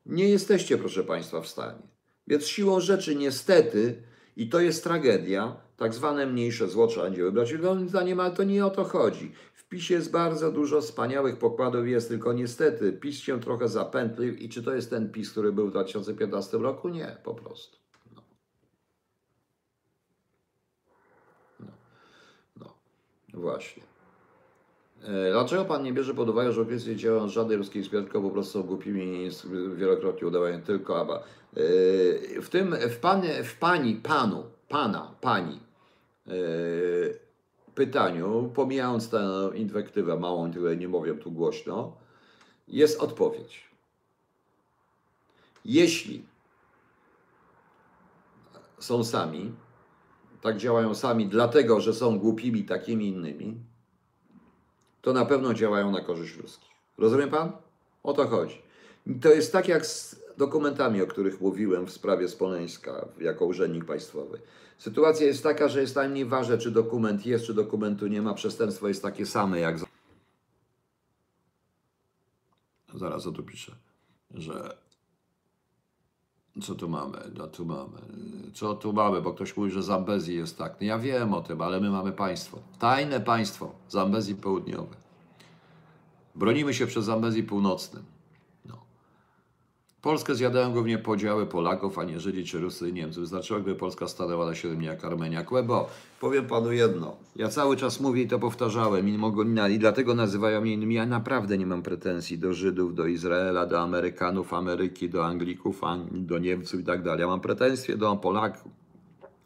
[0.06, 1.82] Nie jesteście, proszę Państwa, w stanie.
[2.26, 4.02] Więc siłą rzeczy, niestety,
[4.36, 7.52] i to jest tragedia, tak zwane mniejsze zło trzeba będzie wybrać.
[7.52, 9.32] Moim zdaniem, ale to nie o to chodzi.
[9.54, 14.48] W PiSie jest bardzo dużo wspaniałych pokładów, jest tylko niestety PiS się trochę zapętlił i
[14.48, 16.88] czy to jest ten PiS, który był w 2015 roku?
[16.88, 17.78] Nie, po prostu.
[18.14, 18.22] No,
[21.60, 22.74] no,
[23.32, 23.40] no.
[23.40, 23.91] właśnie.
[25.04, 28.64] E, dlaczego pan nie bierze pod uwagę, że okresy działają żadnej ruskiej wspierki, po prostu
[28.64, 29.28] głupimi
[29.76, 31.16] wielokrotnie udawają tylko ABA?
[31.16, 31.22] E,
[32.40, 35.60] w tym, w, pan, w pani, panu, pana, pani
[36.28, 36.32] e,
[37.74, 41.96] pytaniu, pomijając tę inwektywę małą, której nie mówię tu głośno,
[42.68, 43.70] jest odpowiedź.
[45.64, 46.24] Jeśli
[48.78, 49.52] są sami,
[50.40, 53.60] tak działają sami, dlatego że są głupimi takimi innymi,
[55.02, 56.70] to na pewno działają na korzyść ruskich.
[56.98, 57.52] Rozumie pan?
[58.02, 58.62] O to chodzi.
[59.20, 64.40] To jest tak jak z dokumentami, o których mówiłem w sprawie Smoleńska jako urzędnik państwowy.
[64.78, 68.34] Sytuacja jest taka, że jest najmniej ważne, czy dokument jest, czy dokumentu nie ma.
[68.34, 69.78] Przestępstwo jest takie same jak.
[72.94, 73.72] Zaraz o tu piszę,
[74.34, 74.76] że
[76.60, 77.18] co tu mamy?
[77.38, 77.98] No tu mamy.
[78.54, 79.22] Co tu mamy?
[79.22, 80.76] Bo ktoś mówi, że Zambezji jest tak.
[80.80, 82.58] No ja wiem o tym, ale my mamy państwo.
[82.78, 83.72] Tajne państwo.
[83.88, 84.96] Zambezji Południowe.
[86.34, 88.11] Bronimy się przez Zambezji Północnym.
[90.02, 93.20] Polskę zjadają głównie podziały Polaków, a nie Żydzi czy Rusy i Niemców.
[93.20, 95.44] Wystarczyło, gdyby Polska stanęła na siedem jak Armenia.
[95.44, 95.88] Kłebo,
[96.20, 97.16] powiem panu jedno.
[97.36, 100.94] Ja cały czas mówię i to powtarzałem i, mogą, i dlatego nazywają mnie innymi.
[100.94, 105.80] Ja naprawdę nie mam pretensji do Żydów, do Izraela, do Amerykanów, Ameryki, do Anglików,
[106.10, 107.20] do Niemców i tak dalej.
[107.20, 108.72] Ja mam pretensje do Polaków,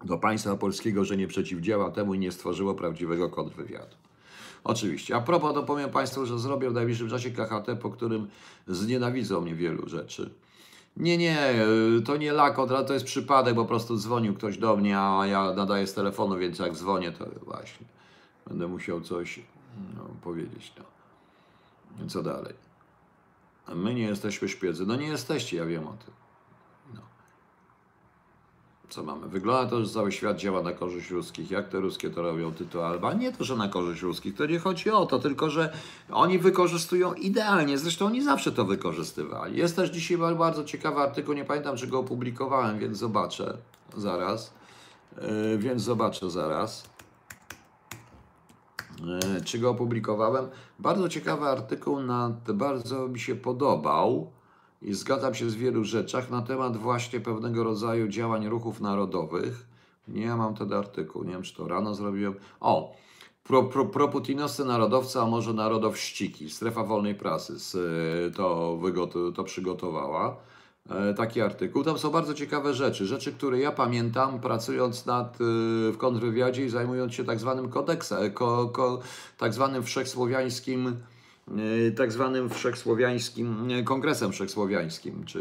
[0.05, 3.97] do państwa polskiego, że nie przeciwdziała temu i nie stworzyło prawdziwego kontrwywiadu.
[4.65, 5.17] Oczywiście.
[5.17, 8.27] A propos, to powiem Państwu, że zrobię w najbliższym czasie KHT, po którym
[8.67, 10.31] znienawidzą mnie wielu rzeczy.
[10.97, 11.55] Nie, nie,
[12.05, 15.87] to nie lak, to jest przypadek, po prostu dzwonił ktoś do mnie, a ja nadaję
[15.87, 17.87] z telefonu, więc jak dzwonię, to właśnie
[18.47, 19.41] będę musiał coś
[19.97, 20.73] no, powiedzieć.
[20.79, 22.09] No.
[22.09, 22.55] Co dalej?
[23.75, 24.87] My nie jesteśmy szpiedzy.
[24.87, 26.26] No nie jesteście, ja wiem o tym
[28.89, 29.29] co mamy?
[29.29, 31.51] Wygląda to, że cały świat działa na korzyść ruskich.
[31.51, 33.13] Jak te ruskie to robią, ty to Alba?
[33.13, 35.73] Nie to, że na korzyść ruskich, to nie chodzi o to, tylko że
[36.11, 37.79] oni wykorzystują idealnie.
[37.79, 39.59] Zresztą oni zawsze to wykorzystywali.
[39.59, 43.57] Jest też dzisiaj bardzo ciekawy artykuł, nie pamiętam, czy go opublikowałem, więc zobaczę
[43.97, 44.53] zaraz.
[45.23, 46.85] Yy, więc zobaczę zaraz.
[49.35, 50.49] Yy, czy go opublikowałem?
[50.79, 54.31] Bardzo ciekawy artykuł, nad, bardzo mi się podobał
[54.83, 59.67] i zgadzam się z wielu rzeczach na temat właśnie pewnego rodzaju działań ruchów narodowych.
[60.09, 62.35] Nie mam ten artykuł, nie wiem czy to rano zrobiłem.
[62.61, 62.95] O,
[63.45, 66.51] pro, pro, proputinowscy narodowcy, a może narodowściki.
[66.51, 67.53] Strefa wolnej prasy
[68.37, 68.79] to,
[69.35, 70.37] to przygotowała.
[70.91, 71.85] E, taki artykuł.
[71.85, 73.07] Tam są bardzo ciekawe rzeczy.
[73.07, 75.39] Rzeczy, które ja pamiętam pracując nad, e,
[75.93, 78.99] w kontrwywiadzie i zajmując się tak zwanym kodeksem, ko, ko,
[79.39, 81.16] tak zwanym wszechsłowiańskim E,
[81.97, 85.41] tak zwanym wszechsłowiańskim, kongresem wszechsłowiańskim, czy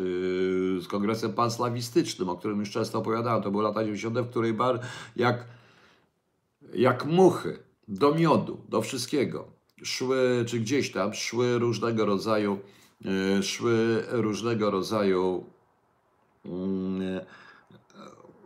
[0.81, 3.43] z kongresem panslawistycznym, o którym już często opowiadałem.
[3.43, 4.79] To były lata 90., w której bar
[5.15, 5.45] jak,
[6.73, 9.47] jak muchy do miodu, do wszystkiego.
[9.83, 12.59] szły, czy gdzieś tam szły różnego rodzaju,
[13.41, 15.43] szły różnego rodzaju
[16.45, 17.25] mm,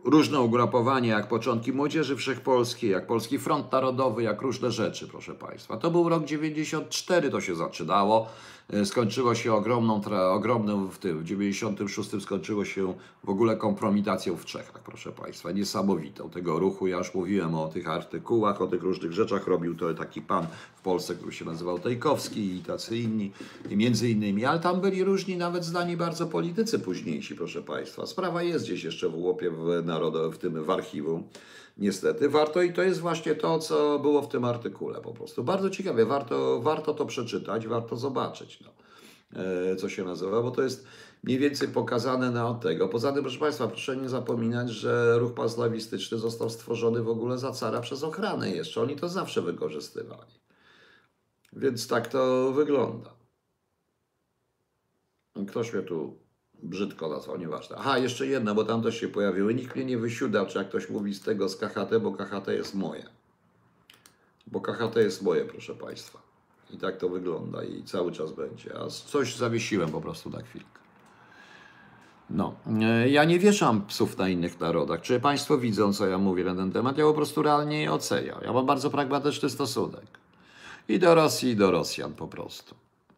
[0.04, 5.76] różne ugrupowania, jak początki Młodzieży Wszechpolskiej, jak Polski Front Narodowy, jak różne rzeczy, proszę Państwa.
[5.76, 8.28] To był rok 94, to się zaczynało.
[8.72, 10.00] E, Skończyło się ogromną,
[10.30, 12.94] ogromną w tym, w 96 skończyło się
[13.24, 16.86] w ogóle kompromitacją w Czechach, proszę Państwa, niesamowitą tego ruchu.
[16.86, 19.46] Ja już mówiłem o tych artykułach, o tych różnych rzeczach.
[19.46, 20.46] Robił to taki pan
[20.76, 23.32] w Polsce, który się nazywał Tejkowski i tacy inni,
[23.70, 28.06] i między innymi, ale tam byli różni, nawet znani bardzo politycy późniejsi, proszę Państwa.
[28.06, 29.82] Sprawa jest gdzieś jeszcze w łopie w,
[30.32, 31.22] w tym w archiwum.
[31.76, 35.44] Niestety warto i to jest właśnie to, co było w tym artykule po prostu.
[35.44, 38.70] Bardzo ciekawie, warto, warto to przeczytać, warto zobaczyć, no,
[39.42, 40.86] e, co się nazywa, bo to jest
[41.24, 42.88] mniej więcej pokazane na od tego.
[42.88, 47.52] Poza tym, proszę Państwa, proszę nie zapominać, że ruch panslawistyczny został stworzony w ogóle za
[47.52, 48.82] cara przez ochranę jeszcze.
[48.82, 50.40] Oni to zawsze wykorzystywali.
[51.52, 53.14] Więc tak to wygląda.
[55.48, 56.19] Ktoś mnie tu
[56.62, 57.76] brzydko nazwał, nieważne.
[57.78, 59.54] Aha, jeszcze jedna, bo tam też się pojawiły.
[59.54, 62.74] Nikt mnie nie wysiudał, czy jak ktoś mówi z tego z KHT, bo KHT jest
[62.74, 63.06] moje.
[64.46, 66.18] Bo KHT jest moje, proszę Państwa.
[66.70, 68.78] I tak to wygląda i cały czas będzie.
[68.78, 70.80] A coś zawiesiłem po prostu na chwilkę.
[72.30, 75.00] No, e, ja nie wieszam psów na innych narodach.
[75.00, 76.98] Czy Państwo widzą, co ja mówię na ten temat?
[76.98, 78.38] Ja po prostu realnie je oceniam.
[78.44, 80.06] Ja mam bardzo pragmatyczny stosunek.
[80.88, 82.74] I do Rosji, i do Rosjan po prostu.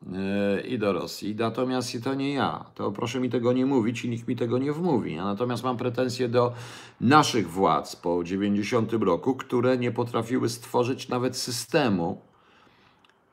[0.06, 1.34] Yy, I do Rosji.
[1.34, 2.64] Natomiast to nie ja.
[2.74, 5.14] To proszę mi tego nie mówić i nikt mi tego nie wmówi.
[5.14, 6.52] Ja natomiast mam pretensje do
[7.00, 12.20] naszych władz po 90 roku, które nie potrafiły stworzyć nawet systemu,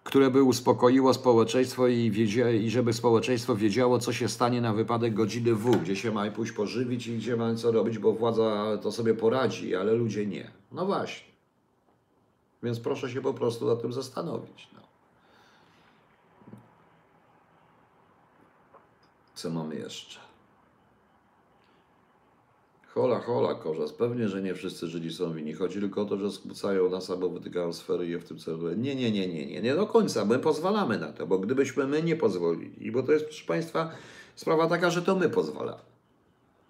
[0.04, 5.14] które by uspokoiło społeczeństwo i, wiedzia, i żeby społeczeństwo wiedziało, co się stanie na wypadek
[5.14, 8.92] godziny W, gdzie się ma pójść pożywić i gdzie ma co robić, bo władza to
[8.92, 10.52] sobie poradzi, ale ludzie nie.
[10.72, 11.30] No właśnie.
[12.64, 14.68] Więc proszę się po prostu nad tym zastanowić.
[14.74, 14.89] No.
[19.40, 20.20] Co mamy jeszcze?
[22.94, 23.94] Hola, hola, korzas.
[23.94, 25.54] Pewnie, że nie wszyscy Żydzi są winni.
[25.54, 28.74] Chodzi tylko o to, że skłócają nas albo wytykają sfery i je w tym celu.
[28.74, 29.62] Nie, nie, nie, nie, nie.
[29.62, 30.26] Nie do końca.
[30.26, 33.92] My pozwalamy na to, bo gdybyśmy my nie pozwolili, bo to jest, proszę Państwa,
[34.36, 35.82] sprawa taka, że to my pozwalamy.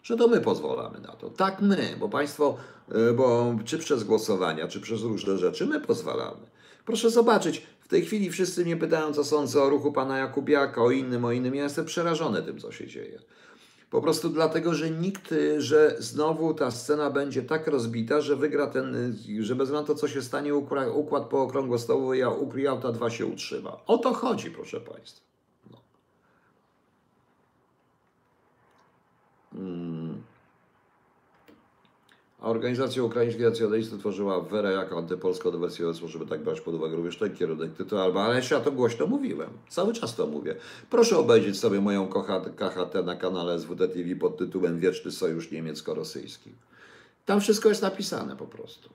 [0.04, 1.30] Że to my pozwalamy na to.
[1.30, 2.58] Tak my, bo Państwo,
[3.10, 6.42] y, bo czy przez głosowania, czy przez różne rzeczy, my pozwalamy.
[6.86, 11.26] Proszę zobaczyć, tej chwili wszyscy mnie pytają, co sądzę o ruchu pana Jakubiaka, o innym,
[11.26, 11.56] o innym.
[11.56, 13.20] Ja jestem przerażony tym, co się dzieje.
[13.90, 19.18] Po prostu dlatego, że nikt, że znowu ta scena będzie tak rozbita, że wygra ten,
[19.40, 20.56] że bez względu na to, co się stanie,
[20.94, 23.78] układ po okrągłostołowy, ja Jałta 2 się utrzyma.
[23.88, 25.26] O to chodzi, proszę Państwa.
[25.72, 25.78] No.
[29.54, 30.09] Mm.
[32.42, 37.18] A organizacja ukraińskich nacjonalistów tworzyła Werę jako antypolską dywersję, żeby tak brać pod uwagę również
[37.18, 39.50] ten kierunek tytuł Alba, ale ja to głośno mówiłem.
[39.70, 40.56] Cały czas to mówię.
[40.90, 42.08] Proszę obejrzeć sobie moją
[42.56, 46.50] KHT na kanale SWT TV pod tytułem Wieczny Sojusz Niemiecko-Rosyjski.
[47.26, 48.90] Tam wszystko jest napisane po prostu.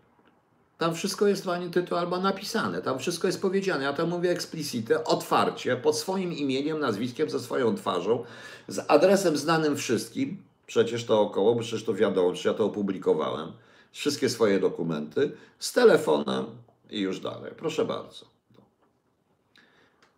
[0.78, 3.84] Tam wszystko jest pani tytuł albo napisane, tam wszystko jest powiedziane.
[3.84, 8.24] Ja to mówię explicite, otwarcie, pod swoim imieniem, nazwiskiem, ze swoją twarzą,
[8.68, 10.36] z adresem znanym wszystkim.
[10.66, 13.52] Przecież to około, przecież to wiadomo, przecież ja to opublikowałem.
[13.92, 16.46] Wszystkie swoje dokumenty, z telefonem
[16.90, 17.52] i już dalej.
[17.56, 18.26] Proszę bardzo.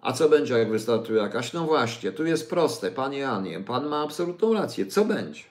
[0.00, 1.52] A co będzie, jak wystartuje jakaś?
[1.52, 4.86] No właśnie, tu jest proste, panie Janie, pan ma absolutną rację.
[4.86, 5.42] Co będzie?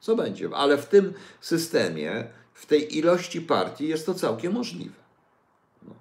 [0.00, 0.48] Co będzie?
[0.54, 2.24] Ale w tym systemie,
[2.54, 4.94] w tej ilości partii jest to całkiem możliwe.
[5.82, 5.94] No,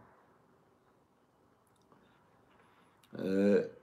[3.13, 3.76] E,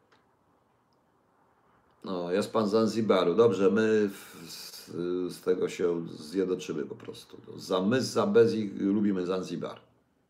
[2.05, 3.35] no jest pan z Zanzibaru.
[3.35, 4.87] Dobrze, my w- z,
[5.35, 7.37] z tego się zjednoczymy po prostu.
[7.49, 9.81] No, Za my z Zambezji lubimy Zanzibar.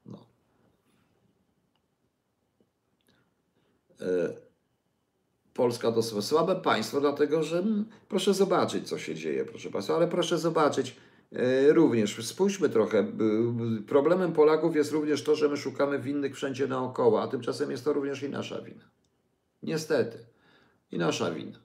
[0.06, 0.18] No.
[4.00, 4.44] E,
[5.54, 7.64] Polska to słabe- państwo, dlatego że
[8.08, 10.96] proszę zobaczyć, co się dzieje, proszę Państwa, ale proszę zobaczyć
[11.32, 13.06] e, również, spójrzmy trochę,
[13.86, 17.92] problemem Polaków jest również to, że my szukamy winnych wszędzie naokoło, a tymczasem jest to
[17.92, 18.84] również i nasza wina.
[19.62, 20.18] Niestety.
[20.92, 21.63] I nasza wina.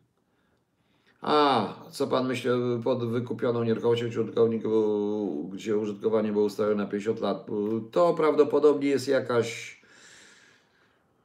[1.22, 2.50] A, co pan myśli
[2.84, 7.46] pod wykupioną nieruchomością użytkowniku, gdzie użytkowanie było ustawione na 50 lat?
[7.92, 9.80] To prawdopodobnie jest jakaś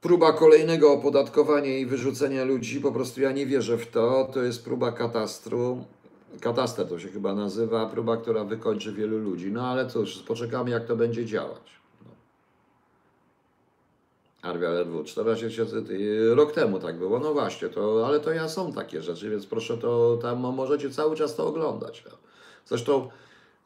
[0.01, 2.81] próba kolejnego opodatkowania i wyrzucenia ludzi.
[2.81, 4.29] Po prostu ja nie wierzę w to.
[4.35, 5.85] To jest próba katastru.
[6.41, 9.53] Kataster to się chyba nazywa, próba, która wykończy wielu ludzi.
[9.53, 11.84] No ale cóż, poczekamy jak to będzie działać.
[14.45, 18.49] Arwia ledwo 14 tysięcy, ty- rok temu tak było, no właśnie, to, ale to ja
[18.49, 22.05] są takie rzeczy, więc proszę to, tam możecie cały czas to oglądać.
[22.11, 22.17] No.
[22.67, 23.09] Zresztą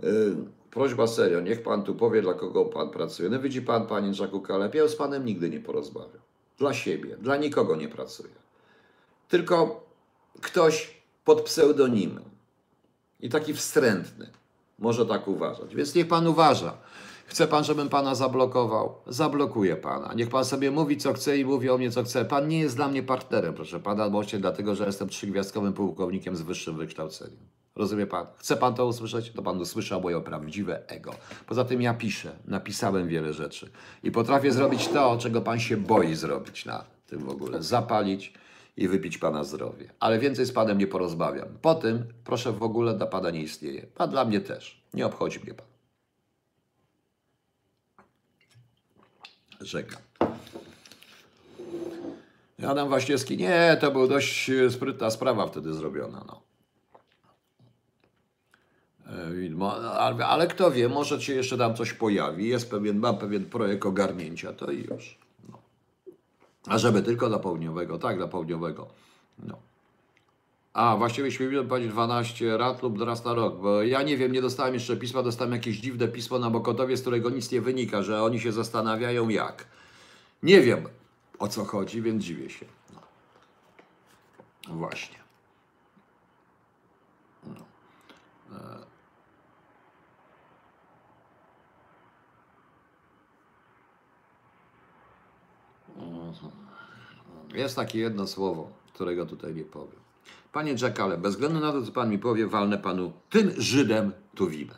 [0.05, 0.37] y,
[0.71, 3.29] prośba serio, niech pan tu powie, dla kogo pan pracuje.
[3.29, 6.21] No widzi pan, panie Jacku Kaleb, ja z panem nigdy nie porozmawiam.
[6.59, 8.35] Dla siebie, dla nikogo nie pracuję.
[9.29, 9.85] Tylko
[10.41, 12.25] ktoś pod pseudonimem
[13.21, 14.31] i taki wstrętny
[14.79, 15.75] może tak uważać.
[15.75, 16.77] Więc niech pan uważa.
[17.29, 18.95] Chce pan, żebym pana zablokował?
[19.07, 20.15] Zablokuję pana.
[20.15, 22.25] Niech pan sobie mówi, co chce i mówi o mnie, co chce.
[22.25, 26.43] Pan nie jest dla mnie partnerem, proszę pana, właśnie dlatego, że jestem trzygwiazdkowym pułkownikiem z
[26.43, 27.39] wyższym wykształceniem.
[27.77, 28.27] Rozumie pan?
[28.37, 29.31] Chce pan to usłyszeć?
[29.31, 31.15] To pan usłyszał moje prawdziwe ego.
[31.47, 33.71] Poza tym ja piszę, napisałem wiele rzeczy
[34.03, 37.63] i potrafię zrobić to, czego pan się boi zrobić na tym w ogóle.
[37.63, 38.33] Zapalić
[38.77, 39.91] i wypić pana zdrowie.
[40.01, 41.49] Ale więcej z panem nie porozmawiam.
[41.63, 43.87] Po tym, proszę, w ogóle dla pana nie istnieje.
[43.87, 44.85] Pan dla mnie też.
[44.95, 45.67] Nie obchodzi mnie pan.
[49.61, 49.97] Rzeka.
[52.67, 56.25] Adam Waśniewski, nie, to była dość sprytna sprawa wtedy zrobiona.
[56.27, 56.41] No.
[59.07, 63.13] E, widmo, Ale, ale kto wie, może się jeszcze tam coś pojawi, jest pewien, ma
[63.13, 65.19] pewien projekt ogarnięcia, to i już.
[65.49, 65.59] No.
[66.67, 68.89] A żeby tylko dla południowego, tak, dla południowego.
[69.39, 69.68] No.
[70.73, 74.43] A, właściwie śmiem powiedzieć 12 rat lub raz na rok, bo ja nie wiem, nie
[74.43, 78.23] dostałem jeszcze pisma, dostałem jakieś dziwne pismo na Bokotowie, z którego nic nie wynika, że
[78.23, 79.67] oni się zastanawiają jak.
[80.43, 80.89] Nie wiem
[81.39, 82.67] o co chodzi, więc dziwię się.
[82.95, 83.01] No.
[84.75, 85.19] Właśnie.
[87.47, 87.65] No.
[88.57, 88.79] E...
[95.97, 96.53] Mhm.
[97.55, 100.08] Jest takie jedno słowo, którego tutaj nie powiem.
[100.53, 104.77] Panie Jackale, bez względu na to, co pan mi powie, walnę panu tym Żydem Tuwimem.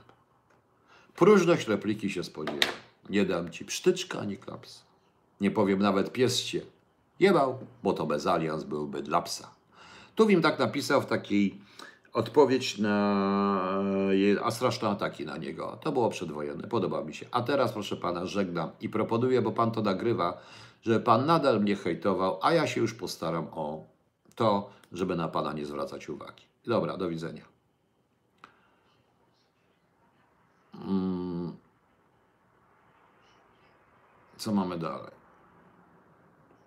[1.17, 2.67] Próżność repliki się spodziewa.
[3.11, 4.83] Nie dam ci psztyczka ani klaps.
[5.41, 6.61] Nie powiem nawet pies cię
[7.21, 9.51] jebał, bo to bez alians byłby dla psa.
[10.15, 11.59] Tuwim tak napisał w takiej
[12.13, 13.81] odpowiedź na
[14.43, 15.79] a straszne ataki na niego.
[15.83, 17.27] To było przedwojenne, podoba mi się.
[17.31, 20.41] A teraz, proszę pana, żegnam i proponuję, bo pan to nagrywa,
[20.83, 23.90] że pan nadal mnie hejtował, a ja się już postaram o
[24.35, 26.45] to, żeby na pana nie zwracać uwagi.
[26.67, 27.45] Dobra, do widzenia.
[30.75, 31.57] Mm.
[34.37, 35.21] Co mamy dalej?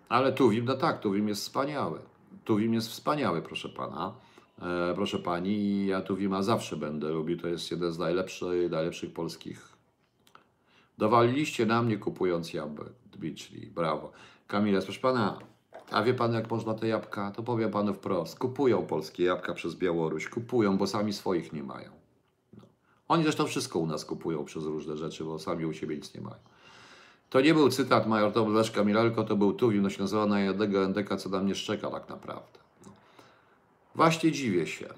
[0.08, 2.00] Ale Tuwim, no tak, Tuwim jest wspaniały.
[2.44, 4.14] Tuwim jest wspaniały, proszę pana.
[4.62, 7.38] E, proszę pani, ja Tuwima zawsze będę lubił.
[7.38, 9.68] To jest jeden z najlepszych, najlepszych polskich.
[10.98, 12.92] Dowaliliście na mnie kupując jabłek.
[13.12, 14.12] Dmitri, brawo.
[14.46, 15.38] Kamila, proszę pana,
[15.90, 17.30] a wie pan, jak można te jabłka?
[17.30, 18.38] To powiem panu wprost.
[18.38, 20.28] Kupują polskie jabłka przez Białoruś.
[20.28, 21.90] Kupują, bo sami swoich nie mają.
[22.56, 22.62] No.
[23.08, 26.20] Oni zresztą wszystko u nas kupują przez różne rzeczy, bo sami u siebie nic nie
[26.20, 26.36] mają.
[27.30, 31.28] To nie był cytat major Leszka Miralko, to był Tuwim, nazywa na jednego NDK, co
[31.28, 32.58] na mnie szczeka tak naprawdę.
[32.86, 32.92] No.
[33.94, 34.88] Właśnie dziwię się.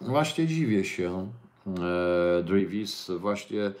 [0.00, 1.30] Właśnie dziwię się,
[1.66, 3.72] e, Drivis, właśnie e,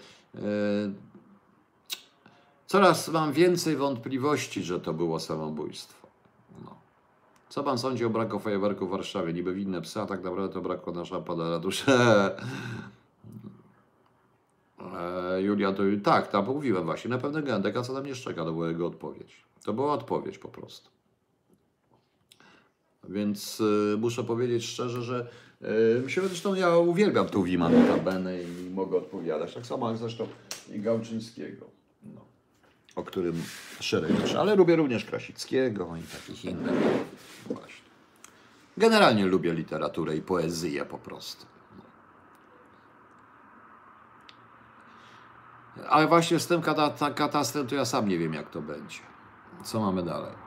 [2.66, 6.05] coraz mam więcej wątpliwości, że to było samobójstwo.
[7.56, 9.32] Co pan sądzi o braku fajerwerku w Warszawie?
[9.32, 12.30] Niby winne psy, a tak naprawdę to brakło nasza pada duszę.
[14.96, 18.52] E, Julia to tak, tam mówiłem właśnie, na pewno Gendeka, co tam nie szczeka, to
[18.52, 19.44] była jego odpowiedź.
[19.64, 20.90] To była odpowiedź po prostu.
[23.08, 25.28] Więc y, muszę powiedzieć szczerze, że
[25.62, 29.54] y, myślę, zresztą ja uwielbiam tu Wima notabene i mogę odpowiadać.
[29.54, 30.26] Tak samo jak zresztą
[30.74, 31.66] i Gałczyńskiego.
[32.02, 32.35] No
[32.96, 33.42] o którym
[33.80, 36.74] szereg rzeczy, ale lubię również Krasickiego i takich innych.
[37.46, 37.86] Właśnie.
[38.76, 41.46] Generalnie lubię literaturę i poezję po prostu.
[45.88, 46.62] Ale właśnie z tym
[47.14, 48.98] katastrem to ja sam nie wiem, jak to będzie.
[49.64, 50.45] Co mamy dalej?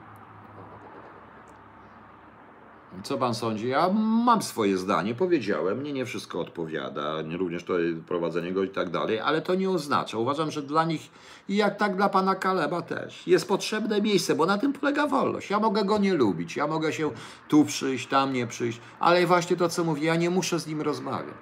[3.03, 3.67] Co pan sądzi?
[3.67, 3.89] Ja
[4.25, 7.73] mam swoje zdanie, powiedziałem, mnie nie wszystko odpowiada, również to
[8.07, 10.17] prowadzenie go i tak dalej, ale to nie oznacza.
[10.17, 11.11] Uważam, że dla nich,
[11.49, 15.49] i jak tak dla pana Kaleba też, jest potrzebne miejsce, bo na tym polega wolność.
[15.49, 17.11] Ja mogę go nie lubić, ja mogę się
[17.47, 20.81] tu przyjść, tam nie przyjść, ale właśnie to, co mówię, ja nie muszę z nim
[20.81, 21.35] rozmawiać.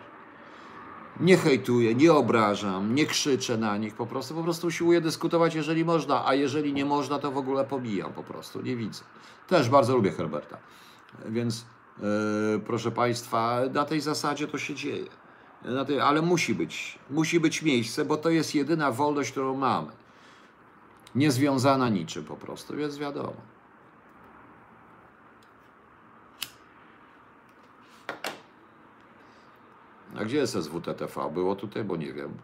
[1.20, 5.86] Nie hejtuję, nie obrażam, nie krzyczę na nich, po prostu, po prostu usiłuję dyskutować, jeżeli
[5.86, 9.04] można, a jeżeli nie można, to w ogóle pobijam po prostu, nie widzę.
[9.48, 10.58] Też bardzo lubię Herberta.
[11.26, 11.66] Więc
[12.00, 12.06] yy,
[12.66, 15.06] proszę Państwa, na tej zasadzie to się dzieje.
[15.88, 19.92] Tej, ale musi być, musi być miejsce, bo to jest jedyna wolność, którą mamy.
[21.16, 23.34] Niezwiązana niczym po prostu, więc wiadomo.
[30.18, 31.32] A gdzie jest SWTTV?
[31.34, 32.38] Było tutaj, bo nie wiem.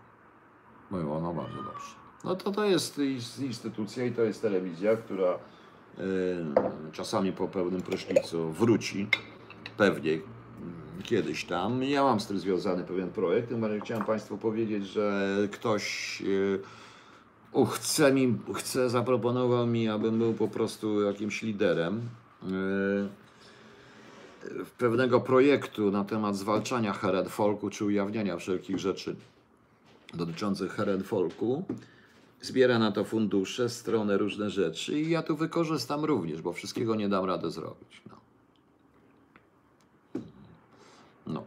[0.91, 1.95] Było, no bardzo dobrze.
[2.23, 2.99] No to to jest
[3.39, 5.39] instytucja i to jest telewizja, która
[6.91, 9.07] czasami po pełnym prysznicu wróci,
[9.77, 10.19] pewnie
[11.03, 11.83] kiedyś tam.
[11.83, 16.23] Ja mam z tym związany pewien projekt, tym bardziej chciałem Państwu powiedzieć, że ktoś
[17.53, 22.01] u, chce, mi, chce, zaproponował mi, abym był po prostu jakimś liderem
[22.43, 23.07] yy,
[24.77, 29.15] pewnego projektu na temat zwalczania heret folku czy ujawniania wszelkich rzeczy
[30.13, 31.63] dotyczących heret folku.
[32.43, 37.09] Zbiera na to fundusze, strony, różne rzeczy i ja tu wykorzystam również, bo wszystkiego nie
[37.09, 38.01] dam rady zrobić.
[38.09, 38.17] No.
[41.27, 41.43] No.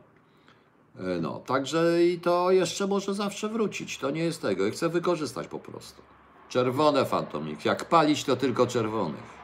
[0.99, 3.99] E, No, także i to jeszcze może zawsze wrócić.
[3.99, 4.67] To nie jest tego.
[4.67, 6.03] I chcę wykorzystać po prostu.
[6.49, 7.65] Czerwone fantomik.
[7.65, 9.37] Jak palić, to tylko czerwonych.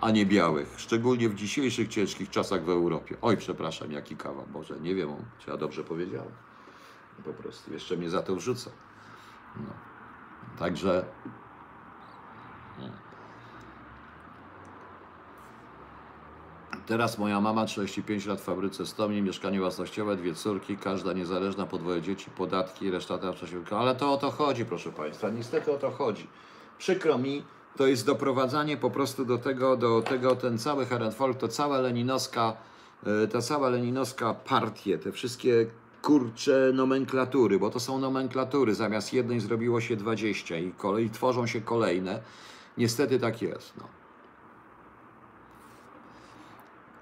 [0.00, 0.74] A nie białych.
[0.80, 3.16] Szczególnie w dzisiejszych ciężkich czasach w Europie.
[3.22, 4.46] Oj, przepraszam, jaki kawał.
[4.52, 6.49] Boże, nie wiem, czy ja dobrze powiedziałem.
[7.24, 7.72] Po prostu.
[7.72, 8.70] Jeszcze mnie za to wrzucą.
[9.56, 9.72] No.
[10.58, 11.04] Także
[16.90, 21.78] Teraz moja mama, 35 lat w fabryce Stomi, mieszkanie własnościowe, dwie córki, każda niezależna, po
[21.78, 23.62] dwoje dzieci, podatki, reszta tam czasie...
[23.70, 26.26] Ale to o to chodzi, proszę Państwa, niestety o to chodzi.
[26.78, 27.44] Przykro mi,
[27.76, 32.56] to jest doprowadzanie po prostu do tego, do tego ten cały Herrenvolk, to cała leninowska,
[33.24, 35.66] e, ta cała leninowska partie, te wszystkie
[36.02, 41.60] kurcze nomenklatury, bo to są nomenklatury, zamiast jednej zrobiło się 20 i, kolej, tworzą się
[41.60, 42.22] kolejne.
[42.78, 43.84] Niestety tak jest, no.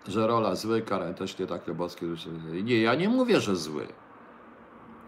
[0.08, 2.06] że rola zły, Karen też nie tak lebowski.
[2.64, 3.86] Nie, ja nie mówię, że zły.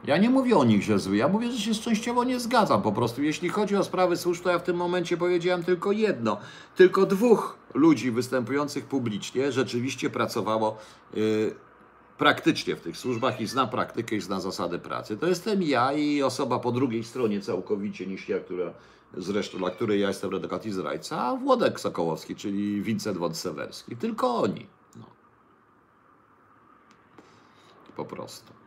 [0.05, 1.17] Ja nie mówię o nich, że zły.
[1.17, 2.83] Ja mówię, że się częściowo nie zgadzam.
[2.83, 6.39] Po prostu, jeśli chodzi o sprawy służb, to ja w tym momencie powiedziałem tylko jedno.
[6.77, 10.79] Tylko dwóch ludzi występujących publicznie rzeczywiście pracowało
[11.15, 11.55] yy,
[12.21, 15.17] praktycznie w tych służbach i zna praktykę i zna zasady pracy.
[15.17, 18.73] To jestem ja i osoba po drugiej stronie całkowicie niż ja, która
[19.17, 23.97] zresztą dla której ja jestem redokat zrajca, a Włodek Sokołowski, czyli Wincent von Sewerski.
[23.97, 24.67] Tylko oni.
[24.97, 25.05] No.
[27.97, 28.60] Po prostu.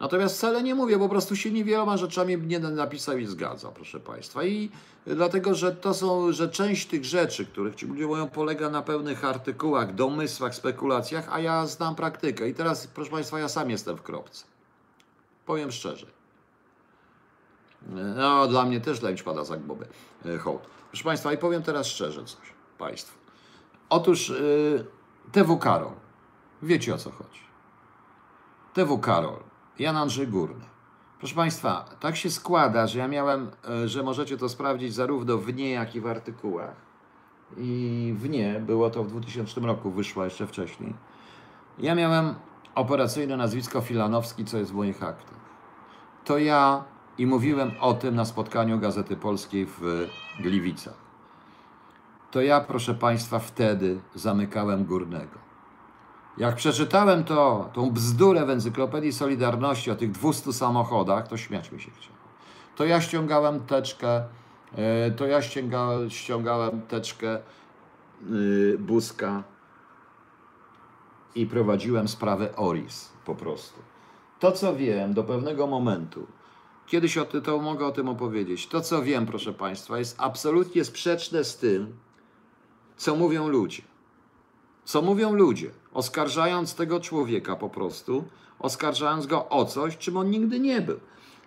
[0.00, 4.44] Natomiast wcale nie mówię, po prostu się niewieloma rzeczami nie napisał i zgadza, proszę Państwa.
[4.44, 4.70] I
[5.06, 9.24] dlatego, że to są, że część tych rzeczy, których ci ludzie mówią, polega na pełnych
[9.24, 12.48] artykułach, domysłach, spekulacjach, a ja znam praktykę.
[12.48, 14.44] I teraz, proszę Państwa, ja sam jestem w kropce.
[15.46, 16.06] Powiem szczerze.
[18.16, 19.86] No, dla mnie też dla pada za głowy
[20.26, 20.62] e, hołd.
[20.90, 23.18] Proszę Państwa, i powiem teraz szczerze coś Państwu.
[23.90, 24.86] Otóż yy,
[25.32, 25.92] TW Karol,
[26.62, 27.40] wiecie o co chodzi.
[28.74, 29.49] TW Karol,
[29.80, 30.64] Jan Andrzej Górny.
[31.18, 35.54] Proszę Państwa, tak się składa, że ja miałem, e, że możecie to sprawdzić zarówno w
[35.54, 36.76] nie, jak i w artykułach.
[37.56, 40.94] I w nie, było to w 2000 roku, wyszło jeszcze wcześniej.
[41.78, 42.34] Ja miałem
[42.74, 45.40] operacyjne nazwisko Filanowski, co jest w moich aktach.
[46.24, 46.84] To ja
[47.18, 50.08] i mówiłem o tym na spotkaniu Gazety Polskiej w
[50.40, 50.98] Gliwicach.
[52.30, 55.49] To ja, proszę Państwa, wtedy zamykałem Górnego.
[56.40, 61.80] Jak przeczytałem to, tą bzdurę w Encyklopedii Solidarności o tych 200 samochodach, to śmiać mi
[61.80, 62.16] się chciało.
[62.76, 64.24] To ja ściągałem teczkę,
[64.74, 67.38] e, to ja ściągałem, ściągałem teczkę
[68.30, 69.42] yy, Buzka
[71.34, 73.80] i prowadziłem sprawę ORIS po prostu.
[74.38, 76.26] To, co wiem do pewnego momentu,
[76.86, 80.84] kiedyś o tym, to mogę o tym opowiedzieć, to, co wiem, proszę Państwa, jest absolutnie
[80.84, 81.96] sprzeczne z tym,
[82.96, 83.82] co mówią ludzie.
[84.84, 88.24] Co mówią ludzie, oskarżając tego człowieka po prostu,
[88.58, 91.00] oskarżając go o coś, czym on nigdy nie był.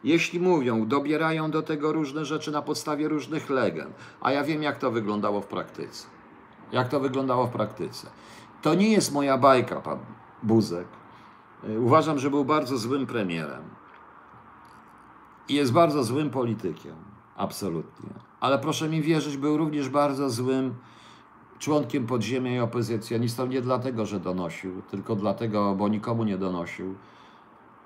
[0.04, 4.78] Jeśli mówią, dobierają do tego różne rzeczy na podstawie różnych legend, a ja wiem, jak
[4.78, 6.08] to wyglądało w praktyce.
[6.72, 8.08] Jak to wyglądało w praktyce.
[8.62, 10.00] To nie jest moja bajka, pan
[10.44, 10.88] Buzek.
[11.80, 13.64] Uważam, że był bardzo złym premierem.
[15.50, 16.96] I jest bardzo złym politykiem.
[17.36, 18.10] Absolutnie.
[18.40, 20.76] Ale proszę mi wierzyć, był również bardzo złym
[21.64, 26.96] członkiem podziemia i opozycjonistą nie dlatego, że donosił, tylko dlatego, bo nikomu nie donosił,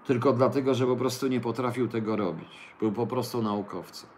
[0.05, 2.49] tylko dlatego, że po prostu nie potrafił tego robić.
[2.79, 4.09] Był po prostu naukowcem.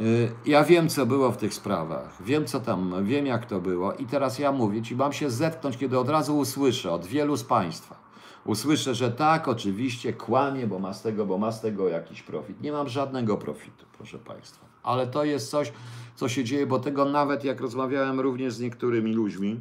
[0.00, 3.92] Y, ja wiem, co było w tych sprawach, wiem, co tam, wiem, jak to było,
[3.92, 7.44] i teraz ja mówię ci, mam się zetknąć, kiedy od razu usłyszę od wielu z
[7.44, 7.96] Państwa,
[8.44, 12.60] usłyszę, że tak, oczywiście kłamie, bo ma z tego, bo ma z tego jakiś profit.
[12.60, 14.71] Nie mam żadnego profitu, proszę Państwa.
[14.82, 15.72] Ale to jest coś,
[16.16, 19.60] co się dzieje, bo tego nawet jak rozmawiałem również z niektórymi ludźmi,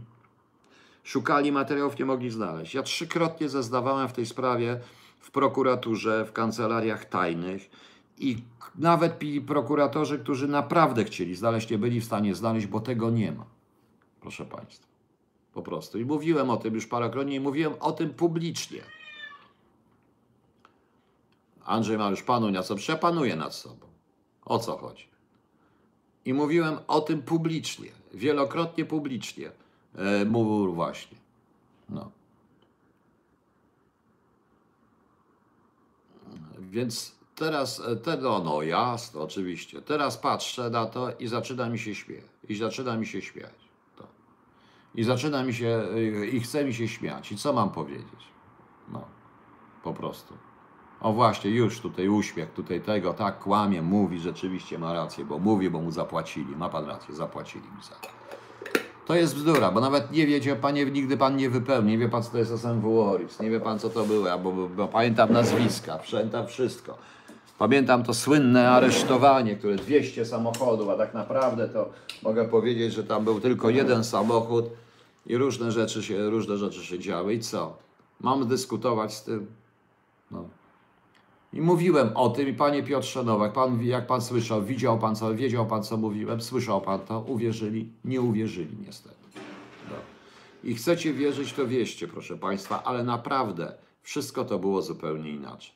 [1.03, 2.73] szukali materiałów, nie mogli znaleźć.
[2.73, 4.79] Ja trzykrotnie zeznawałem w tej sprawie
[5.19, 7.69] w prokuraturze, w kancelariach tajnych
[8.17, 8.37] i
[8.75, 13.45] nawet prokuratorzy, którzy naprawdę chcieli znaleźć, nie byli w stanie znaleźć, bo tego nie ma.
[14.21, 14.87] Proszę Państwa.
[15.53, 15.99] Po prostu.
[15.99, 18.81] I mówiłem o tym już parokrotnie i mówiłem o tym publicznie.
[21.65, 22.79] Andrzej ma już panuj nad sobą.
[22.79, 23.87] Przepanuje nad sobą.
[24.45, 25.10] O co chodzi?
[26.25, 29.51] I mówiłem o tym publicznie, wielokrotnie publicznie.
[29.95, 31.17] E, mówił właśnie.
[31.89, 32.11] No.
[36.59, 39.81] Więc teraz, e, te, no, no jasne, oczywiście.
[39.81, 42.25] Teraz patrzę na to i zaczyna mi się śmiać.
[42.49, 43.69] I zaczyna mi się śmiać.
[43.95, 44.07] To.
[44.95, 47.31] I zaczyna mi się, y, i chce mi się śmiać.
[47.31, 48.27] I co mam powiedzieć?
[48.87, 49.07] No,
[49.83, 50.33] po prostu.
[51.01, 55.69] O właśnie, już tutaj uśmiech, tutaj tego, tak kłamie, mówi, rzeczywiście ma rację, bo mówi,
[55.69, 56.55] bo mu zapłacili.
[56.55, 57.95] Ma pan rację, zapłacili mi za
[59.07, 59.15] to.
[59.15, 62.31] Jest bzdura, bo nawet nie wiecie, panie, nigdy pan nie wypełni, nie wie pan co
[62.31, 65.99] to jest SMW Oris, nie wie pan co to było, bo, bo, bo pamiętam nazwiska,
[66.11, 66.97] pamiętam wszystko.
[67.59, 71.89] Pamiętam to słynne aresztowanie, które 200 samochodów, a tak naprawdę to
[72.23, 74.65] mogę powiedzieć, że tam był tylko jeden samochód
[75.25, 77.33] i różne rzeczy się, różne rzeczy się działy.
[77.33, 77.77] I co?
[78.21, 79.47] Mam dyskutować z tym?
[80.31, 80.45] No.
[81.53, 85.35] I mówiłem o tym i panie Piotrze Nowak, pan, jak pan słyszał, widział pan co,
[85.35, 89.15] wiedział pan co mówiłem, słyszał pan to, uwierzyli, nie uwierzyli niestety.
[89.89, 89.95] No.
[90.63, 95.73] I chcecie wierzyć, to wieście, proszę państwa, ale naprawdę wszystko to było zupełnie inaczej.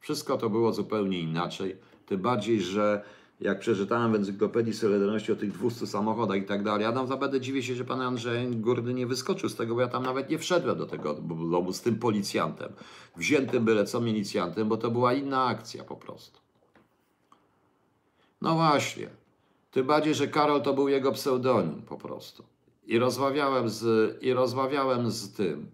[0.00, 1.76] Wszystko to było zupełnie inaczej,
[2.06, 3.04] tym bardziej, że
[3.40, 7.62] jak przeczytałem w encyklopedii Solidarności o tych 200 samochodach i tak dalej, ja naprawdę dziwię
[7.62, 10.78] się, że pan Andrzej Górny nie wyskoczył z tego, bo ja tam nawet nie wszedłem
[10.78, 11.14] do tego
[11.50, 12.72] domu z tym policjantem,
[13.16, 16.40] wziętym byle co milicjantem, bo to była inna akcja po prostu.
[18.40, 19.08] No właśnie,
[19.70, 22.44] tym bardziej, że Karol to był jego pseudonim po prostu.
[22.86, 25.70] I rozmawiałem z, i rozmawiałem z tym,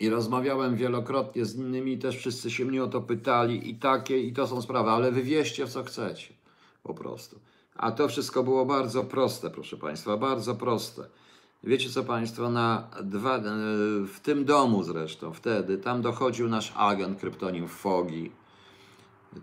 [0.00, 4.32] I rozmawiałem wielokrotnie z innymi, też wszyscy się mnie o to pytali i takie, i
[4.32, 6.34] to są sprawy, ale wy wieście co chcecie,
[6.82, 7.38] po prostu.
[7.76, 11.02] A to wszystko było bardzo proste, proszę Państwa, bardzo proste.
[11.64, 13.42] Wiecie co Państwo, na dwa, e,
[14.06, 18.32] w tym domu zresztą wtedy, tam dochodził nasz agent, kryptonim Fogi.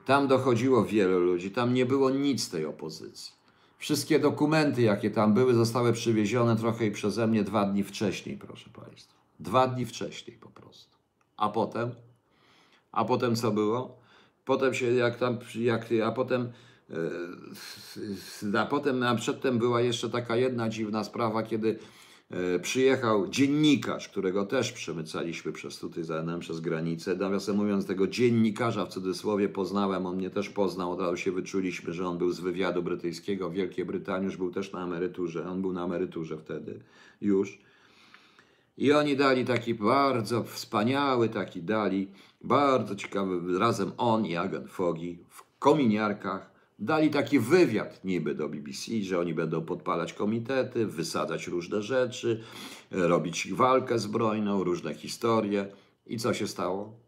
[0.06, 3.34] Tam dochodziło wielu ludzi, tam nie było nic tej opozycji.
[3.78, 8.70] Wszystkie dokumenty, jakie tam były, zostały przywiezione trochę i przeze mnie dwa dni wcześniej, proszę
[8.70, 9.21] Państwa.
[9.42, 10.98] Dwa dni wcześniej po prostu.
[11.38, 11.92] A potem?
[12.92, 13.98] A potem co było?
[14.46, 16.52] Potem się, jak tam, jak, a potem,
[16.90, 21.80] yy, a potem, a przedtem była jeszcze taka jedna dziwna sprawa, kiedy
[22.30, 27.16] yy, przyjechał dziennikarz, którego też przemycaliśmy przez tutaj za NM, przez granicę.
[27.16, 31.94] Nawiasem mówiąc, tego dziennikarza w cudzysłowie poznałem, on mnie też poznał, od razu się wyczuliśmy,
[31.94, 35.62] że on był z wywiadu brytyjskiego w Wielkiej Brytanii, już był też na emeryturze, on
[35.62, 36.80] był na emeryturze wtedy
[37.22, 37.71] już.
[38.82, 42.12] I oni dali taki bardzo wspaniały, taki dali,
[42.44, 48.92] bardzo ciekawy, razem on i agent Fogi w kominiarkach dali taki wywiad niby do BBC,
[49.02, 52.44] że oni będą podpalać komitety, wysadzać różne rzeczy,
[52.92, 55.68] robić walkę zbrojną, różne historie.
[56.06, 57.00] I co się stało?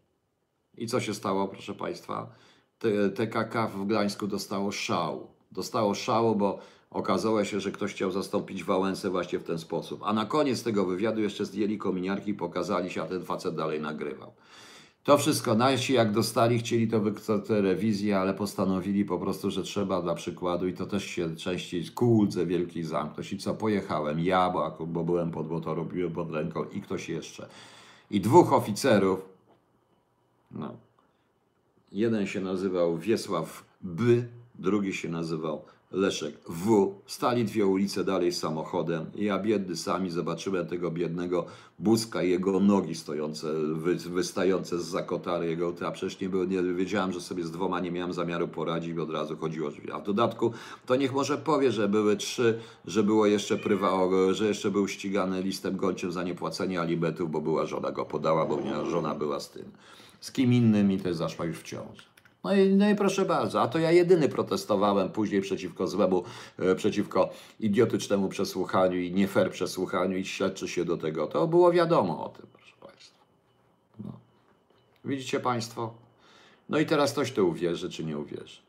[0.76, 2.34] I co się stało, proszę Państwa?
[3.14, 5.26] TKK w Gdańsku dostało szału.
[5.52, 6.58] Dostało szału, bo
[6.94, 10.00] Okazało się, że ktoś chciał zastąpić Wałęsę właśnie w ten sposób.
[10.04, 13.80] A na koniec tego wywiadu jeszcze zdjęli kominiarki i pokazali się, a ten facet dalej
[13.80, 14.32] nagrywał.
[15.04, 20.14] To wszystko nasi, jak dostali, chcieli to telewizję, ale postanowili po prostu, że trzeba dla
[20.14, 23.32] przykładu i to też się częściej kółdze wielkiej zamknąć.
[23.32, 27.48] I co, pojechałem ja, bo, bo byłem pod motor, robiłem pod ręką i ktoś jeszcze.
[28.10, 29.28] I dwóch oficerów,
[30.50, 30.76] no,
[31.92, 36.94] jeden się nazywał Wiesław By, drugi się nazywał Leszek W.
[37.06, 39.06] Stali dwie ulice dalej samochodem.
[39.14, 41.46] Ja biedny sami zobaczyłem tego biednego
[41.78, 45.74] Buzka i jego nogi stojące, wy, wystające z zakotary jego.
[45.86, 49.02] A przecież nie, było, nie wiedziałem, że sobie z dwoma nie miałem zamiaru poradzić, bo
[49.02, 49.70] od razu chodziło.
[49.92, 50.52] A w dodatku
[50.86, 53.98] to niech może powie, że były trzy, że było jeszcze prywa,
[54.32, 58.58] że jeszcze był ścigany listem gończym za niepłacenie alimentów, bo była żona go podała, bo
[58.90, 59.64] żona była z tym.
[60.20, 62.13] Z kim innym i też zaszła już w ciąży.
[62.44, 66.24] No i, no i proszę bardzo, a to ja jedyny protestowałem później przeciwko złemu,
[66.58, 67.30] e, przeciwko
[67.60, 71.26] idiotycznemu przesłuchaniu i nie fair przesłuchaniu i śledczy się do tego.
[71.26, 73.18] To było wiadomo o tym, proszę Państwa.
[74.04, 74.12] No.
[75.04, 75.94] Widzicie Państwo?
[76.68, 78.60] No i teraz ktoś to uwierzy, czy nie uwierzy.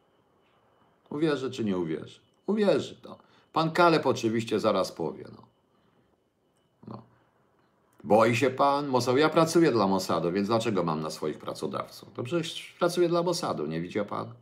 [1.10, 2.20] Uwierzy, czy nie uwierzy.
[2.48, 3.18] Uwierzy, no.
[3.54, 5.55] Pan Kalep oczywiście zaraz powie, no.
[8.06, 9.18] Boi się pan Mossadu?
[9.18, 12.14] Ja pracuję dla Mossadu, więc dlaczego mam na swoich pracodawców?
[12.14, 14.34] To przecież pracuję dla Mossadu, nie widzi pan?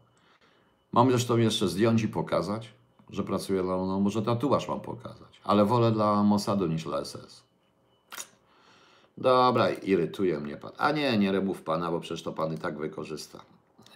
[0.91, 2.73] Mam zresztą jeszcze zdjąć i pokazać,
[3.09, 7.43] że pracuję dla, no może tatuaż mam pokazać, ale wolę dla Mossadu niż dla SS.
[9.17, 10.71] Dobra, irytuje mnie pan.
[10.77, 13.39] A nie, nie remów pana, bo przecież to pan i tak wykorzysta.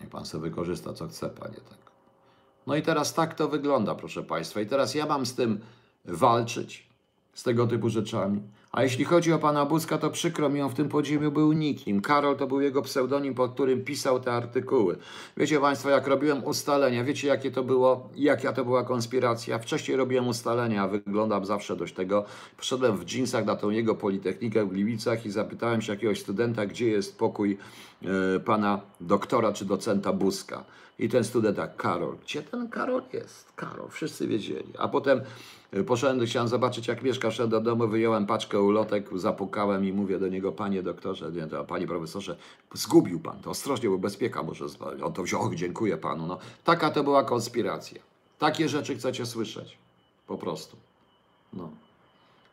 [0.02, 1.92] Niech pan sobie wykorzysta, co chce, panie, tak.
[2.68, 4.62] No i teraz tak to wygląda, proszę państwa.
[4.62, 5.60] I teraz ja mam z tym
[6.06, 6.90] walczyć,
[7.34, 8.42] z tego typu rzeczami.
[8.72, 12.02] A jeśli chodzi o pana Buzka, to przykro mi, on w tym podziemiu był nikim.
[12.02, 14.98] Karol to był jego pseudonim, pod którym pisał te artykuły.
[15.38, 19.60] Wiecie państwo, jak robiłem ustalenia, wiecie jakie to było, jaka to była konspiracja?
[19.60, 22.26] Wcześniej robiłem ustalenia, a wyglądam zawsze dość tego.
[22.58, 26.88] Poszedłem w dżinsach na tą jego Politechnikę w Gliwicach i zapytałem się jakiegoś studenta, gdzie
[26.88, 27.58] jest pokój
[28.04, 30.64] e, pana doktora czy docenta Buzka.
[31.00, 33.52] I ten student tak, Karol, gdzie ten Karol jest?
[33.56, 34.74] Karol, wszyscy wiedzieli.
[34.78, 35.22] A potem
[35.74, 40.20] y, poszedłem, chciałem zobaczyć jak mieszka, szedłem do domu, wyjąłem paczkę ulotek, zapukałem i mówię
[40.20, 42.38] do niego, panie doktorze, nie, to, panie profesorze,
[42.74, 45.04] zgubił pan to, ostrożnie, bo bezpieka może zbawić.
[45.04, 46.28] On to wziął, och, dziękuję panu.
[46.28, 48.02] No, taka to była konspiracja.
[48.40, 49.78] Takie rzeczy chcecie słyszeć.
[50.28, 50.78] Po prostu.
[51.54, 51.70] No.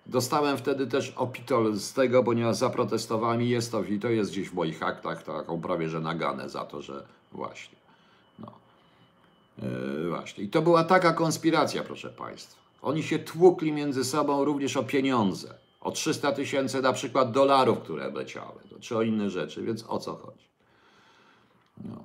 [0.06, 4.48] Dostałem wtedy też opitol z tego, ponieważ zaprotestowałem i jest to, i to jest gdzieś
[4.48, 7.83] w moich aktach, taką prawie że naganę za to, że właśnie.
[9.62, 10.44] Yy, właśnie.
[10.44, 12.62] I to była taka konspiracja, proszę Państwa.
[12.82, 15.54] Oni się tłukli między sobą również o pieniądze.
[15.80, 20.14] O 300 tysięcy na przykład dolarów, które leciały, czy o inne rzeczy, więc o co
[20.14, 20.48] chodzi?
[21.84, 22.04] No.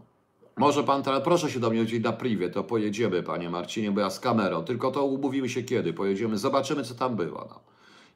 [0.58, 4.10] Może pan proszę się do mnie gdzieś na privie, to pojedziemy, panie Marcinie, bo ja
[4.10, 7.48] z kamerą, tylko to umówimy się kiedy, pojedziemy, zobaczymy, co tam było.
[7.50, 7.60] No.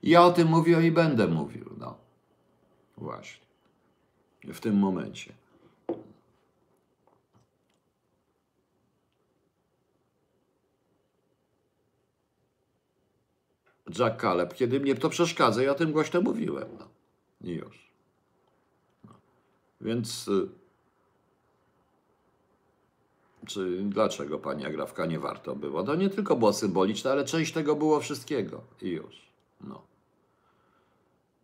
[0.04, 1.96] Ja o tym mówię i będę mówił, no.
[2.98, 3.44] Właśnie.
[4.44, 5.34] W tym momencie.
[14.00, 16.68] Jack Caleb, kiedy mnie to przeszkadza, ja o tym głośno mówiłem.
[16.80, 16.88] No.
[17.42, 17.92] I już.
[19.04, 19.14] No.
[19.82, 20.50] Więc y,
[23.48, 25.84] czy dlaczego pani Agrawka nie warto było?
[25.84, 28.62] To nie tylko było symboliczne, ale część tego było wszystkiego.
[28.82, 29.22] I już.
[29.62, 29.82] No.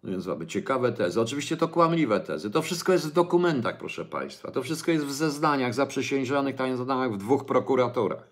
[0.03, 1.21] Więc mamy ciekawe tezy.
[1.21, 2.51] Oczywiście to kłamliwe tezy.
[2.51, 4.51] To wszystko jest w dokumentach, proszę Państwa.
[4.51, 8.27] To wszystko jest w zeznaniach zaprzysiężonych, zeznaniach w dwóch prokuraturach.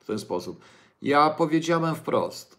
[0.00, 0.60] W ten sposób.
[1.02, 2.58] Ja powiedziałem wprost.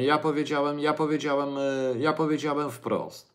[0.00, 3.30] Ja powiedziałem, ja powiedziałem, e, ja powiedziałem wprost,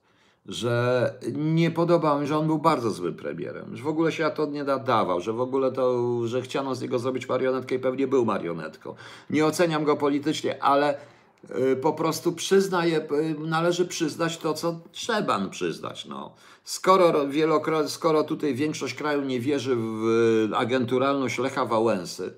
[0.45, 4.45] że nie podobał mi, że on był bardzo złym premierem, że w ogóle się to
[4.45, 8.25] nie nadawał, że w ogóle to, że chciano z niego zrobić marionetkę i pewnie był
[8.25, 8.95] marionetką.
[9.29, 10.97] Nie oceniam go politycznie, ale
[11.49, 13.07] e, po prostu przyznaję, e,
[13.39, 16.05] należy przyznać to, co trzeba przyznać.
[16.05, 16.31] No.
[16.63, 22.33] Skoro, wielokro, skoro tutaj większość kraju nie wierzy w agenturalność Lecha Wałęsy,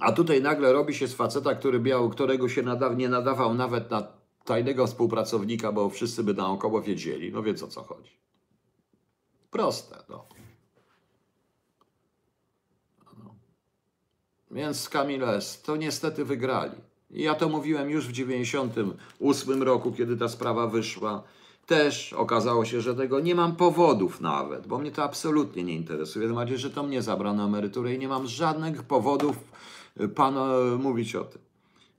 [0.00, 3.90] a tutaj nagle robi się z faceta, który miał, którego się nadaw, nie nadawał nawet
[3.90, 4.06] na
[4.44, 7.32] tajnego współpracownika, bo wszyscy by naokoło wiedzieli.
[7.32, 8.20] No więc o co chodzi.
[9.50, 10.24] Proste, no.
[13.24, 13.34] no.
[14.50, 16.76] Więc Kamiles, to niestety wygrali.
[17.10, 21.22] Ja to mówiłem już w 98 roku, kiedy ta sprawa wyszła.
[21.66, 26.26] Też okazało się, że tego nie mam powodów nawet, bo mnie to absolutnie nie interesuje.
[26.26, 29.36] Tym bardziej, że to mnie zabrano emeryturę i nie mam żadnych powodów
[30.14, 31.42] Pan e, mówić o tym.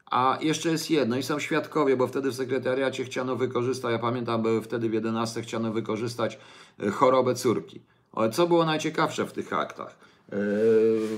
[0.05, 4.43] A jeszcze jest jedno, i są świadkowie, bo wtedy w sekretariacie chciano wykorzystać, ja pamiętam,
[4.63, 6.39] wtedy w 11 chciano wykorzystać
[6.79, 7.81] e, chorobę córki.
[8.13, 9.95] Ale co było najciekawsze w tych aktach?
[10.31, 10.35] E,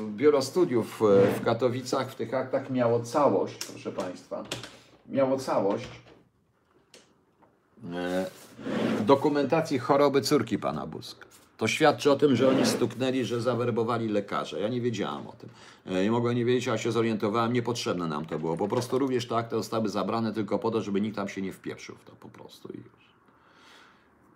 [0.07, 1.01] Biuro Studiów
[1.39, 4.43] w Katowicach w tych aktach miało całość, proszę Państwa,
[5.09, 5.87] miało całość
[9.05, 11.32] dokumentacji choroby córki pana Buzka.
[11.57, 14.59] To świadczy o tym, że oni stuknęli, że zawerbowali lekarza.
[14.59, 15.49] Ja nie wiedziałam o tym.
[15.85, 18.57] E, nie mogłem nie wiedzieć, a się zorientowałem, niepotrzebne nam to było.
[18.57, 21.53] Po prostu również te akty zostały zabrane tylko po to, żeby nikt tam się nie
[21.53, 23.03] wpieprzył w to po prostu i już.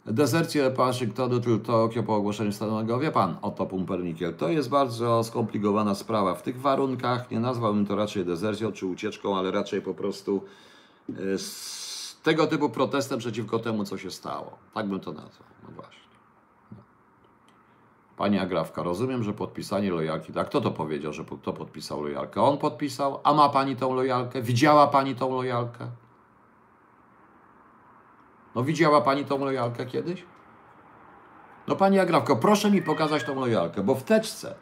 [0.06, 3.00] Dezercję Waszyngtonu do Tokio po ogłoszeniu stanowego.
[3.00, 6.36] Wie pan, oto Pumpernikiel, to jest bardzo skomplikowana sprawa.
[6.36, 10.42] W tych warunkach nie nazwałbym to raczej dezercją czy ucieczką, ale raczej po prostu
[11.10, 11.14] e,
[12.24, 14.58] tego typu protestem przeciwko temu, co się stało.
[14.74, 15.48] Tak bym to nazwał.
[15.64, 15.97] No właśnie.
[18.18, 20.48] Pani Agrawka, rozumiem, że podpisanie lojalki, tak?
[20.48, 22.42] Kto to powiedział, że kto podpisał lojalkę?
[22.42, 24.42] On podpisał, a ma Pani tą lojalkę?
[24.42, 25.88] Widziała Pani tą lojalkę?
[28.56, 30.26] No widziała Pani tą lojalkę kiedyś?
[31.68, 34.56] No Pani Agrawko, proszę mi pokazać tą lojalkę, bo w teczce,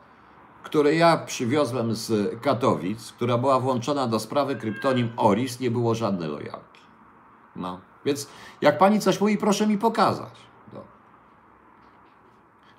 [0.63, 6.29] której ja przywiozłem z Katowic, która była włączona do sprawy kryptonim Oris, nie było żadnej
[6.29, 6.81] lojalki.
[7.55, 8.27] No, więc
[8.61, 10.33] jak Pani coś mówi, proszę mi pokazać.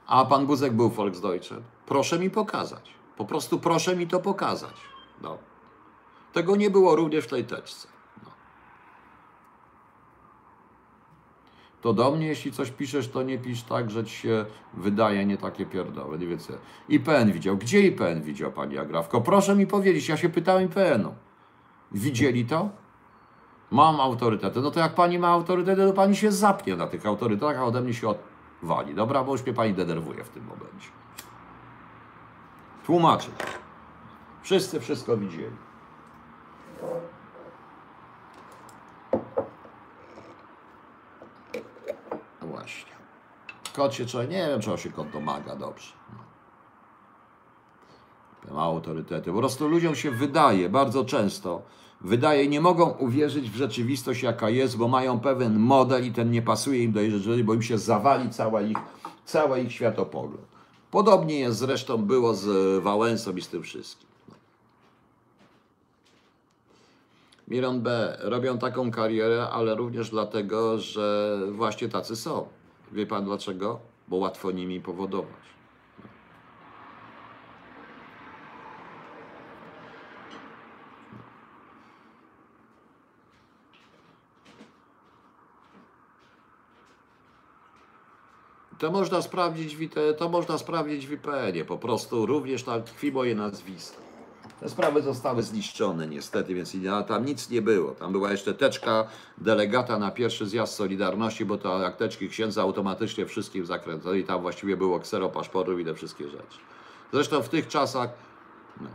[0.06, 1.62] A pan Buzek był Volksdeutschem.
[1.86, 2.94] Proszę mi pokazać.
[3.16, 4.74] Po prostu proszę mi to pokazać.
[5.22, 5.38] No.
[6.32, 7.88] Tego nie było również w tej teczce.
[8.24, 8.30] No.
[11.80, 15.36] To do mnie, jeśli coś piszesz, to nie pisz tak, że ci się wydaje nie
[15.36, 16.18] takie pierdoły.
[16.18, 16.52] Nie wiecie.
[16.88, 17.56] IPN widział.
[17.56, 19.20] Gdzie IPN widział, pani Agrawko?
[19.20, 21.14] Proszę mi powiedzieć, ja się pytałem IPN-u.
[21.92, 22.68] Widzieli to?
[23.70, 24.60] Mam autorytety.
[24.60, 27.80] No to jak pani ma autorytety, to pani się zapnie na tych autorytetach, a ode
[27.80, 28.18] mnie się od
[28.62, 29.24] wali, dobra?
[29.24, 30.88] Bo już mnie pani denerwuje w tym momencie.
[32.86, 33.30] Tłumaczy.
[34.42, 35.56] Wszyscy wszystko widzieli.
[42.40, 42.92] No właśnie.
[43.76, 45.92] Kot się czuje, nie wiem, czego się kot domaga, dobrze.
[46.12, 46.18] No.
[48.54, 49.32] Ma autorytety.
[49.32, 51.62] Po prostu ludziom się wydaje bardzo często,
[52.01, 56.43] wydaje, nie mogą uwierzyć w rzeczywistość, jaka jest, bo mają pewien model i ten nie
[56.43, 58.78] pasuje im do jej rzeczywistości, bo im się zawali cała ich,
[59.24, 60.47] cała ich światopogląd.
[60.90, 64.06] Podobnie jest zresztą było z Wałęsą i z tym wszystkim.
[67.48, 68.16] Miron B.
[68.20, 72.47] robią taką karierę, ale również dlatego, że właśnie tacy są.
[72.93, 73.78] Wie pan dlaczego?
[74.09, 75.47] Bo łatwo nimi powodować.
[88.78, 89.81] To można sprawdzić, w
[90.19, 93.97] to można sprawdzić w IPN-ie, po prostu również tam tkwi moje nazwisko.
[94.61, 97.90] Te sprawy zostały zniszczone niestety, więc i- tam nic nie było.
[97.90, 99.05] Tam była jeszcze teczka
[99.39, 104.24] delegata na pierwszy zjazd Solidarności, bo to jak teczki księdza automatycznie wszystkim zakręcali.
[104.24, 106.59] Tam właściwie było ksero paszportu i te wszystkie rzeczy.
[107.12, 108.11] Zresztą w tych czasach...
[108.81, 108.89] No.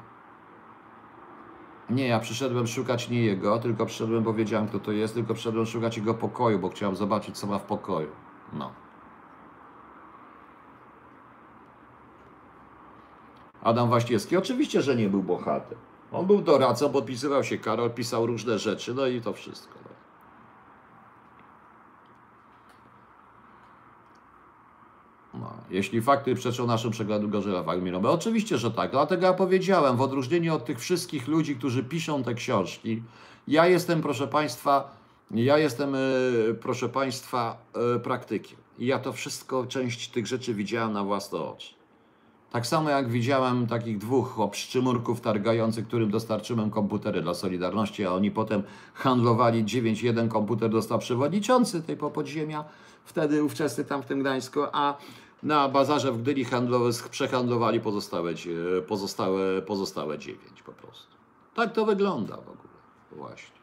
[1.89, 5.65] Nie, ja przyszedłem szukać nie jego, tylko przyszedłem, bo wiedziałem kto to jest, tylko przyszedłem
[5.65, 8.09] szukać jego pokoju, bo chciałem zobaczyć co ma w pokoju.
[8.53, 8.71] No.
[13.63, 15.77] Adam Waśniewski oczywiście, że nie był bohater.
[16.11, 19.73] On był doradcą, podpisywał się Karol, pisał różne rzeczy, no i to wszystko.
[19.85, 19.91] No.
[25.33, 28.91] No, jeśli fakty przeczą naszym przeglądom Gorzela Wagmirowa, oczywiście, że tak.
[28.91, 33.03] Dlatego ja powiedziałem, w odróżnieniu od tych wszystkich ludzi, którzy piszą te książki,
[33.47, 34.95] ja jestem, proszę Państwa,
[35.31, 35.99] ja jestem, e,
[36.61, 37.57] proszę Państwa,
[37.95, 38.57] e, praktykiem.
[38.79, 41.80] I ja to wszystko, część tych rzeczy widziałem na własne oczy.
[42.51, 48.31] Tak samo jak widziałem takich dwóch obszczymurków targających, którym dostarczyłem komputery dla Solidarności, a oni
[48.31, 48.63] potem
[48.93, 52.65] handlowali 9.1 komputer dostał przewodniczący tej po podziemia,
[53.05, 54.97] wtedy ówczesny tam w tym Gdańsku, a
[55.43, 58.33] na bazarze w Gdyni handlowy, przehandlowali pozostałe,
[58.87, 61.17] pozostałe, pozostałe 9 po prostu.
[61.55, 62.73] Tak to wygląda w ogóle.
[63.11, 63.60] Właśnie.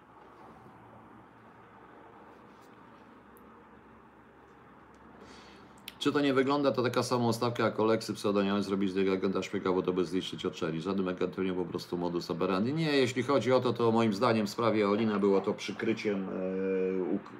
[6.08, 9.42] Czy to nie wygląda to taka sama ustawka jak Oleksy pseudonimowy zrobić z tego agenta
[9.42, 10.80] szpiega, bo to by zniszczyć oczeli.
[10.80, 12.74] Żadnym agentem nie po prostu modus operandi.
[12.74, 16.26] Nie, jeśli chodzi o to, to moim zdaniem w sprawie Olina było to przykryciem.
[17.14, 17.32] Uk-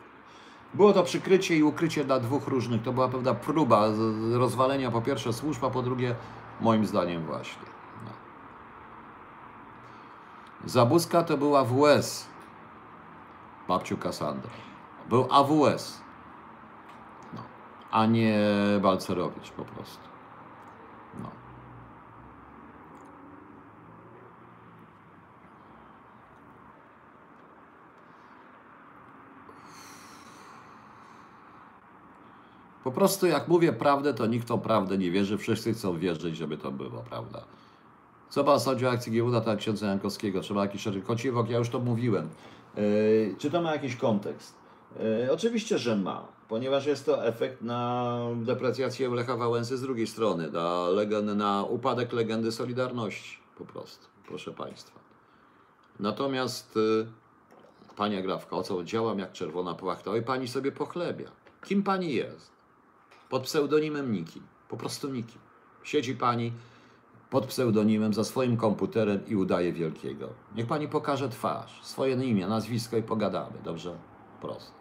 [0.75, 2.83] było to przykrycie i ukrycie dla dwóch różnych.
[2.83, 3.89] To była pewna próba
[4.33, 6.15] rozwalenia po pierwsze służb, a po drugie
[6.61, 7.67] moim zdaniem właśnie.
[8.05, 8.11] No.
[10.65, 12.27] Zabuska to była AWS.
[13.69, 14.51] Babciu Kassandra.
[15.09, 16.08] Był AWS.
[17.91, 18.41] A nie
[18.83, 20.09] Balcerowicz po prostu.
[21.23, 21.31] No.
[32.85, 35.39] Po prostu jak mówię prawdę, to nikt tą prawdę nie wierzy.
[35.39, 37.45] Wszyscy chcą wierzyć, żeby to było, prawda?
[38.29, 40.41] Co pan sądzi o akcji Giełda tak księdza Jankowskiego?
[40.55, 41.51] Ma jakiś szereg kociewok?
[41.51, 42.29] Ja już to mówiłem.
[42.77, 44.55] Yy, czy to ma jakiś kontekst?
[45.01, 50.51] Yy, oczywiście, że ma, ponieważ jest to efekt na deprecjację Lecha Wałęsy z drugiej strony,
[50.51, 55.01] na, legend, na upadek legendy Solidarności, po prostu, proszę państwa.
[56.01, 57.07] Natomiast yy,
[57.99, 60.11] Pani Agrawka, o co działam jak czerwona płachta?
[60.11, 61.31] Oj, pani sobie pochlebia.
[61.65, 62.51] Kim pani jest?
[63.29, 64.43] Pod pseudonimem nikim.
[64.69, 65.41] Po prostu nikim.
[65.83, 66.53] Siedzi pani
[67.31, 70.29] pod pseudonimem za swoim komputerem i udaje wielkiego.
[70.57, 73.97] Niech pani pokaże twarz, swoje imię, nazwisko i pogadamy, dobrze?
[74.41, 74.73] Prosto.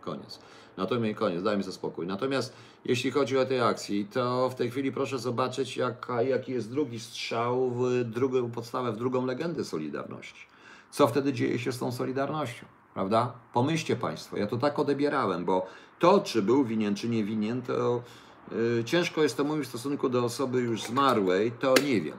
[0.00, 0.38] Koniec.
[0.76, 2.06] Natomiast koniec, dajmy sobie spokój.
[2.06, 2.52] Natomiast
[2.84, 7.00] jeśli chodzi o tę akcję, to w tej chwili proszę zobaczyć, jaka, jaki jest drugi
[7.00, 10.46] strzał w drugą podstawę, w drugą legendę Solidarności.
[10.90, 12.66] Co wtedy dzieje się z tą Solidarnością?
[12.94, 13.32] Prawda?
[13.52, 15.66] Pomyślcie Państwo, ja to tak odebierałem, bo
[15.98, 18.02] to, czy był winien, czy nie winien, to
[18.50, 22.16] yy, ciężko jest to mówić w stosunku do osoby już zmarłej, to nie wiem.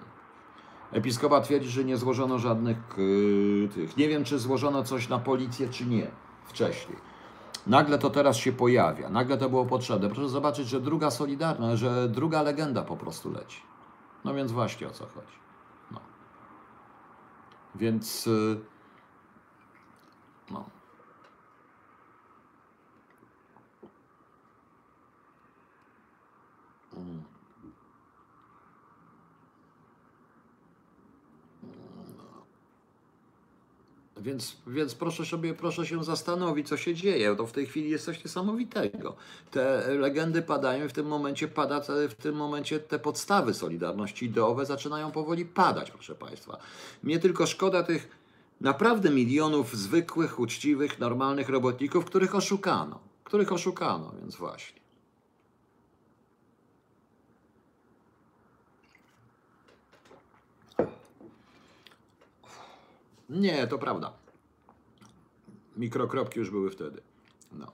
[0.92, 3.98] Episkopa twierdzi, że nie złożono żadnych yy, tych.
[3.98, 6.08] Nie wiem, czy złożono coś na policję, czy nie
[6.48, 7.13] wcześniej.
[7.68, 10.10] Nagle to teraz się pojawia, nagle to było potrzebne.
[10.10, 13.62] Proszę zobaczyć, że druga Solidarność, że druga legenda po prostu leci.
[14.26, 15.38] No więc właśnie o co chodzi.
[15.92, 16.00] No.
[17.76, 18.26] Więc.
[18.26, 18.73] yy,
[34.24, 37.36] Więc, więc proszę sobie, proszę się zastanowić, co się dzieje.
[37.36, 39.16] To w tej chwili jest coś niesamowitego.
[39.52, 44.66] Te legendy padają i w tym momencie pada, w tym momencie te podstawy Solidarności ideowe
[44.66, 46.58] zaczynają powoli padać, proszę Państwa.
[47.04, 48.10] Mnie tylko szkoda tych
[48.62, 53.00] naprawdę milionów zwykłych, uczciwych, normalnych robotników, których oszukano.
[53.24, 54.83] Których oszukano, więc właśnie.
[63.30, 64.14] Nie, to prawda.
[65.78, 67.02] Mikrokropki już były wtedy.
[67.52, 67.72] No.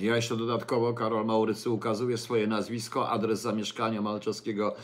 [0.00, 4.74] Ja jeszcze dodatkowo, Karol Maurycy ukazuje swoje nazwisko, adres zamieszkania Malczewskiego,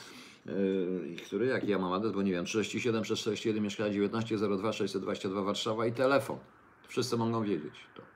[0.47, 5.43] yy, który, jaki ja mam adres, bo nie wiem, 37 przez 41 mieszkania 1902 622
[5.43, 6.39] Warszawa i telefon.
[6.89, 8.10] Wszyscy mogą wiedzieć to.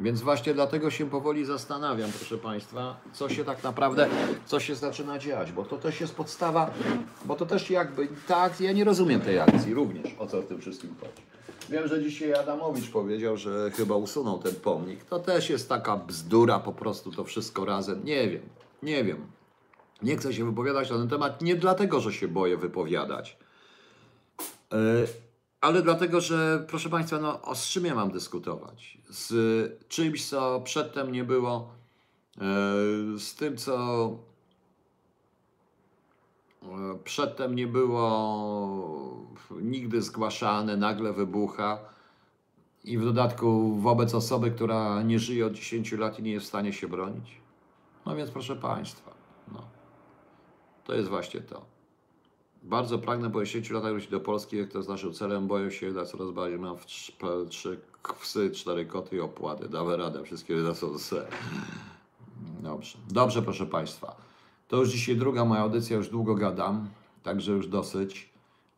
[0.00, 4.08] Więc właśnie dlatego się powoli zastanawiam, proszę Państwa, co się tak naprawdę,
[4.46, 6.70] co się zaczyna dziać, bo to też jest podstawa,
[7.24, 10.46] bo to też jakby, ta akcja, ja nie rozumiem tej akcji również, o co w
[10.46, 11.22] tym wszystkim chodzi.
[11.70, 15.04] Wiem, że dzisiaj Adamowicz powiedział, że chyba usunął ten pomnik.
[15.04, 18.04] To też jest taka bzdura, po prostu to wszystko razem.
[18.04, 18.42] Nie wiem,
[18.82, 19.26] nie wiem.
[20.02, 23.36] Nie chcę się wypowiadać na ten temat nie dlatego, że się boję wypowiadać,
[24.72, 24.78] yy,
[25.60, 28.98] ale dlatego, że proszę Państwa, no, o z czym ja mam dyskutować?
[29.08, 31.74] Z czymś, co przedtem nie było,
[32.36, 34.10] yy, z tym, co
[36.62, 41.78] yy, przedtem nie było nigdy zgłaszane, nagle wybucha
[42.84, 46.48] i w dodatku wobec osoby, która nie żyje od 10 lat i nie jest w
[46.48, 47.40] stanie się bronić.
[48.06, 49.10] No więc proszę Państwa,
[49.52, 49.62] no,
[50.84, 51.79] to jest właśnie to.
[52.62, 55.46] Bardzo pragnę po 10 latach wrócić do Polski, jak to jest naszym celem.
[55.46, 57.80] Boję się, da coraz bardziej mam w trz- trzy
[58.20, 59.68] psy, cztery koty i opłaty.
[59.68, 61.26] Damy radę, wszystkie za są se.
[62.62, 64.16] Dobrze, dobrze proszę Państwa.
[64.68, 66.88] To już dzisiaj druga moja audycja, już długo gadam,
[67.22, 68.30] także już dosyć.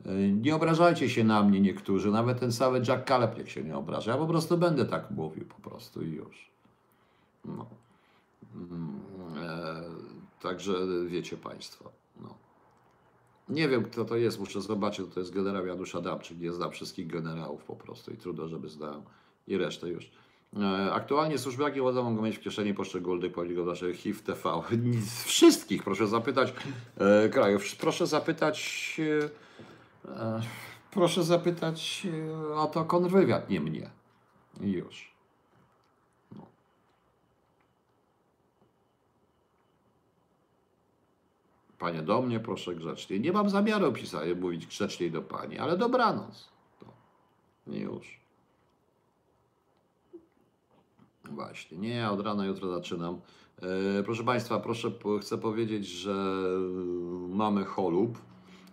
[0.06, 3.76] Yy, Nie obrażajcie się na mnie niektórzy, nawet ten cały Jack Caleb niech się nie
[3.76, 4.10] obraża.
[4.12, 6.50] Ja po prostu będę tak mówił po prostu i już.
[7.44, 7.66] No.
[8.54, 9.00] Mm,
[9.42, 9.82] e,
[10.42, 10.72] także
[11.06, 11.90] wiecie Państwo.
[13.52, 17.06] Nie wiem, kto to jest, muszę zobaczyć, to jest generał Janusz Adamczyk, nie znam wszystkich
[17.06, 19.02] generałów po prostu i trudno, żeby znał
[19.46, 20.10] i resztę już.
[20.60, 23.32] E, Aktualnie służby jakie władze mogą mieć w kieszeni poszczególnych
[23.66, 24.62] naszych HIV, TV?
[25.24, 26.54] Wszystkich, proszę zapytać
[26.98, 27.76] e, krajów.
[27.76, 28.96] Proszę zapytać,
[30.06, 30.40] e, e,
[30.90, 32.06] proszę zapytać
[32.50, 33.90] e, o to kontrwywiad, nie mnie.
[34.60, 35.11] Już.
[41.82, 43.18] Panie do mnie, proszę grzecznie.
[43.18, 46.48] Nie mam zamiaru pisać, mówić grzeczniej do pani, ale dobranoc.
[46.80, 46.86] To.
[47.72, 48.20] I już.
[51.24, 51.78] Właśnie.
[51.78, 53.20] Nie, ja od rana jutro zaczynam.
[53.98, 56.44] E, proszę Państwa, proszę, chcę powiedzieć, że
[57.28, 58.18] mamy holub,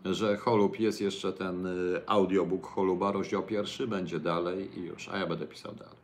[0.06, 1.70] że holub jest jeszcze ten e,
[2.08, 5.96] audiobook holuba, rozdział pierwszy, będzie dalej i już, a ja będę pisał dalej.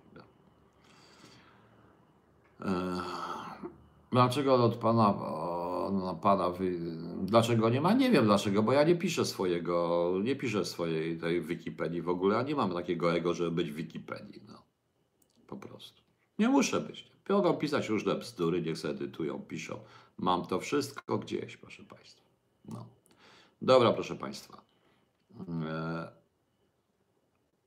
[2.61, 3.01] E,
[4.15, 5.13] Dlaczego od pana,
[6.21, 6.53] pana
[7.21, 7.93] dlaczego nie ma?
[7.93, 12.37] Nie wiem dlaczego, bo ja nie piszę swojego, nie piszę swojej tej Wikipedii w ogóle,
[12.37, 14.63] a nie mam takiego ego, żeby być w Wikipedii, no.
[15.47, 16.01] Po prostu.
[16.39, 17.07] Nie muszę być.
[17.29, 19.79] Mogą pisać różne bzdury, niech sobie edytują, piszą.
[20.17, 22.25] Mam to wszystko gdzieś, proszę Państwa.
[22.65, 22.85] No.
[23.61, 24.61] Dobra, proszę Państwa.
[25.65, 26.11] E,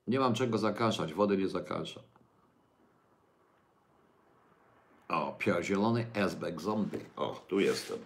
[0.07, 2.03] nie mam czego zakaszać, wody nie zakaszam.
[5.09, 6.99] O, Pierre Zielony, Esbek Zombie.
[7.15, 7.97] O, tu jestem.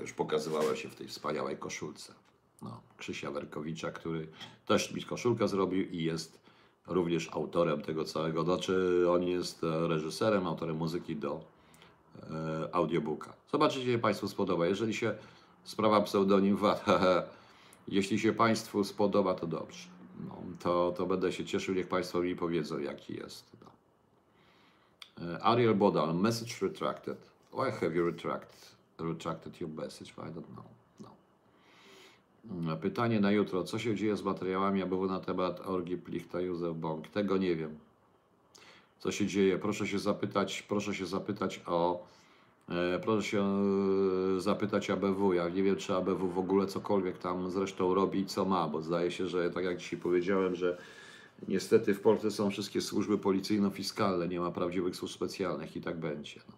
[0.00, 2.14] Już pokazywała się w tej wspaniałej koszulce.
[2.62, 4.28] No, Krzysia Werkowicza, który
[4.66, 6.40] też mi koszulkę zrobił i jest
[6.86, 8.44] również autorem tego całego.
[8.44, 11.40] Znaczy, on jest e, reżyserem, autorem muzyki do
[12.30, 13.32] e, audiobooka.
[13.52, 14.66] Zobaczycie, jak Państwu spodoba.
[14.66, 15.14] Jeżeli się
[15.64, 16.58] sprawa pseudonim
[17.88, 19.88] jeśli się Państwu spodoba, to dobrze.
[20.28, 23.56] No, to, to będę się cieszył, niech Państwo mi powiedzą, jaki jest.
[23.64, 23.70] No.
[25.20, 27.16] Uh, Ariel Bodal, message retracted.
[27.52, 28.54] Why have you retract,
[28.98, 30.14] retracted your message?
[30.18, 30.64] I don't know.
[31.00, 31.08] No.
[32.50, 33.64] Mm, Pytanie na jutro.
[33.64, 37.08] Co się dzieje z materiałami ABW na temat orgi Plichta Józef Bąk?
[37.08, 37.78] Tego nie wiem.
[38.98, 39.58] Co się dzieje?
[39.58, 42.06] Proszę się zapytać, proszę się zapytać o
[42.68, 43.42] e, proszę się
[44.36, 45.32] e, zapytać ABW.
[45.34, 48.82] Ja nie wiem, czy ABW w ogóle cokolwiek tam zresztą robi i co ma, bo
[48.82, 50.78] zdaje się, że tak jak dzisiaj powiedziałem, że
[51.48, 56.40] Niestety w Polsce są wszystkie służby policyjno-fiskalne, nie ma prawdziwych służb specjalnych i tak będzie.
[56.48, 56.54] No.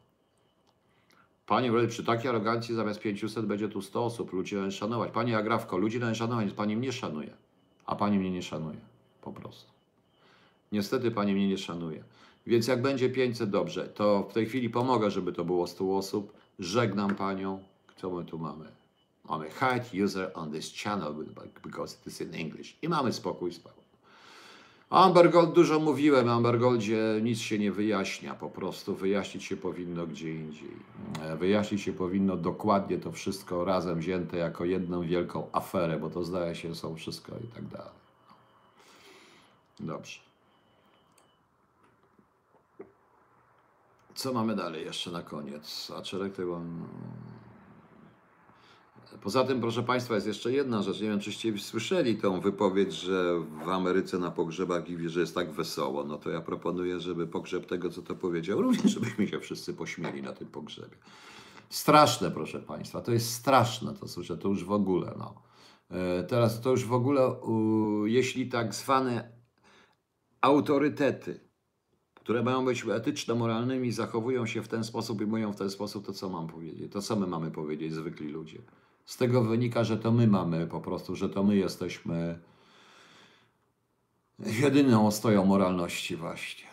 [1.46, 5.12] Panie przy takiej arogancji zamiast 500 będzie tu 100 osób, ludzi należy szanować.
[5.12, 7.36] Panie Agrawko, ludzi należy szanować, Pani mnie szanuje,
[7.86, 8.80] a Pani mnie nie szanuje,
[9.22, 9.72] po prostu.
[10.72, 12.04] Niestety Pani mnie nie szanuje.
[12.46, 16.32] Więc jak będzie 500, dobrze, to w tej chwili pomogę, żeby to było 100 osób.
[16.58, 17.62] Żegnam Panią.
[17.96, 18.64] Co my tu mamy?
[19.28, 21.14] Mamy hide user on this channel
[21.64, 22.76] because it is in English.
[22.82, 23.81] I mamy spokój, spokój.
[23.81, 23.81] O
[24.92, 29.56] Amber Gold dużo mówiłem, o Amber Goldzie nic się nie wyjaśnia, po prostu wyjaśnić się
[29.56, 30.76] powinno gdzie indziej.
[31.22, 36.24] E, Wyjaśnić się powinno dokładnie to wszystko razem wzięte jako jedną wielką aferę, bo to
[36.24, 37.92] zdaje się są wszystko i tak dalej.
[39.80, 40.20] Dobrze.
[44.14, 45.92] Co mamy dalej jeszcze na koniec?
[45.98, 46.60] A czerek tego.
[49.22, 51.00] Poza tym, proszę Państwa, jest jeszcze jedna rzecz.
[51.00, 55.52] Nie wiem, czyście słyszeli tą wypowiedź, że w Ameryce na pogrzebach i że jest tak
[55.52, 56.04] wesoło.
[56.04, 60.22] No to ja proponuję, żeby pogrzeb tego, co to powiedział, również żebyśmy się wszyscy pośmieli
[60.22, 60.96] na tym pogrzebie.
[61.68, 65.14] Straszne, proszę Państwa, to jest straszne, to słyszę, to już w ogóle.
[65.18, 65.34] No.
[65.90, 67.36] E, Teraz to już w ogóle,
[68.04, 69.32] jeśli tak zwane
[70.40, 71.40] autorytety,
[72.14, 76.12] które mają być etyczno-moralnymi, zachowują się w ten sposób i mówią w ten sposób, to
[76.12, 76.92] co mam powiedzieć?
[76.92, 78.62] To co my mamy powiedzieć, zwykli ludzie?
[79.04, 82.38] Z tego wynika, że to my mamy po prostu, że to my jesteśmy
[84.38, 86.72] jedyną ostoją moralności właśnie.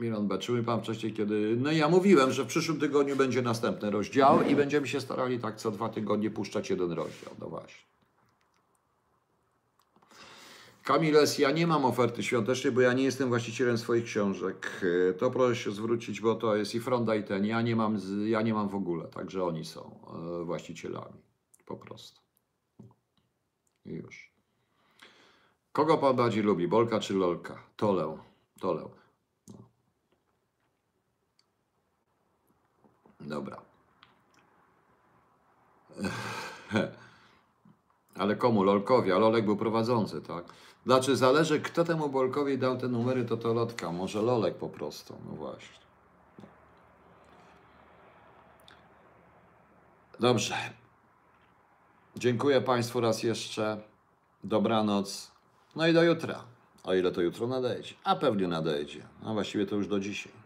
[0.00, 0.38] Miron B.
[0.38, 1.56] Czy pan wcześniej, kiedy...
[1.60, 5.56] No ja mówiłem, że w przyszłym tygodniu będzie następny rozdział i będziemy się starali tak
[5.56, 7.34] co dwa tygodnie puszczać jeden rozdział.
[7.40, 7.90] No właśnie.
[10.90, 14.80] Kamiles, ja nie mam oferty świątecznej, bo ja nie jestem właścicielem swoich książek.
[15.10, 17.44] E, To proszę się zwrócić, bo to jest i Fronda i ten.
[17.46, 20.00] Ja nie mam, ja nie mam w ogóle, także oni są
[20.40, 21.22] e, właścicielami.
[21.66, 22.20] Po prostu.
[23.84, 24.32] I już.
[25.72, 27.62] Kogo pan bardziej lubi, Bolka czy Lolka?
[27.76, 28.18] Tolę.
[28.60, 28.88] Tolę.
[33.20, 33.62] Dobra.
[38.14, 38.62] Ale komu?
[38.62, 40.44] Lolkowi, a Lolek był prowadzący, tak?
[40.90, 43.92] Znaczy zależy, kto temu Bolkowi dał te numery, to to Lotka.
[43.92, 45.78] Może Lolek po prostu, no właśnie.
[50.20, 50.54] Dobrze.
[52.16, 53.80] Dziękuję Państwu raz jeszcze.
[54.44, 55.30] Dobranoc.
[55.76, 56.44] No i do jutra.
[56.84, 57.94] O ile to jutro nadejdzie.
[58.04, 59.02] A pewnie nadejdzie.
[59.24, 60.39] A właściwie to już do dzisiaj.